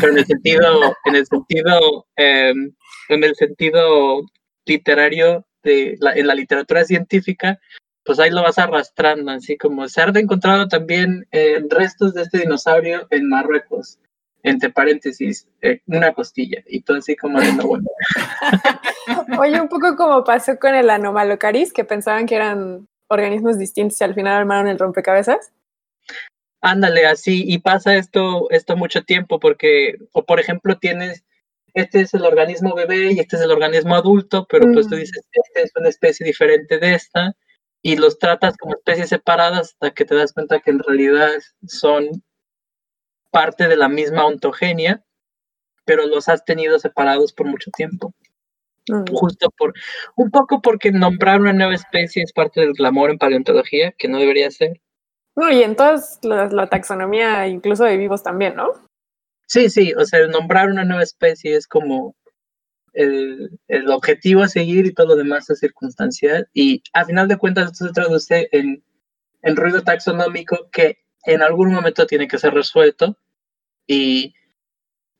[0.00, 2.76] pero en el sentido, en el sentido, em,
[3.08, 4.20] en el sentido
[4.66, 7.58] literario de la, en la literatura científica,
[8.06, 12.38] pues ahí lo vas arrastrando, así como se ha encontrado también eh, restos de este
[12.38, 13.98] dinosaurio en Marruecos,
[14.44, 17.88] entre paréntesis, eh, una costilla, y todo así como de no bueno.
[19.40, 24.04] Oye, un poco como pasó con el Anomalocaris, que pensaban que eran organismos distintos y
[24.04, 25.52] al final armaron el rompecabezas.
[26.60, 31.24] Ándale, así, y pasa esto, esto mucho tiempo, porque, o por ejemplo, tienes
[31.76, 34.98] este es el organismo bebé y este es el organismo adulto, pero pues tú mm.
[34.98, 37.36] dices, esta es una especie diferente de esta,
[37.86, 41.30] y los tratas como especies separadas hasta que te das cuenta que en realidad
[41.68, 42.08] son
[43.30, 45.04] parte de la misma ontogenia,
[45.84, 48.12] pero los has tenido separados por mucho tiempo.
[48.88, 49.04] Mm.
[49.14, 49.72] Justo por,
[50.16, 54.18] un poco porque nombrar una nueva especie es parte del glamour en paleontología, que no
[54.18, 54.80] debería ser.
[55.36, 58.72] No, y en toda la, taxonomía, incluso de vivos también, ¿no?
[59.46, 62.16] Sí, sí, o sea, nombrar una nueva especie es como
[62.96, 66.48] el, objetivo a seguir y todo lo demás es circunstancial.
[66.52, 68.82] Y a final de cuentas esto se traduce en,
[69.42, 73.18] en ruido taxonómico que en algún momento tiene que ser resuelto
[73.86, 74.34] y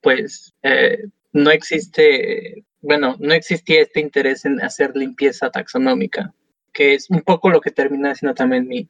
[0.00, 6.32] pues eh, no existe, bueno, no existía este interés en hacer limpieza taxonómica,
[6.72, 8.88] que es un poco lo que termina haciendo también mi,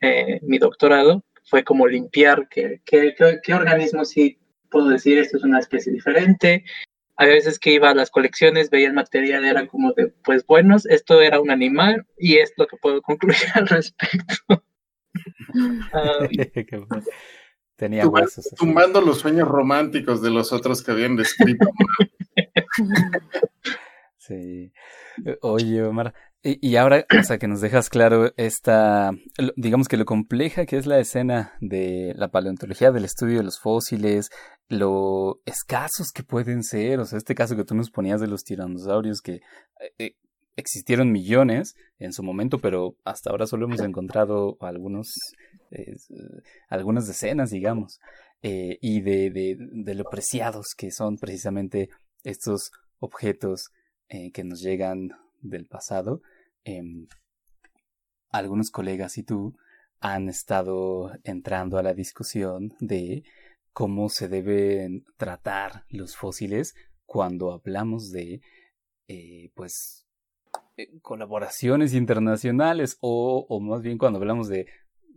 [0.00, 4.38] eh, mi doctorado, fue como limpiar qué, qué, qué organismo sí
[4.70, 6.64] puedo decir esto es una especie diferente,
[7.16, 10.86] a veces que iba a las colecciones, veía el material, era como de, pues buenos,
[10.86, 14.64] esto era un animal y es lo que puedo concluir al respecto.
[17.76, 18.50] Tenía huesos.
[18.56, 21.68] Tumbando los sueños románticos de los otros que habían descrito.
[24.26, 24.72] sí.
[25.42, 26.14] Oye, Omar,
[26.46, 29.12] y, ahora, o sea, que nos dejas claro esta,
[29.56, 33.58] digamos que lo compleja que es la escena de la paleontología, del estudio de los
[33.58, 34.28] fósiles,
[34.68, 38.44] lo escasos que pueden ser, o sea, este caso que tú nos ponías de los
[38.44, 39.40] tiranosaurios que
[39.98, 40.16] eh,
[40.56, 45.14] existieron millones en su momento, pero hasta ahora solo hemos encontrado algunos,
[46.68, 48.00] algunas decenas, digamos,
[48.42, 51.88] eh, y de, de, lo preciados que son precisamente
[52.22, 53.70] estos objetos
[54.08, 56.22] eh, que nos llegan del pasado.
[56.64, 57.06] Em,
[58.30, 59.56] algunos colegas y tú
[60.00, 63.22] han estado entrando a la discusión de
[63.72, 66.74] cómo se deben tratar los fósiles
[67.06, 68.40] cuando hablamos de,
[69.08, 70.06] eh, pues,
[70.76, 74.66] eh, colaboraciones internacionales o, o, más bien cuando hablamos de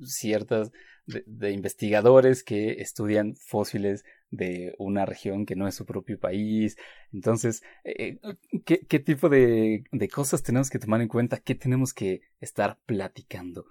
[0.03, 0.71] ciertas,
[1.07, 6.77] de, investigadores que estudian fósiles de una región que no es su propio país.
[7.11, 8.19] Entonces, eh,
[8.65, 11.39] ¿qué, ¿qué, tipo de, de cosas tenemos que tomar en cuenta?
[11.39, 13.65] ¿Qué tenemos que estar platicando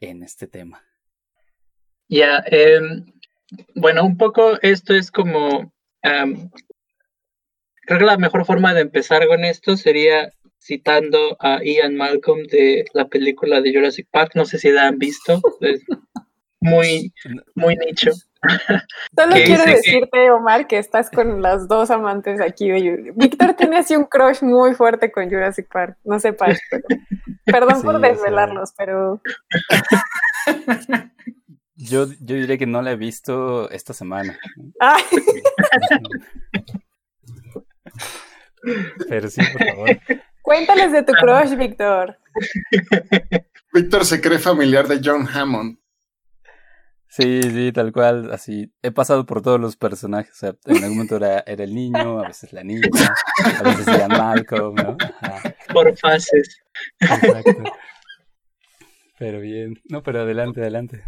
[0.00, 0.84] en este tema?
[2.08, 3.06] Ya, em,
[3.76, 5.72] bueno, un poco esto es como,
[6.02, 12.84] creo que la mejor forma de empezar con esto sería citando a Ian Malcolm de
[12.94, 15.40] la película de Jurassic Park, no sé si la han visto,
[16.60, 17.12] muy,
[17.54, 18.10] muy nicho.
[19.14, 23.94] Solo quiero decirte, Omar, que estás con las dos amantes aquí de Víctor tiene así
[23.94, 25.98] un crush muy fuerte con Jurassic Park.
[26.04, 26.84] No sepas, pero...
[27.44, 29.20] perdón por desvelarlos, pero.
[31.74, 34.38] Yo, yo diré que no la he visto esta semana.
[39.08, 39.88] Pero sí, por favor.
[40.42, 42.18] Cuéntales de tu crush, Víctor.
[43.72, 45.78] Víctor se cree familiar de John Hammond.
[47.10, 48.72] Sí, sí, tal cual, así.
[48.82, 50.32] He pasado por todos los personajes.
[50.32, 52.88] O sea, en algún momento era, era el niño, a veces la niña,
[53.58, 54.96] a veces era Malcolm, ¿no?
[55.72, 56.62] Por fases.
[57.00, 57.64] Exacto.
[59.18, 59.74] Pero bien.
[59.88, 61.02] No, pero adelante, adelante.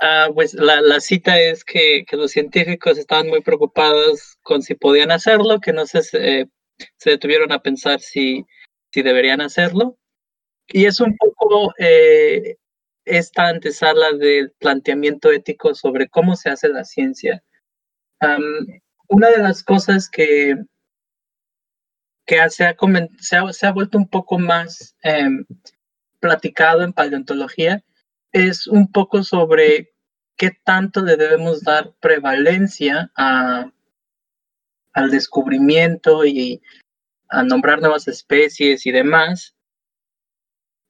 [0.00, 4.74] Ah, pues la, la cita es que, que, los científicos estaban muy preocupados con si
[4.74, 6.48] podían hacerlo, que no se, se
[7.04, 8.44] detuvieron a pensar si,
[8.92, 9.96] si deberían hacerlo.
[10.66, 12.56] Y es un poco eh,
[13.04, 17.42] esta antesala del planteamiento ético sobre cómo se hace la ciencia.
[19.08, 20.56] una de las cosas que,
[22.26, 22.74] que se, ha,
[23.52, 25.44] se, ha, vuelto un poco más em,
[26.20, 27.84] platicado en paleontología
[28.32, 29.92] es un poco sobre
[30.36, 33.70] qué tanto le debemos dar prevalencia a,
[34.94, 36.62] al descubrimiento y
[37.28, 39.53] a nombrar nuevas especies y demás,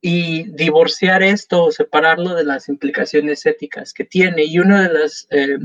[0.06, 4.44] y divorciar esto o separarlo de las implicaciones éticas que tiene.
[4.44, 5.56] Y una de las, eh,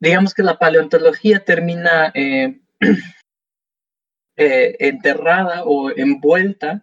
[0.00, 2.62] digamos que la paleontología termina eh,
[4.38, 6.82] eh, enterrada o envuelta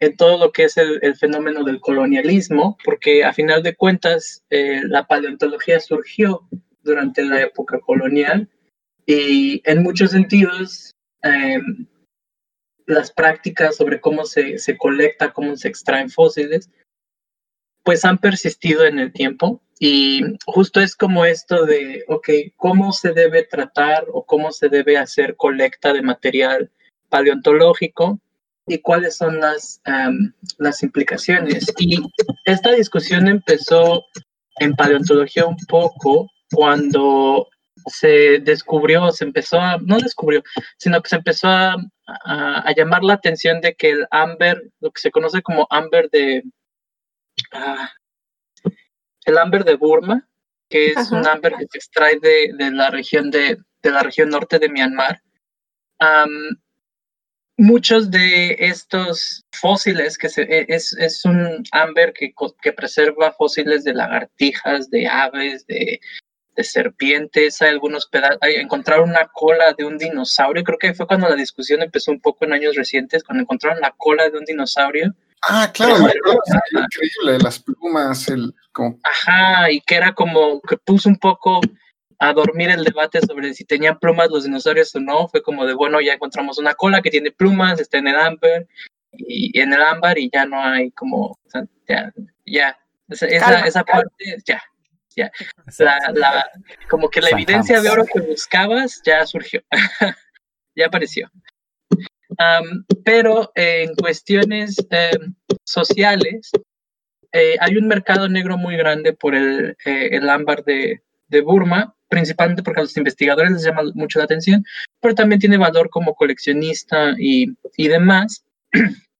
[0.00, 5.06] en todo lo que es el, fenómeno del colonialismo, porque a final de cuentas la
[5.06, 6.48] paleontología surgió
[6.82, 8.50] durante la época colonial
[9.06, 10.96] y en muchos sentidos
[12.86, 16.70] las prácticas sobre cómo se, se colecta, cómo se extraen fósiles,
[17.84, 23.12] pues han persistido en el tiempo y justo es como esto de, ok, ¿cómo se
[23.12, 26.70] debe tratar o cómo se debe hacer colecta de material
[27.08, 28.20] paleontológico
[28.68, 29.82] y cuáles son las,
[30.58, 31.66] las implicaciones?
[31.78, 32.00] Y
[32.44, 34.04] esta discusión empezó
[34.60, 37.48] en paleontología un poco cuando
[37.86, 40.42] se descubrió, se empezó a, no descubrió,
[40.78, 41.76] sino que se empezó a,
[42.06, 46.42] a, llamar la atención de que el ámbar, lo que se conoce como ámbar de,
[47.52, 47.90] ah,
[49.24, 50.28] el ámbar de Burma,
[50.68, 54.30] que es un ámbar que se extrae de, de, la región de, de la región
[54.30, 55.22] norte de Myanmar.
[57.58, 63.84] muchos de estos fósiles, que se, e, es, es un ámbar que, que preserva fósiles
[63.84, 66.00] de lagartijas, de aves, de
[66.54, 71.28] de serpientes, hay algunos pedazos, encontraron una cola de un dinosaurio, creo que fue cuando
[71.28, 75.14] la discusión empezó un poco en años recientes, cuando encontraron la cola de un dinosaurio.
[75.48, 78.54] Ah, claro, increíble, las plumas, el...
[78.70, 78.98] Como...
[79.02, 81.60] Ajá, y que era como que puso un poco
[82.18, 85.74] a dormir el debate sobre si tenían plumas los dinosaurios o no, fue como de,
[85.74, 88.66] bueno, ya encontramos una cola que tiene plumas, está en el ámbar,
[89.12, 91.38] y, en el ámbar, y ya no hay como,
[91.88, 92.12] ya,
[92.46, 92.78] ya,
[93.08, 94.62] esa, esa parte, ya,
[95.14, 95.30] ya,
[96.14, 96.50] la,
[96.88, 99.62] como que la evidencia de oro que buscabas ya surgió,
[100.76, 101.30] ya apareció.
[103.04, 105.34] pero en cuestiones em,
[105.64, 106.50] sociales,
[107.32, 111.94] eh, hay un mercado negro muy grande por el, eh, el ámbar de, de, Burma,
[112.08, 114.64] principalmente porque a los investigadores les llama mucho la atención,
[115.00, 118.44] pero también tiene valor como coleccionista y, y demás.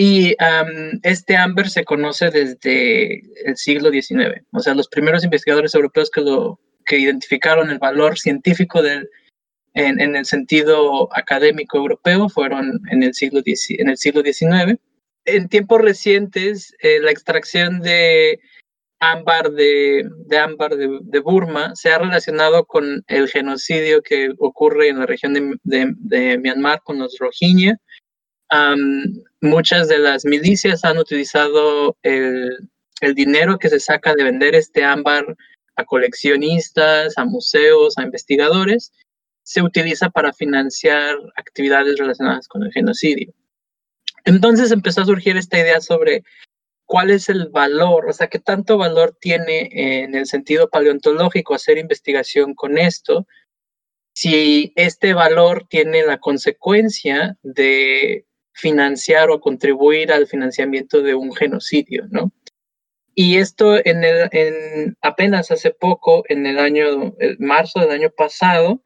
[0.00, 0.36] Y
[1.02, 4.44] este ámbar se conoce desde el siglo XIX.
[4.52, 9.10] O sea, los primeros investigadores europeos que, lo, que identificaron el valor científico del,
[9.74, 14.78] en, en, el sentido académico europeo fueron en el siglo, en el siglo XIX.
[15.24, 18.38] En tiempos recientes, eh, la extracción de
[19.00, 24.90] ámbar de, de ámbar de, de, Burma se ha relacionado con el genocidio que ocurre
[24.90, 27.80] en la región de, de Myanmar con los Rohingya
[29.40, 32.68] muchas de las milicias han utilizado el,
[33.14, 35.36] dinero que se saca de vender este ámbar
[35.76, 38.92] a coleccionistas, a museos, a investigadores,
[39.44, 43.32] se utiliza para financiar actividades relacionadas con el genocidio.
[44.24, 46.22] Entonces empezó a surgir esta idea sobre
[46.84, 51.78] cuál es el valor, o sea, qué tanto valor tiene en el sentido paleontológico hacer
[51.78, 53.26] investigación con esto,
[54.14, 58.26] si este valor tiene la consecuencia de
[58.58, 62.32] financiar o contribuir al financiamiento de un genocidio, ¿no?
[63.14, 68.10] Y esto en, el, en apenas hace poco, en el año, el marzo del año
[68.10, 68.82] pasado,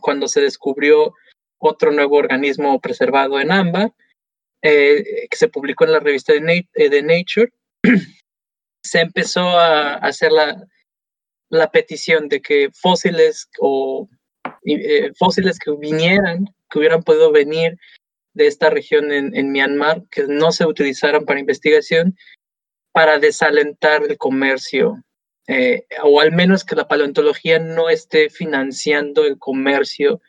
[0.00, 1.14] cuando se descubrió
[1.58, 3.92] otro nuevo organismo preservado en ámbar,
[4.62, 7.52] eh, que se publicó en la revista de, eh, Nature,
[8.82, 10.64] se empezó a hacer la,
[11.50, 14.08] la petición de que fósiles o
[14.64, 17.76] eh, fósiles que vinieran, que hubieran podido venir
[18.36, 22.16] de esta región en, en Myanmar, que no se utilizaran para investigación,
[22.92, 25.02] para desalentar el comercio,
[25.48, 30.20] eh, o al menos que la paleontología no esté financiando el comercio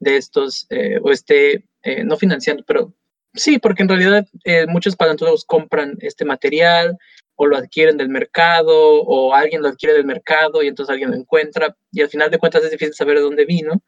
[0.00, 1.64] de estos, eh, o esté,
[2.04, 2.94] no financiando, pero
[3.34, 4.26] sí, porque en realidad
[4.68, 6.96] muchos paleontólogos compran este material,
[7.36, 11.16] o lo adquieren del mercado o alguien lo adquiere del mercado y entonces alguien lo
[11.16, 13.82] encuentra y al final de cuentas es difícil saber de dónde vino.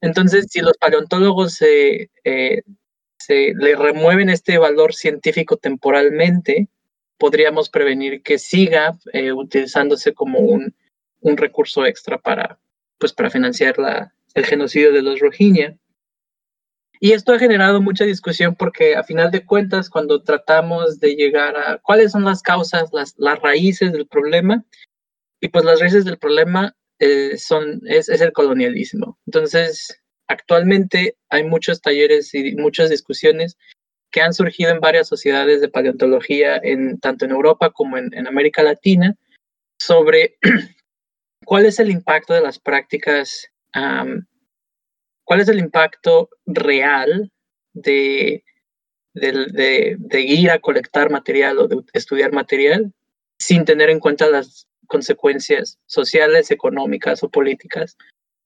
[0.00, 2.62] Entonces, si los paleontólogos se, eh,
[3.18, 6.68] se le remueven este valor científico temporalmente,
[7.18, 10.74] podríamos prevenir que siga eh, utilizándose como un,
[11.20, 12.58] un, recurso extra para,
[12.98, 15.76] pues, para financiar la, el genocidio de los Rohingya.
[17.00, 21.56] Y esto ha generado mucha discusión porque a final de cuentas, cuando tratamos de llegar
[21.56, 24.64] a cuáles son las causas, las, las raíces del problema,
[25.40, 29.18] y pues las raíces del problema eh, son, es, es, el colonialismo.
[29.26, 33.56] Entonces, actualmente hay muchos talleres y muchas discusiones
[34.10, 38.62] que han surgido en varias sociedades de paleontología, en, tanto en Europa como en, América
[38.62, 39.14] Latina,
[39.78, 40.38] sobre
[41.44, 43.50] cuál es el impacto de las prácticas
[45.26, 47.30] cuál es el impacto real
[47.74, 48.42] de,
[49.14, 52.92] ir a colectar material o de estudiar material
[53.38, 57.96] sin tener en cuenta las consecuencias sociales, económicas o políticas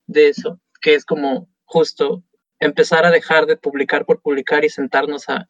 [0.07, 2.25] de eso, que es como justo
[2.59, 5.49] empezar a dejar de publicar por publicar y sentarnos a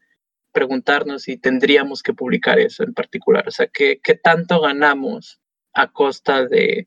[0.52, 3.48] preguntarnos si tendríamos que publicar eso en particular.
[3.48, 5.40] O sea, ¿qué, qué tanto ganamos
[5.72, 6.86] a costa de,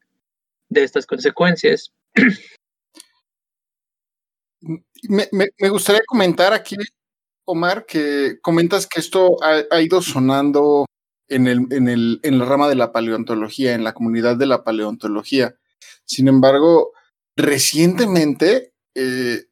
[0.70, 1.92] de estas consecuencias?
[5.10, 6.78] Me, me, gustaría comentar aquí,
[7.46, 10.86] Omar, que comentas que esto ha, ido sonando
[11.28, 14.64] en, el, en, el, en la rama de la paleontología, en la comunidad de la
[14.64, 15.56] paleontología.
[16.06, 16.94] Sin embargo,
[17.36, 19.46] recientemente eh,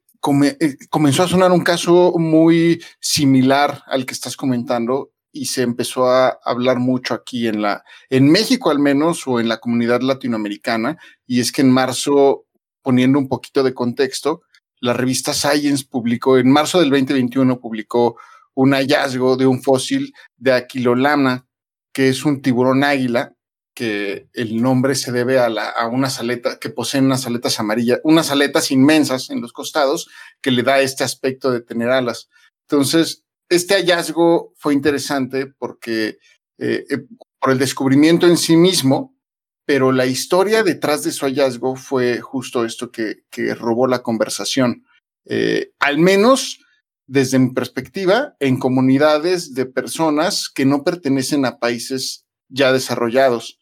[0.60, 6.08] eh, comenzó a sonar un caso muy similar al que estás comentando y se empezó
[6.08, 10.98] a hablar mucho aquí en la, en México al menos, o en la comunidad latinoamericana,
[11.26, 12.44] y es que en marzo,
[12.82, 14.42] poniendo un poquito de contexto,
[14.78, 18.16] la revista Science publicó, en marzo del 2021, publicó
[18.54, 21.46] un hallazgo de un fósil de Aquilolana,
[21.92, 23.34] que es un tiburón águila,
[23.74, 28.00] que el nombre se debe a, la, a unas aletas que poseen unas aletas amarillas,
[28.04, 30.08] unas aletas inmensas en los costados,
[30.40, 32.28] que le da este aspecto de tener alas.
[32.68, 36.18] Entonces, este hallazgo fue interesante porque
[36.58, 37.06] eh, eh,
[37.40, 39.16] por el descubrimiento en sí mismo,
[39.64, 44.84] pero la historia detrás de su hallazgo fue justo esto que, que robó la conversación.
[45.24, 46.60] Eh, al menos
[47.06, 53.58] desde mi perspectiva, en comunidades de personas que no pertenecen a países ya desarrollados.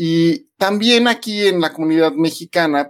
[0.00, 2.88] Y también aquí en la comunidad mexicana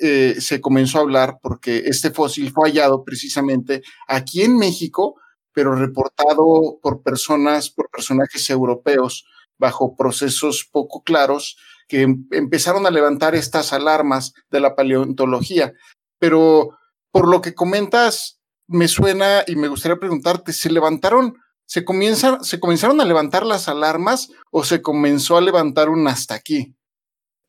[0.00, 5.20] eh, se comenzó a hablar porque este fósil fue hallado precisamente aquí en México,
[5.52, 9.26] pero reportado por personas, por personajes europeos
[9.58, 15.74] bajo procesos poco claros que em, empezaron a levantar estas alarmas de la paleontología.
[16.18, 16.78] Pero
[17.10, 21.36] por lo que comentas, me suena y me gustaría preguntarte, ¿se levantaron,
[21.66, 26.34] se, comienza, se comenzaron a levantar las alarmas o se comenzó a levantar un hasta
[26.34, 26.74] aquí?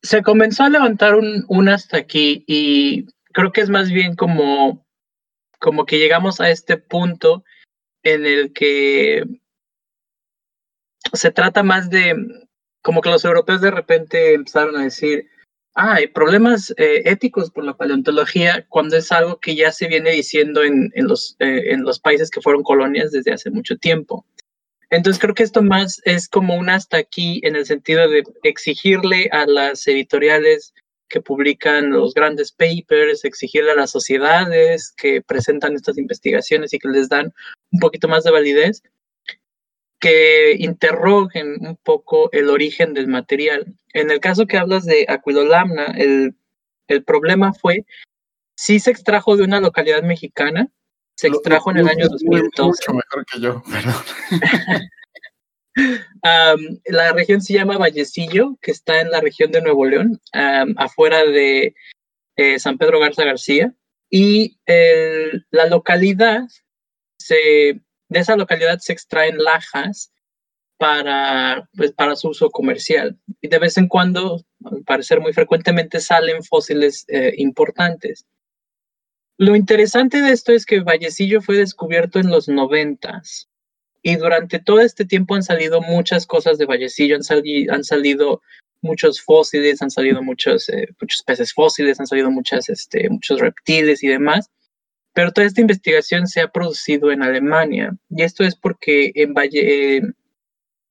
[0.02, 4.84] Se comenzó a levantar un, un hasta aquí y creo que es más bien como,
[5.58, 7.44] como que llegamos a este punto
[8.02, 9.24] en el que
[11.12, 12.16] se trata más de
[12.82, 15.28] como que los europeos de repente empezaron a decir,
[15.78, 20.10] ah, hay problemas eh, éticos por la paleontología cuando es algo que ya se viene
[20.10, 24.26] diciendo en, en los, eh, en los países que fueron colonias desde hace mucho tiempo.
[24.90, 29.28] Entonces creo que esto más es como un hasta aquí en el sentido de exigirle
[29.32, 30.74] a las editoriales
[31.08, 36.88] que publican los grandes papers, exigirle a las sociedades que presentan estas investigaciones y que
[36.88, 37.32] les dan
[37.70, 38.82] un poquito más de validez,
[40.00, 43.74] que interroguen un poco el origen del material.
[43.92, 46.36] En el caso que hablas de Aquilolamna, el,
[46.86, 47.84] el problema fue
[48.58, 50.68] si se extrajo de una localidad mexicana,
[51.16, 52.62] se extrajo en el año 2012.
[52.62, 53.62] Mucho mejor que yo,
[55.76, 60.74] um, la región se llama Vallecillo, que está en la región de Nuevo León, um,
[60.76, 61.74] afuera de
[62.36, 63.72] eh, San Pedro Garza García.
[64.10, 66.42] Y el, la localidad
[67.16, 70.12] se de esa localidad se extraen lajas
[70.78, 73.18] para, pues, para su uso comercial.
[73.40, 78.26] Y de vez en cuando, al parecer muy frecuentemente, salen fósiles eh, importantes.
[79.36, 83.48] Lo interesante de esto es que Vallecillo fue descubierto en los noventas.
[84.02, 87.22] Y durante todo este tiempo han salido muchas cosas de Vallecillo, han,
[87.70, 88.42] han salido
[88.80, 94.02] muchos fósiles, han salido muchos, eh, muchos peces fósiles, han salido muchas, este, muchos reptiles
[94.02, 94.50] y demás.
[95.18, 97.92] Pero toda esta investigación se ha producido en Alemania.
[98.08, 100.00] Y esto es porque en Valle,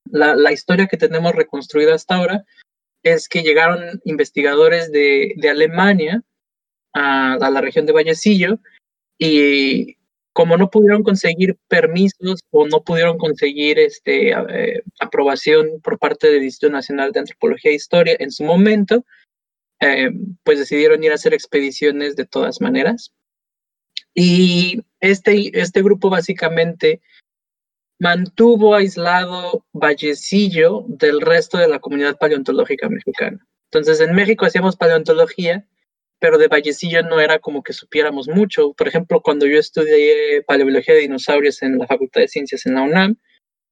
[0.04, 2.44] la, historia que tenemos reconstruida hasta ahora
[3.02, 6.20] es que llegaron investigadores de, Alemania
[6.92, 8.60] a, a, la región de Vallecillo
[9.16, 9.96] y
[10.34, 16.44] como no pudieron conseguir permisos o no pudieron conseguir este, eh, aprobación por parte del
[16.44, 19.06] Instituto Nacional de Antropología e Historia en su momento,
[19.80, 20.10] eh,
[20.44, 23.14] pues decidieron ir a hacer expediciones de todas maneras.
[24.20, 27.00] Y este, este grupo básicamente
[28.00, 33.46] mantuvo aislado Vallecillo del resto de la comunidad paleontológica mexicana.
[33.70, 35.68] Entonces, en México hacíamos paleontología,
[36.18, 38.72] pero de Vallecillo no era como que supiéramos mucho.
[38.72, 42.82] Por ejemplo, cuando yo estudié paleobiología de dinosaurios en la Facultad de Ciencias en la
[42.82, 43.18] UNAM,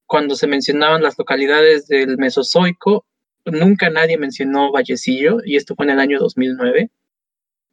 [0.07, 3.05] cuando se mencionaban las localidades del Mesozoico,
[3.47, 6.89] nunca nadie mencionó Vallecillo, y esto fue en el año 2009.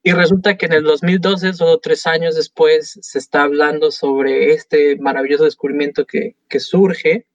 [0.05, 4.97] Y resulta que en el 2012, solo tres años después, se está hablando sobre este
[4.97, 7.25] maravilloso descubrimiento que, que surge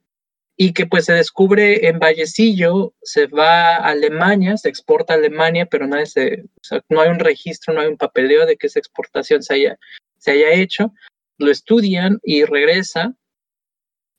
[0.54, 5.66] y que pues se descubre en Vallecillo, se va a Alemania, se exporta a Alemania,
[5.66, 6.44] pero no, se,
[6.90, 9.78] no hay un registro, no hay un papeleo de que esa exportación se haya,
[10.18, 10.92] se haya hecho,
[11.38, 13.14] lo estudian y regresa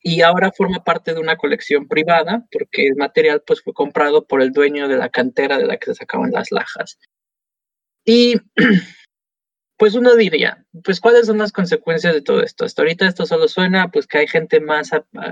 [0.02, 4.42] y ahora forma parte de una colección privada porque el material pues fue comprado por
[4.42, 6.98] el dueño de la cantera de la que se sacaban las lajas.
[8.06, 8.36] Y
[9.78, 12.66] pues uno diría, pues cuáles son las consecuencias de todo esto.
[12.66, 14.92] Hasta ahorita esto solo suena pues que hay gente más,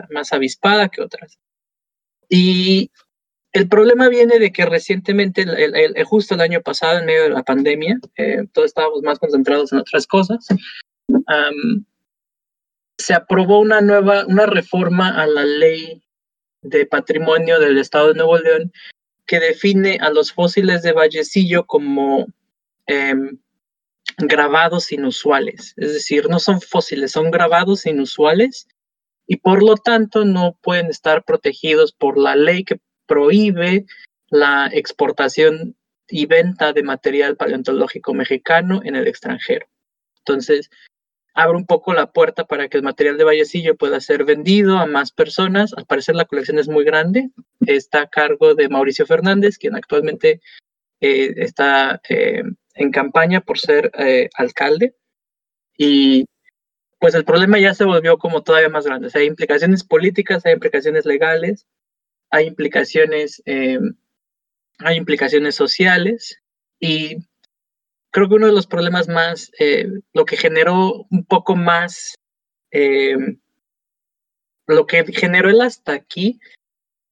[0.09, 1.37] más avispada que otras.
[2.29, 2.91] Y
[3.53, 5.45] el problema viene de que recientemente,
[6.05, 9.79] justo el año pasado, en medio de la pandemia, eh, todos estábamos más concentrados en
[9.79, 10.47] otras cosas,
[12.97, 16.03] se aprobó una nueva, una reforma a la ley
[16.61, 18.71] de patrimonio del Estado de Nuevo León
[19.25, 22.27] que define a los fósiles de Vallecillo como
[22.87, 23.39] em,
[24.17, 28.67] grabados inusuales, es decir, no son fósiles, son grabados inusuales
[29.27, 33.85] y por lo tanto no pueden estar protegidos por la ley que prohíbe
[34.29, 35.75] la exportación
[36.09, 39.67] y venta de material paleontológico mexicano en el extranjero.
[40.19, 40.69] Entonces,
[41.33, 44.85] abre un poco la puerta para que el material de Vallecillo pueda ser vendido a
[44.85, 45.73] más personas.
[45.73, 47.29] Al parecer la colección es muy grande.
[47.65, 50.41] Está a cargo de Mauricio Fernández, quien actualmente
[50.99, 52.43] eh, está eh,
[52.77, 54.95] en campaña por ser eh, alcalde
[55.77, 56.25] y
[56.99, 59.09] pues el problema ya se volvió como todavía más grande.
[59.13, 61.67] hay implicaciones políticas, hay implicaciones legales,
[62.31, 63.79] hay implicaciones, eh,
[64.79, 66.41] hay implicaciones sociales
[66.79, 67.17] y
[68.11, 72.15] creo que uno de los problemas más, eh, lo que generó un poco más,
[74.67, 76.39] lo que generó el hasta aquí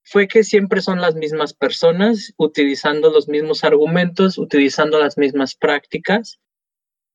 [0.06, 6.40] fue que siempre son las mismas personas utilizando los mismos argumentos, utilizando las mismas prácticas.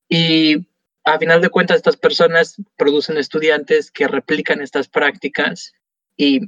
[0.08, 0.66] Y
[1.04, 5.72] a final de cuentas estas personas producen estudiantes que replican estas prácticas
[6.16, 6.40] y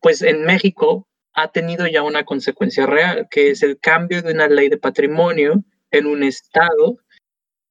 [0.00, 4.48] pues en México ha tenido ya una consecuencia real, que es el cambio de una
[4.48, 6.98] ley de patrimonio en un estado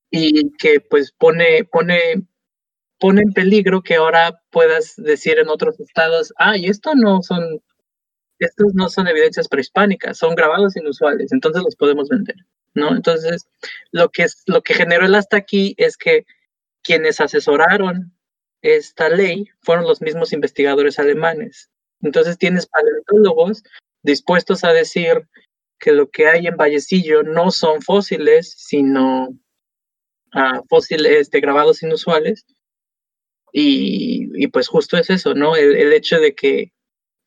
[0.09, 2.25] y que pues pone, pone,
[2.97, 7.61] pone en peligro que ahora puedas decir en otros estados, ah, y esto no son
[8.39, 12.37] estos no son evidencias prehispánicas, son grabados inusuales, entonces los podemos vender,
[12.73, 12.95] ¿no?
[12.95, 13.47] Entonces,
[13.91, 16.25] lo que, es, lo que generó el hasta aquí es que
[16.81, 18.13] quienes asesoraron
[18.61, 21.69] esta ley fueron los mismos investigadores alemanes.
[22.01, 23.63] Entonces tienes paleontólogos
[24.03, 25.27] dispuestos a decir
[25.79, 29.29] que lo que hay en Vallecillo no son fósiles, sino
[30.33, 32.45] uh, fósiles de grabados inusuales.
[33.51, 35.55] Y, y, pues justo es eso, ¿no?
[35.55, 36.71] el hecho de que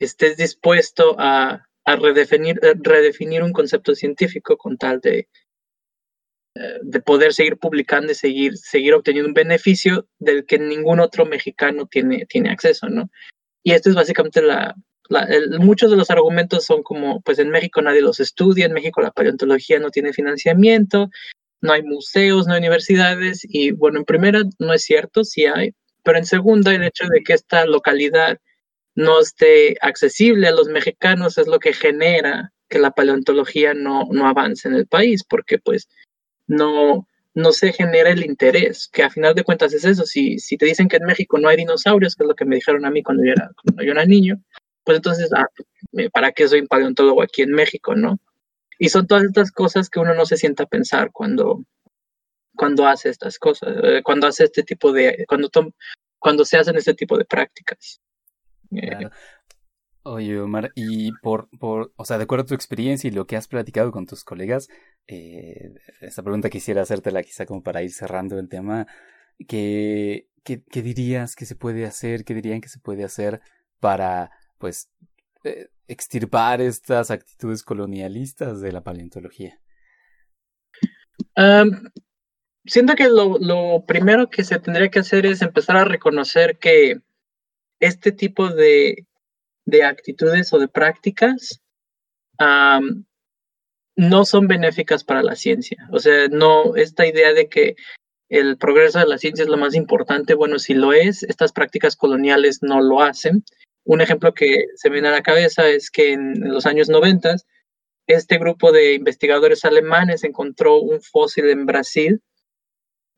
[0.04, 5.28] estés dispuesto a, redefinir, eh, redefinir, un concepto científico con tal de,
[6.54, 11.26] eh, de poder seguir publicando y seguir, seguir obteniendo un beneficio del que ningún otro
[11.26, 13.10] mexicano tiene, tiene acceso, ¿no?
[13.64, 14.74] Y esto es básicamente la,
[15.58, 19.10] muchos de los argumentos son como, pues en México nadie los estudia, en México la
[19.10, 21.10] paleontología no tiene financiamiento,
[21.60, 25.74] no hay museos, no hay universidades, y bueno, en primera no es cierto, sí hay,
[26.02, 28.38] pero en segunda el hecho de que esta localidad
[28.94, 34.26] no esté accesible a los mexicanos es lo que genera que la paleontología no, no
[34.26, 35.88] avance en el país, porque pues
[36.46, 40.04] no, no se genera el interés, que a final de cuentas es eso.
[40.04, 42.56] Si, si te dicen que en México no hay dinosaurios, que es lo que me
[42.56, 44.42] dijeron a mí cuando yo era, cuando yo era niño,
[44.84, 45.46] pues entonces, ah,
[46.12, 48.18] ¿para qué soy paleontólogo aquí en México, no?
[48.78, 51.64] Y son todas estas cosas que uno no se sienta a pensar cuando,
[52.56, 55.50] cuando hace estas cosas, eh, cuando hace este tipo de, cuando,
[56.18, 58.00] cuando se hacen este tipo de prácticas.
[60.04, 63.36] Oye, Omar, y por, por, o sea, de acuerdo a tu experiencia y lo que
[63.36, 64.68] has platicado con tus colegas,
[65.06, 68.88] eh, esta pregunta quisiera hacértela quizá como para ir cerrando el tema.
[69.46, 72.24] ¿Qué, qué, qué dirías que se puede hacer?
[72.24, 73.42] ¿Qué dirían que se puede hacer
[73.78, 74.90] para, pues,
[75.44, 79.58] eh, extirpar estas actitudes colonialistas de la paleontología?
[82.64, 87.00] siento que lo, lo, primero que se tendría que hacer es empezar a reconocer que
[87.82, 89.06] este tipo de,
[89.66, 91.60] de actitudes o de prácticas
[93.96, 95.76] no son benéficas para la ciencia.
[95.92, 97.76] O sea, no, esta idea de que
[98.28, 101.96] el progreso de la ciencia es lo más importante, bueno, si lo es, estas prácticas
[101.96, 103.44] coloniales no lo hacen.
[103.84, 107.36] Un ejemplo que se me viene a la cabeza es que en los años 90
[108.06, 112.22] este grupo de investigadores alemanes encontró un fósil en Brasil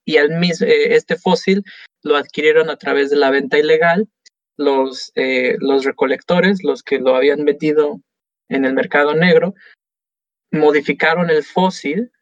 [0.05, 1.65] y al mismo, eh, este fósil
[2.03, 4.09] lo adquirieron a través de la venta ilegal.
[4.57, 8.01] Los, eh, los recolectores, los que lo habían metido
[8.49, 9.55] en el mercado negro,
[10.53, 12.13] modificaron el fósil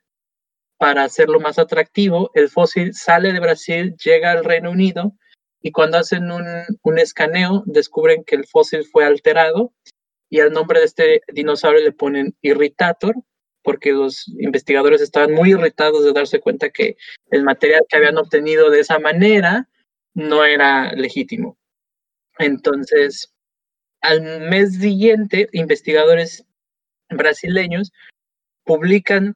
[0.78, 2.30] para hacerlo más atractivo.
[2.34, 5.12] El fósil sale de Brasil, llega al Reino Unido
[5.60, 6.44] y cuando hacen un,
[6.82, 9.72] un escaneo descubren que el fósil fue alterado
[10.28, 13.14] y al nombre de este dinosaurio le ponen Irritator,
[13.62, 16.96] porque los investigadores estaban muy irritados de darse cuenta que
[17.30, 19.68] el material que habían obtenido de esa manera
[20.14, 21.58] no era legítimo.
[22.38, 23.32] Entonces,
[24.00, 26.44] al mes siguiente, investigadores
[27.08, 27.92] brasileños
[28.64, 29.34] publican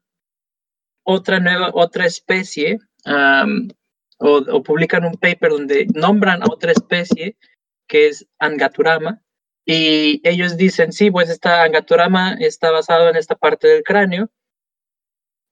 [1.05, 2.78] otra nueva, otra especie,
[4.18, 7.36] o, o, publican un paper donde nombran a otra especie
[7.86, 9.23] que es Angaturama,
[9.68, 14.31] y ellos dicen, sí, pues esta angaturama está basado en esta parte del cráneo.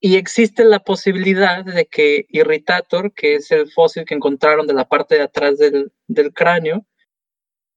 [0.00, 4.86] Y existe la posibilidad de que Irritator, que es el fósil que encontraron de la
[4.86, 6.86] parte de atrás del, del cráneo,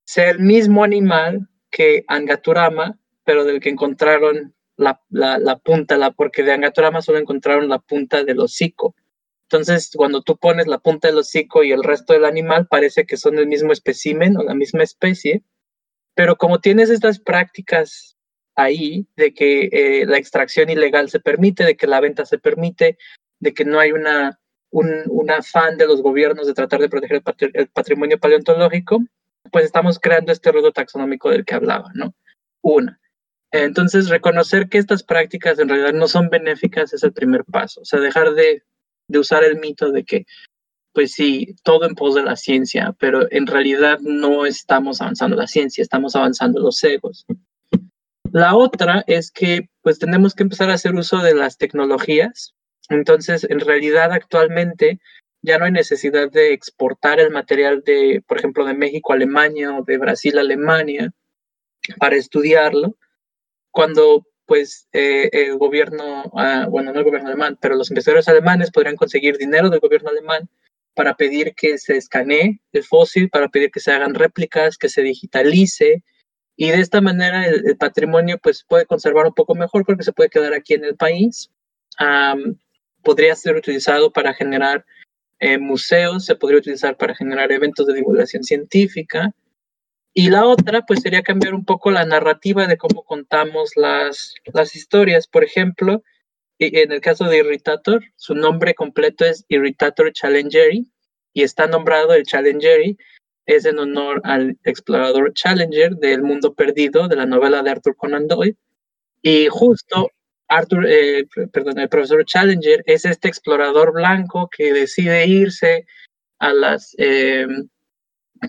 [0.08, 6.42] sea el mismo animal que Angaturama, pero del que encontraron la, la, punta, la, porque
[6.42, 8.96] de Angaturama solo encontraron la punta del hocico.
[9.44, 13.18] Entonces, cuando tú pones la punta del hocico y el resto del animal, parece que
[13.18, 15.44] son el mismo espécimen o la misma especie
[16.18, 18.18] pero como tienes estas prácticas
[18.56, 22.98] ahí de que eh, la extracción ilegal se permite, de que la venta se permite,
[23.40, 24.40] de que no hay una,
[24.72, 27.22] un, afán de los gobiernos de tratar de proteger
[27.54, 29.04] el, patrimonio paleontológico,
[29.52, 32.14] pues estamos creando este ruido taxonómico del que hablaba, ¿no?
[32.62, 33.00] Una.
[33.52, 37.82] Entonces, reconocer que estas prácticas en realidad no son benéficas es el primer paso.
[37.82, 38.64] O sea, dejar de,
[39.08, 40.26] de usar el mito de que
[40.98, 45.46] pues sí, todo en pos de la ciencia, pero en realidad no estamos avanzando la
[45.46, 47.28] ciencia, estamos avanzando los egos.
[48.32, 52.56] La otra es que pues tenemos que empezar a hacer uso de las tecnologías.
[52.90, 55.00] Entonces, en realidad actualmente
[55.48, 59.78] ya no hay necesidad de exportar el material de, por ejemplo, de México a Alemania
[59.78, 61.14] o de Brasil a Alemania
[62.00, 62.98] para estudiarlo,
[63.72, 68.72] cuando pues eh, el gobierno, ah, bueno, no el gobierno alemán, pero los investigadores alemanes
[68.72, 70.50] podrían conseguir dinero del gobierno alemán
[70.94, 75.02] para pedir que se escanee el fósil, para pedir que se hagan réplicas, que se
[75.02, 76.04] digitalice.
[76.58, 80.30] Y de esta manera el, patrimonio pues, puede conservar un poco mejor porque se puede
[80.30, 81.50] quedar aquí en el país.
[83.02, 84.86] podría ser utilizado para generar
[85.40, 89.32] eh, museos, se podría utilizar para generar eventos de divulgación científica.
[90.14, 94.76] Y la otra, pues sería cambiar un poco la narrativa de cómo contamos las, las
[94.76, 95.28] historias.
[95.28, 96.04] Por ejemplo,
[96.60, 100.92] en el caso de Irritator, su nombre completo es Irritator Challengeri
[101.34, 102.98] y está nombrado el Challengeri
[103.48, 108.28] es en honor al explorador Challenger del mundo perdido de la novela de Arthur Conan
[108.28, 108.58] Doyle.
[109.22, 110.12] Y justo
[110.50, 115.86] Arthur, eh, perdón, el profesor Challenger es este explorador blanco que decide irse
[116.40, 117.68] a las em,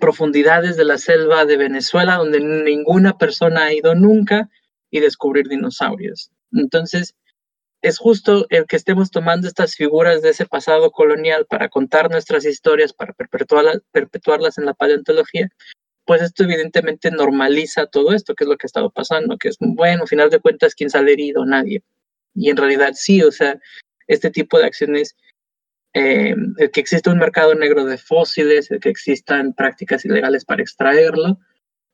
[0.00, 4.48] profundidades de la selva de Venezuela, donde ninguna persona ha ido nunca,
[4.90, 6.30] y descubrir dinosaurios.
[6.52, 7.14] Entonces,
[7.82, 12.44] es justo el que estemos tomando estas figuras de ese pasado colonial para contar nuestras
[12.44, 15.48] historias, para perpetuarlas, perpetuarlas en la paleontología,
[16.09, 19.56] pues esto evidentemente normaliza todo esto, que es lo que ha estado pasando, que es,
[19.60, 21.44] bueno, al final de cuentas, ¿quién sale herido?
[21.44, 21.82] Nadie.
[22.35, 23.60] Y en realidad sí, o sea,
[24.06, 25.16] este tipo de acciones,
[25.93, 30.62] eh, el que exista un mercado negro de fósiles, el que existan prácticas ilegales para
[30.62, 31.40] extraerlo,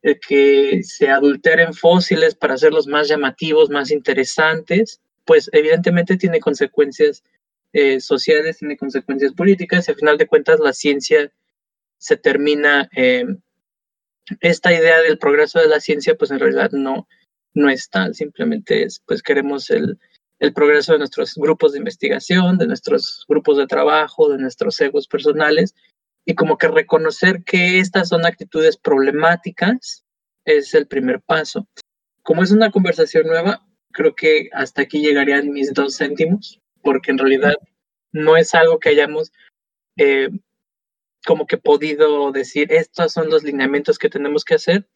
[0.03, 7.25] el que se adulteren fósiles para hacerlos más llamativos, más interesantes, pues evidentemente tiene consecuencias
[7.73, 11.33] eh, sociales, tiene consecuencias políticas y al final de cuentas la ciencia
[11.99, 13.27] se termina, eh,
[14.41, 17.09] esta idea del progreso de la ciencia pues en realidad no,
[17.55, 19.99] no es tal, simplemente es pues queremos el,
[20.39, 25.07] el progreso de nuestros grupos de investigación, de nuestros grupos de trabajo, de nuestros egos
[25.07, 25.75] personales
[26.25, 30.05] y como que reconocer que estas son actitudes problemáticas
[30.45, 31.67] es el primer paso.
[32.23, 37.19] Como es una conversación nueva, creo que hasta aquí llegarían mis dos céntimos, porque en
[37.19, 37.55] realidad
[38.13, 39.33] no es algo que hayamos
[39.97, 40.29] eh,
[41.25, 44.89] como que podido decir, estos son los lineamientos que tenemos que hacer,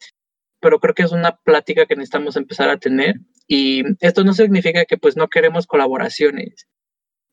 [0.59, 3.15] pero creo que es una plática que necesitamos empezar a tener
[3.47, 6.67] y esto no significa que pues no queremos colaboraciones,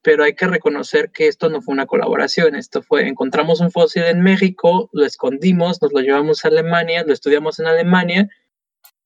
[0.02, 4.04] pero hay que reconocer que esto no fue una colaboración, esto fue, encontramos un fósil
[4.04, 8.28] en México, lo escondimos, nos lo llevamos a Alemania, lo estudiamos en Alemania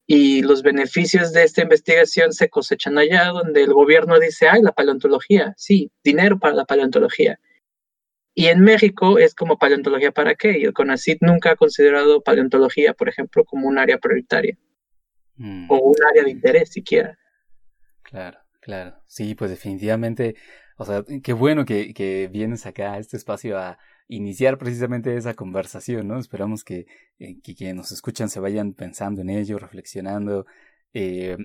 [0.07, 4.73] y los beneficios de esta investigación se cosechan allá donde el gobierno dice, ay, la
[4.73, 7.39] paleontología, sí, dinero para la paleontología.
[8.35, 10.59] Y en México es como paleontología para qué.
[10.59, 14.57] Y el CONACYT nunca ha considerado paleontología, por ejemplo, como un área prioritaria.
[15.37, 15.71] Mm.
[15.71, 17.19] O un área de interés siquiera.
[18.03, 19.03] Claro, claro.
[19.07, 20.37] Sí, pues definitivamente,
[20.77, 23.79] o sea, qué bueno que, que vienes acá a este espacio a
[24.11, 26.19] iniciar precisamente esa conversación, ¿no?
[26.19, 26.87] Esperamos que,
[27.19, 30.47] eh, que quienes nos escuchan se vayan pensando en ello, reflexionando.
[30.93, 31.37] Eh,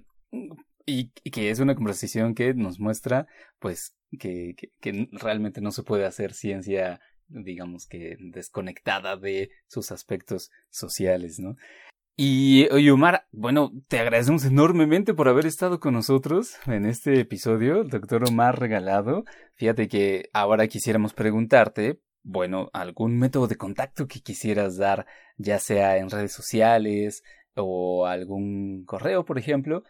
[0.86, 3.28] y, que es una conversación que nos muestra,
[3.60, 4.56] pues, que,
[5.12, 11.56] realmente no se puede hacer ciencia, digamos que desconectada de sus aspectos sociales, ¿no?
[12.18, 18.24] Y Omar, bueno, te agradecemos enormemente por haber estado con nosotros en este episodio, doctor
[18.26, 19.26] Omar Regalado.
[19.56, 25.06] Fíjate que ahora quisiéramos preguntarte, bueno, algún método de contacto que quisieras dar,
[25.38, 27.22] ya sea en redes sociales
[27.54, 29.84] o algún correo, por ejemplo,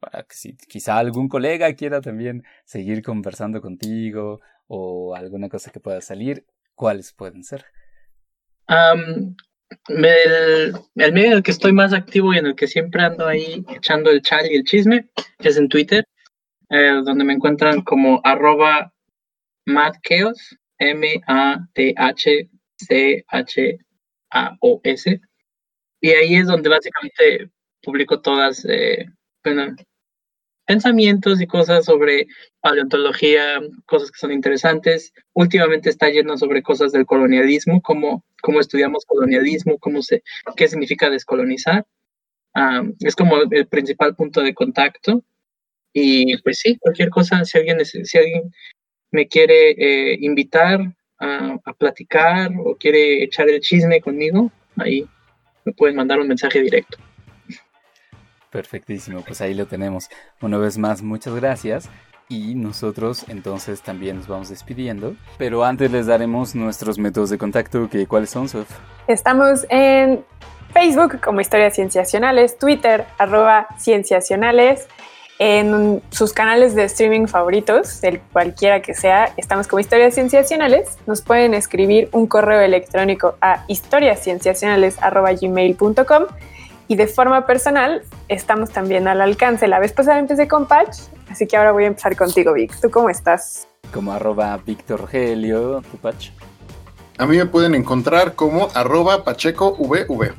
[0.00, 5.80] para que si quizá algún colega quiera también seguir conversando contigo o alguna cosa que
[5.80, 7.64] pueda salir, ¿cuáles pueden ser?
[9.88, 13.64] el, medio en el que estoy más activo y en el que siempre ando ahí
[13.74, 15.08] echando el chat y el chisme
[15.38, 16.04] es en Twitter,
[16.70, 18.92] eh, donde me encuentran como arroba
[19.66, 21.20] matchaos, M-A-T-H-C-H-A-O-S.
[26.00, 27.50] Y ahí es donde básicamente
[27.82, 29.06] publico todas eh,
[30.68, 32.26] pensamientos y cosas sobre
[32.60, 35.14] paleontología, cosas que son interesantes.
[35.32, 40.22] Últimamente está lleno sobre cosas del colonialismo, cómo, cómo estudiamos colonialismo, cómo se,
[40.56, 41.86] qué significa descolonizar.
[43.00, 45.24] es como el principal punto de contacto.
[45.94, 48.52] Y pues sí, cualquier cosa, si alguien, si alguien
[49.10, 50.80] me quiere eh, invitar
[51.18, 55.06] a, a platicar o quiere echar el chisme conmigo, ahí
[55.64, 56.98] me pueden mandar un mensaje directo.
[58.50, 60.08] Perfectísimo, pues ahí lo tenemos.
[60.40, 61.88] Una vez más, muchas gracias.
[62.30, 65.14] Y nosotros entonces también nos vamos despidiendo.
[65.38, 67.88] Pero antes les daremos nuestros métodos de contacto.
[67.88, 68.68] Que, ¿Cuáles son, Sof?
[69.06, 70.22] Estamos en
[70.72, 74.86] Facebook como Historias Cienciacionales, Twitter arroba Cienciacionales,
[75.38, 80.98] en sus canales de streaming favoritos, el cualquiera que sea, estamos como Historias Cienciacionales.
[81.06, 86.24] Nos pueden escribir un correo electrónico a historiascienciacionales.gmail.com
[86.88, 89.68] y de forma personal estamos también al alcance.
[89.68, 90.98] La vez pasada empecé con Patch,
[91.30, 92.74] así que ahora voy a empezar contigo, Vic.
[92.80, 93.68] ¿Tú cómo estás?
[93.92, 96.30] Como arroba Víctor Helio, tu Patch.
[97.18, 100.32] A mí me pueden encontrar como arroba Pacheco VV.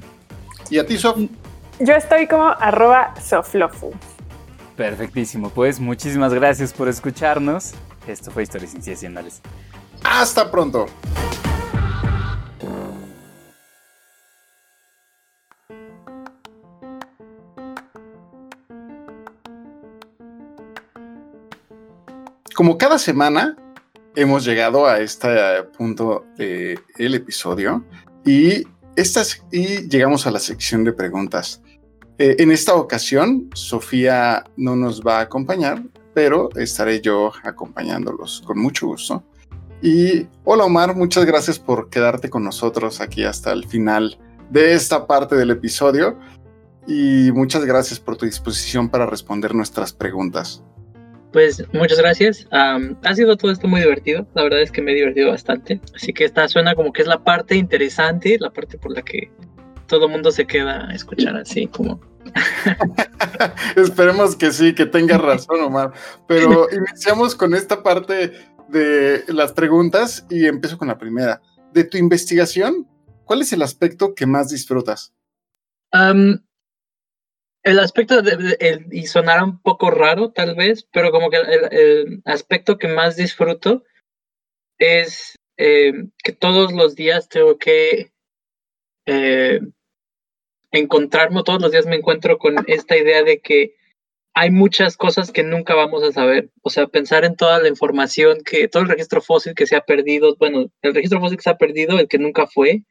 [0.69, 1.17] ¿Y a ti, Sof?
[1.79, 3.91] Yo estoy como arroba Soflofu.
[4.75, 7.73] Perfectísimo, pues muchísimas gracias por escucharnos.
[8.07, 9.41] Esto fue Historias Cienciacionales.
[10.03, 10.87] Hasta pronto.
[22.59, 23.55] Como cada semana,
[24.17, 25.29] hemos llegado a este
[25.77, 27.85] punto del episodio
[28.25, 28.65] y,
[28.97, 31.61] estas, y llegamos a la sección de preguntas.
[32.17, 35.81] Eh, en esta ocasión, Sofía no nos va a acompañar,
[36.13, 39.23] pero estaré yo acompañándolos con mucho gusto.
[39.81, 44.19] Y hola Omar, muchas gracias por quedarte con nosotros aquí hasta el final
[44.49, 46.19] de esta parte del episodio
[46.85, 50.61] y muchas gracias por tu disposición para responder nuestras preguntas.
[51.31, 52.47] Pues muchas gracias.
[52.51, 54.27] ha sido todo esto muy divertido.
[54.33, 55.79] La verdad es que me he divertido bastante.
[55.95, 59.31] Así que esta suena como que es la parte interesante, la parte por la que
[59.87, 61.99] todo el mundo se queda a escuchar así como.
[63.75, 65.93] Esperemos que sí, que tengas razón, Omar.
[66.27, 68.31] Pero iniciamos con esta parte
[68.69, 71.41] de las preguntas y empiezo con la primera.
[71.73, 72.87] De tu investigación,
[73.25, 75.13] ¿cuál es el aspecto que más disfrutas?
[77.63, 82.77] El aspecto de, y sonará un poco raro tal vez, pero como que el, aspecto
[82.77, 83.83] que más disfruto
[84.77, 88.11] es eh, que todos los días tengo que
[89.05, 89.59] eh,
[90.71, 93.75] encontrarme, todos los días me encuentro con esta idea de que
[94.33, 96.49] hay muchas cosas que nunca vamos a saber.
[96.61, 99.81] O sea, pensar en toda la información, que todo el registro fósil que se ha
[99.81, 102.83] perdido, bueno, el registro fósil que se ha perdido, el que nunca fue,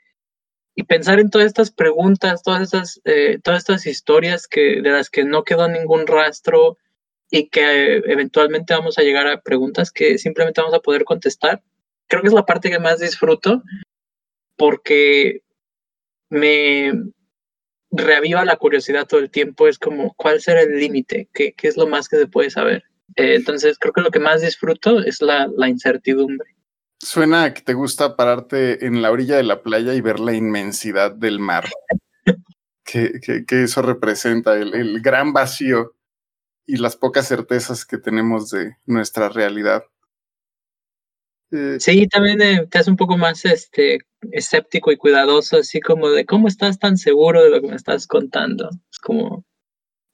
[0.79, 5.11] y pensar en todas estas preguntas, todas estas, eh, todas estas historias que, de las
[5.11, 6.79] que no quedó ningún rastro
[7.33, 11.65] y que eventualmente vamos a llegar a preguntas que simplemente vamos a poder contestar.
[12.07, 13.65] Creo que es la parte que más disfruto
[14.55, 15.43] porque
[16.31, 16.93] me
[17.91, 19.67] reaviva la curiosidad todo el tiempo.
[19.67, 21.29] Es como, ¿cuál será el límite?
[21.35, 22.85] ¿Qué, ¿Qué, es lo más que se puede saber?
[23.17, 26.58] Eh, entonces, creo que lo que más disfruto es la incertidumbre.
[27.01, 30.35] Suena a que te gusta pararte en la orilla de la playa y ver la
[30.35, 31.69] inmensidad del mar.
[32.85, 35.95] que, que, eso representa el, el, gran vacío
[36.67, 39.85] y las pocas certezas que tenemos de nuestra realidad.
[41.51, 44.01] Eh, sí, también eh, te hace un poco más este,
[44.33, 48.07] escéptico y cuidadoso, así como de cómo estás tan seguro de lo que me estás
[48.07, 48.69] contando.
[48.91, 49.45] Es como,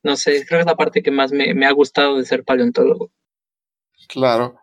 [0.03, 2.45] no sé, creo que es la parte que más me, me ha gustado de ser
[2.45, 3.11] paleontólogo.
[4.09, 4.57] Claro.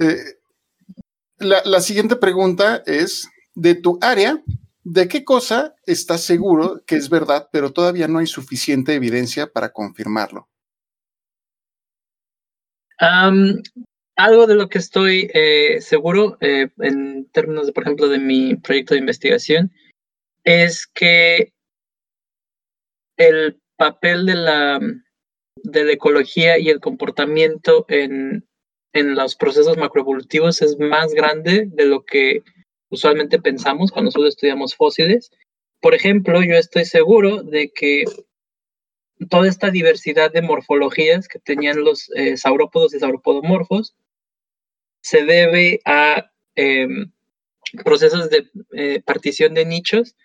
[0.00, 0.37] Eh,
[1.38, 4.42] la, siguiente pregunta es, de tu área,
[4.84, 9.72] ¿de qué cosa estás seguro que es verdad, pero todavía no hay suficiente evidencia para
[9.72, 10.48] confirmarlo?
[14.16, 18.56] algo de lo que estoy eh, seguro eh, en términos, de, por ejemplo, de mi
[18.56, 19.70] proyecto de investigación,
[20.42, 21.52] es que
[23.16, 24.80] el papel de la,
[25.62, 28.47] de la ecología y el comportamiento en,
[28.92, 32.42] en los procesos macroevolutivos es más grande de lo que
[32.90, 35.30] usualmente pensamos cuando solo estudiamos fósiles.
[35.80, 38.04] Por ejemplo, yo estoy seguro de que
[39.28, 43.94] toda esta diversidad de morfologías que tenían los eh, saurópodos y sauropodomorfos
[45.02, 47.10] se debe a em,
[47.84, 50.16] procesos de eh, partición de nichos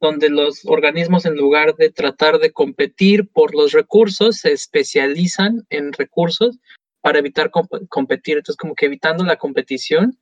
[0.00, 5.92] donde los organismos en lugar de tratar de competir por los recursos se especializan en
[5.92, 6.58] recursos
[7.00, 8.36] para evitar competir.
[8.36, 10.18] Entonces, como que evitando la competición,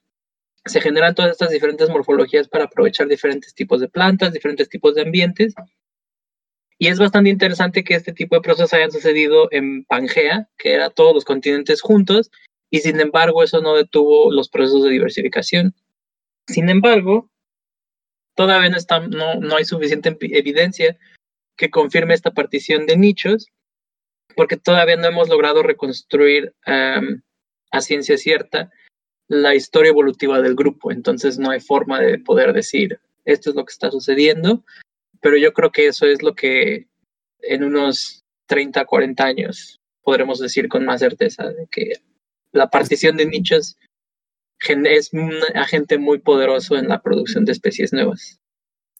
[0.64, 5.02] se generan todas estas diferentes morfologías para aprovechar diferentes tipos de plantas, diferentes tipos de
[5.02, 5.54] ambientes.
[6.78, 10.90] Y es bastante interesante que este tipo de procesos hayan sucedido en Pangea, que era
[10.90, 12.30] todos los continentes juntos,
[12.70, 15.74] y sin embargo eso no detuvo los procesos de diversificación.
[16.46, 17.30] Sin embargo,
[18.34, 20.96] todavía no, está, no, no hay suficiente evidencia
[21.56, 23.48] que confirme esta partición de nichos
[24.38, 28.70] porque todavía no hemos logrado reconstruir a ciencia cierta
[29.26, 30.92] la historia evolutiva del grupo.
[30.92, 34.64] Entonces no hay forma de poder decir esto es lo que está sucediendo,
[35.20, 36.86] pero yo creo que eso es lo que
[37.40, 41.94] en unos 30, 40 años podremos decir con más certeza de que
[42.52, 43.76] la partición de nichos
[44.68, 48.38] es un agente muy poderoso en la producción de especies nuevas.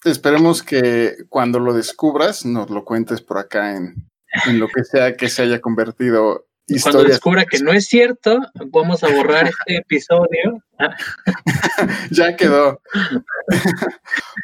[0.05, 4.09] Esperemos que cuando lo descubras nos lo cuentes por acá en,
[4.47, 6.47] en lo que sea que se haya convertido.
[6.83, 10.63] Cuando descubra que no es cierto, vamos a borrar este episodio.
[12.11, 12.81] ya quedó.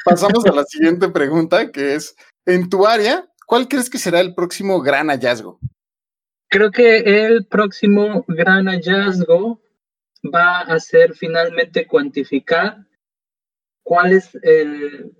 [0.05, 2.16] Pasamos a la siguiente pregunta, que es,
[2.47, 5.61] en tu área, ¿cuál crees que será el próximo gran hallazgo?
[6.48, 9.61] Creo que el próximo gran hallazgo
[10.35, 12.86] va a ser finalmente cuantificar
[13.82, 15.12] cuál es el,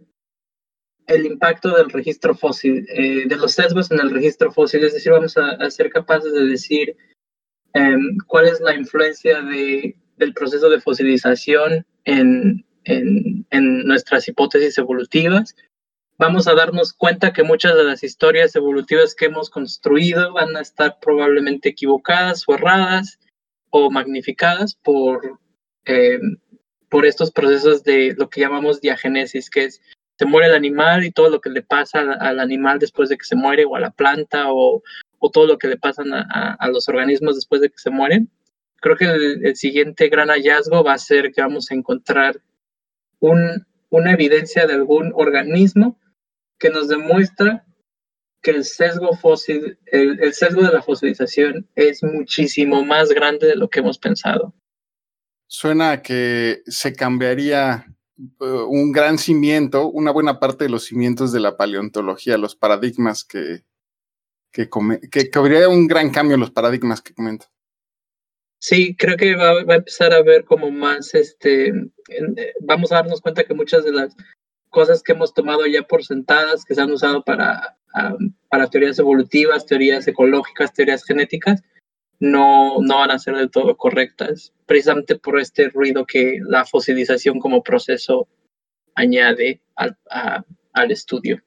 [1.07, 5.13] el impacto del registro fósil, eh, de los sesgos en el registro fósil, es decir,
[5.13, 6.97] vamos a, ser capaces de decir
[7.75, 14.79] em, cuál es la influencia de, del proceso de fosilización en, en, en, nuestras hipótesis
[14.79, 15.55] evolutivas.
[16.17, 20.61] Vamos a darnos cuenta que muchas de las historias evolutivas que hemos construido van a
[20.61, 23.19] estar probablemente equivocadas o erradas
[23.71, 25.39] o magnificadas por,
[25.85, 26.39] em,
[26.89, 29.81] por estos procesos de lo que llamamos diagenesis, que es
[30.19, 33.25] se muere el animal y todo lo que le pasa al, animal después de que
[33.25, 34.83] se muere, o a la planta, o,
[35.19, 38.31] o todo lo que le pasa a, a, los organismos después de que se mueren.
[38.81, 42.41] Creo que el, siguiente gran hallazgo va a ser que vamos a encontrar
[43.21, 45.99] un, una evidencia de algún organismo
[46.59, 47.65] que nos demuestra
[48.43, 53.57] que el sesgo fósil, el, el sesgo de la fosilización es muchísimo más grande de
[53.57, 54.55] lo que hemos pensado.
[55.47, 61.41] Suena a que se cambiaría un gran cimiento, una buena parte de los cimientos de
[61.41, 63.65] la paleontología, los paradigmas que,
[64.53, 64.69] que,
[65.11, 67.47] que, habría un gran cambio en los paradigmas que comento.
[68.59, 73.21] Sí, creo que va, a empezar a ver como más, este, eh, vamos a darnos
[73.21, 74.17] cuenta que muchas de las
[74.71, 77.77] cosas que hemos tomado ya por sentadas, que se han usado para,
[78.49, 81.63] para teorías evolutivas, teorías ecológicas, teorías genéticas,
[82.21, 87.39] no, no van a ser del todo correctas, precisamente por este ruido que la fosilización
[87.39, 88.29] como proceso
[88.95, 89.99] añade al,
[90.73, 91.43] al estudio.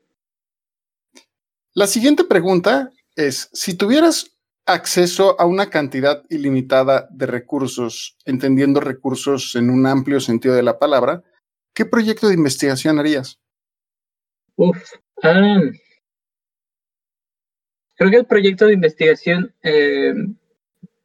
[1.74, 9.56] La siguiente pregunta es, si tuvieras acceso a una cantidad ilimitada de recursos, entendiendo recursos
[9.56, 11.24] en un amplio sentido de la palabra,
[11.74, 13.40] ¿qué proyecto de investigación harías?
[14.56, 14.78] Uf.
[15.24, 15.62] Ah.
[17.96, 20.14] creo que el proyecto de investigación eh,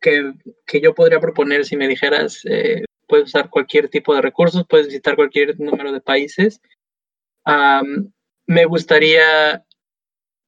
[0.03, 0.35] que,
[0.67, 4.89] que, yo podría proponer si me dijeras, eh, puedes usar cualquier tipo de recursos, puedes
[4.89, 6.61] visitar cualquier número de países.
[8.47, 9.65] me gustaría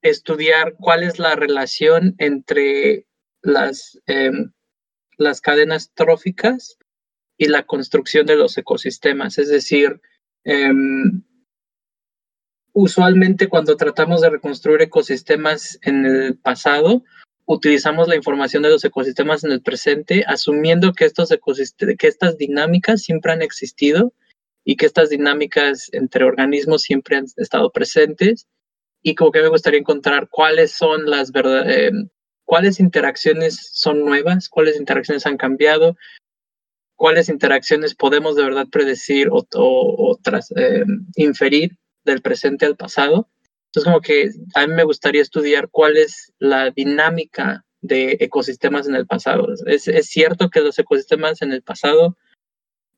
[0.02, 3.06] estudiar cuál es la relación entre
[3.42, 4.52] las, em,
[5.16, 6.76] las cadenas tróficas
[7.38, 9.38] y la construcción de los ecosistemas.
[9.38, 10.00] Es decir,
[10.44, 11.22] em,
[12.72, 17.02] usualmente cuando tratamos de reconstruir ecosistemas en el pasado,
[17.46, 23.02] utilizamos la información de los ecosistemas en el presente, asumiendo que, estos que estas dinámicas
[23.02, 24.12] siempre han existido
[24.64, 28.46] y que estas dinámicas entre organismos siempre han estado presentes
[29.02, 31.92] y como que me gustaría encontrar cuáles son las verdad, eh,
[32.44, 35.96] cuáles interacciones son nuevas, cuáles interacciones han cambiado,
[36.96, 40.18] cuáles interacciones podemos de verdad predecir o, o,
[40.56, 40.84] eh,
[41.16, 43.28] inferir del presente al pasado.
[43.74, 48.94] Entonces, como que a mí me gustaría estudiar cuál es la dinámica de ecosistemas en
[48.94, 49.48] el pasado.
[49.66, 52.16] Es, es cierto que los ecosistemas en el pasado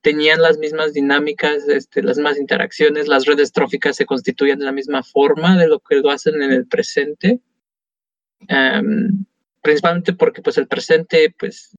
[0.02, 4.72] tenían las mismas dinámicas, este, las mismas interacciones, las redes tróficas se constituyen de la
[4.72, 7.40] misma forma de lo que lo hacen en el presente.
[8.46, 9.24] Em,
[9.62, 11.74] principalmente porque pues el presente, pues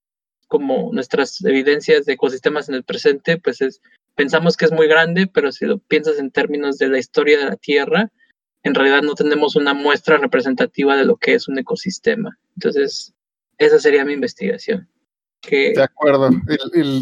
[0.47, 3.79] como nuestras evidencias de ecosistemas en el presente, pues es,
[4.15, 7.45] pensamos que es muy grande, pero si lo piensas en términos de la historia de
[7.45, 8.11] la Tierra,
[8.67, 12.37] en realidad no tenemos una muestra representativa de lo que es un ecosistema.
[12.55, 13.13] Entonces,
[13.57, 14.89] esa sería mi investigación.
[15.49, 16.29] De acuerdo.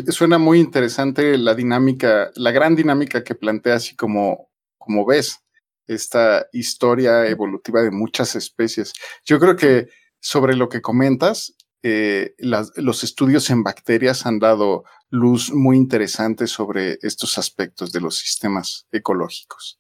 [0.10, 5.40] suena muy interesante la dinámica, la gran dinámica que plantea, así como, como ves,
[5.88, 8.94] esta historia evolutiva de muchas especies.
[9.26, 9.90] Yo creo que
[10.20, 16.98] sobre lo que comentas, eh, los estudios en bacterias han dado luz muy interesante sobre
[17.02, 19.80] estos aspectos de los sistemas ecológicos.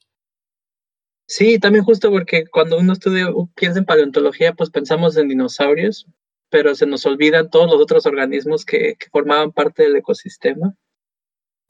[1.27, 6.05] Sí, también justo porque cuando uno estudia, piensa en paleontología, pues pensamos en dinosaurios,
[6.49, 10.75] pero se nos olvidan todos los otros organismos que, formaban parte del ecosistema.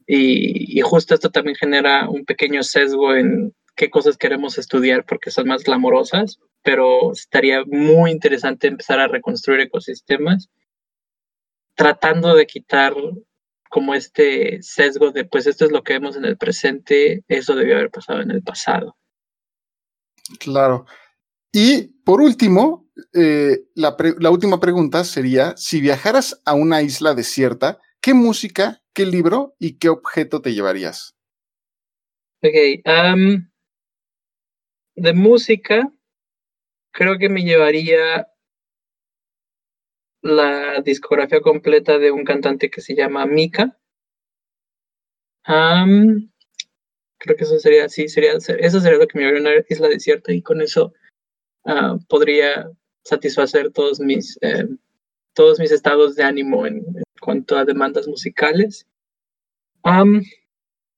[0.06, 5.48] Y, justo esto también genera un pequeño sesgo en qué cosas queremos estudiar porque son
[5.48, 10.48] más glamorosas, pero estaría muy interesante empezar a reconstruir ecosistemas
[11.76, 12.94] tratando de quitar
[13.68, 17.76] como este sesgo de pues esto es lo que vemos en el presente, eso debió
[17.76, 18.96] haber pasado en el pasado.
[20.38, 20.86] Claro.
[21.52, 23.96] Y por último, eh, la,
[24.30, 29.88] última pregunta sería, si viajaras a una isla desierta, ¿qué música, qué libro y qué
[29.88, 31.14] objeto te llevarías?
[32.42, 32.52] Ok,
[34.96, 35.92] de música,
[36.92, 38.28] creo que me llevaría
[40.22, 43.78] la discografía completa de un cantante que se llama Mika.
[47.26, 49.88] Creo que eso sería, sí, sería, eso sería lo que me llevaría a una isla
[49.88, 50.92] desierta y con eso
[51.66, 52.70] Ah, podría
[53.02, 54.68] satisfacer todos mis, eh,
[55.34, 56.84] todos mis estados de ánimo en,
[57.20, 58.86] cuanto a demandas musicales.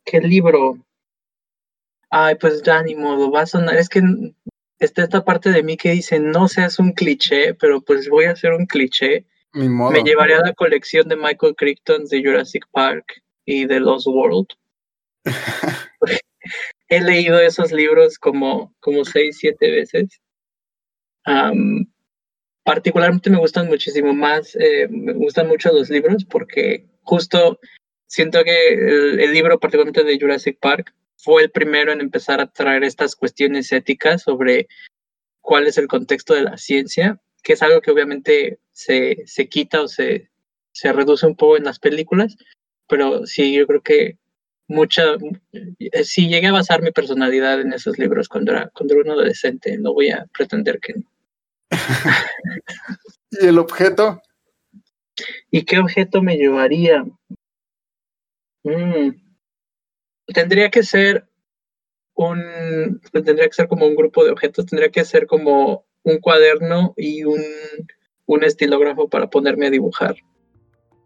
[0.05, 0.79] ¿Qué libro?
[2.11, 3.77] Ay, pues ya ni modo, va a sonar.
[3.77, 4.03] Es que
[4.79, 8.33] está esta parte de mí que dice, no seas un cliché, pero pues voy a
[8.33, 9.25] hacer un cliché.
[9.55, 14.49] Me llevaría a la colección de Michael Crichton de Jurassic Park y de Lost World.
[16.89, 20.21] He leído esos libros como, como seis, siete veces.
[22.65, 27.59] Particularmente me gustan muchísimo más, eh, me gustan mucho los libros porque justo
[28.07, 32.85] siento que el, libro particularmente de Jurassic Park fue el primero en empezar a traer
[32.85, 34.69] estas cuestiones éticas sobre
[35.41, 39.81] cuál es el contexto de la ciencia, que es algo que obviamente se, se quita
[39.81, 40.31] o se,
[40.73, 42.37] se reduce un poco en las películas,
[42.87, 44.19] pero sí, yo creo que
[44.69, 45.03] mucha,
[45.53, 49.11] eh, sí llegué a basar mi personalidad en esos libros cuando era, cuando era un
[49.11, 51.03] adolescente, no voy a pretender que no.
[53.31, 54.23] ¿Y el objeto?
[55.51, 57.05] ¿Y qué objeto me llevaría?
[58.63, 59.11] Mm.
[60.27, 61.27] Tendría que ser
[62.15, 66.93] un, tendría que ser como un grupo de objetos, tendría que ser como un cuaderno
[66.97, 67.43] y un,
[68.27, 70.17] un estilógrafo para ponerme a dibujar.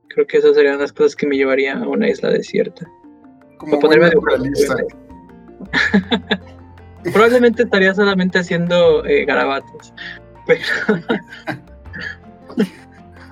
[0.08, 2.90] Creo que esas serían las cosas que me llevaría a una isla desierta.
[3.62, 4.40] Como ponerme dibujar.
[7.12, 9.94] Probablemente estaría solamente haciendo eh, garabatos.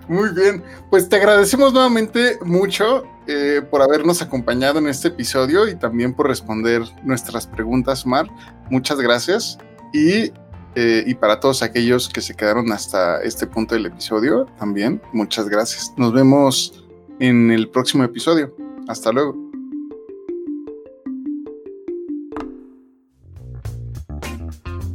[0.09, 5.75] Muy bien, pues te agradecemos nuevamente mucho eh, por habernos acompañado en este episodio y
[5.75, 8.29] también por responder nuestras preguntas, Mar.
[8.71, 9.59] Muchas gracias.
[9.93, 10.33] Y,
[10.77, 15.49] eh, y para todos aquellos que se quedaron hasta este punto del episodio, también muchas
[15.49, 15.93] gracias.
[15.97, 16.85] Nos vemos
[17.19, 18.55] en el próximo episodio.
[18.89, 19.50] Hasta luego.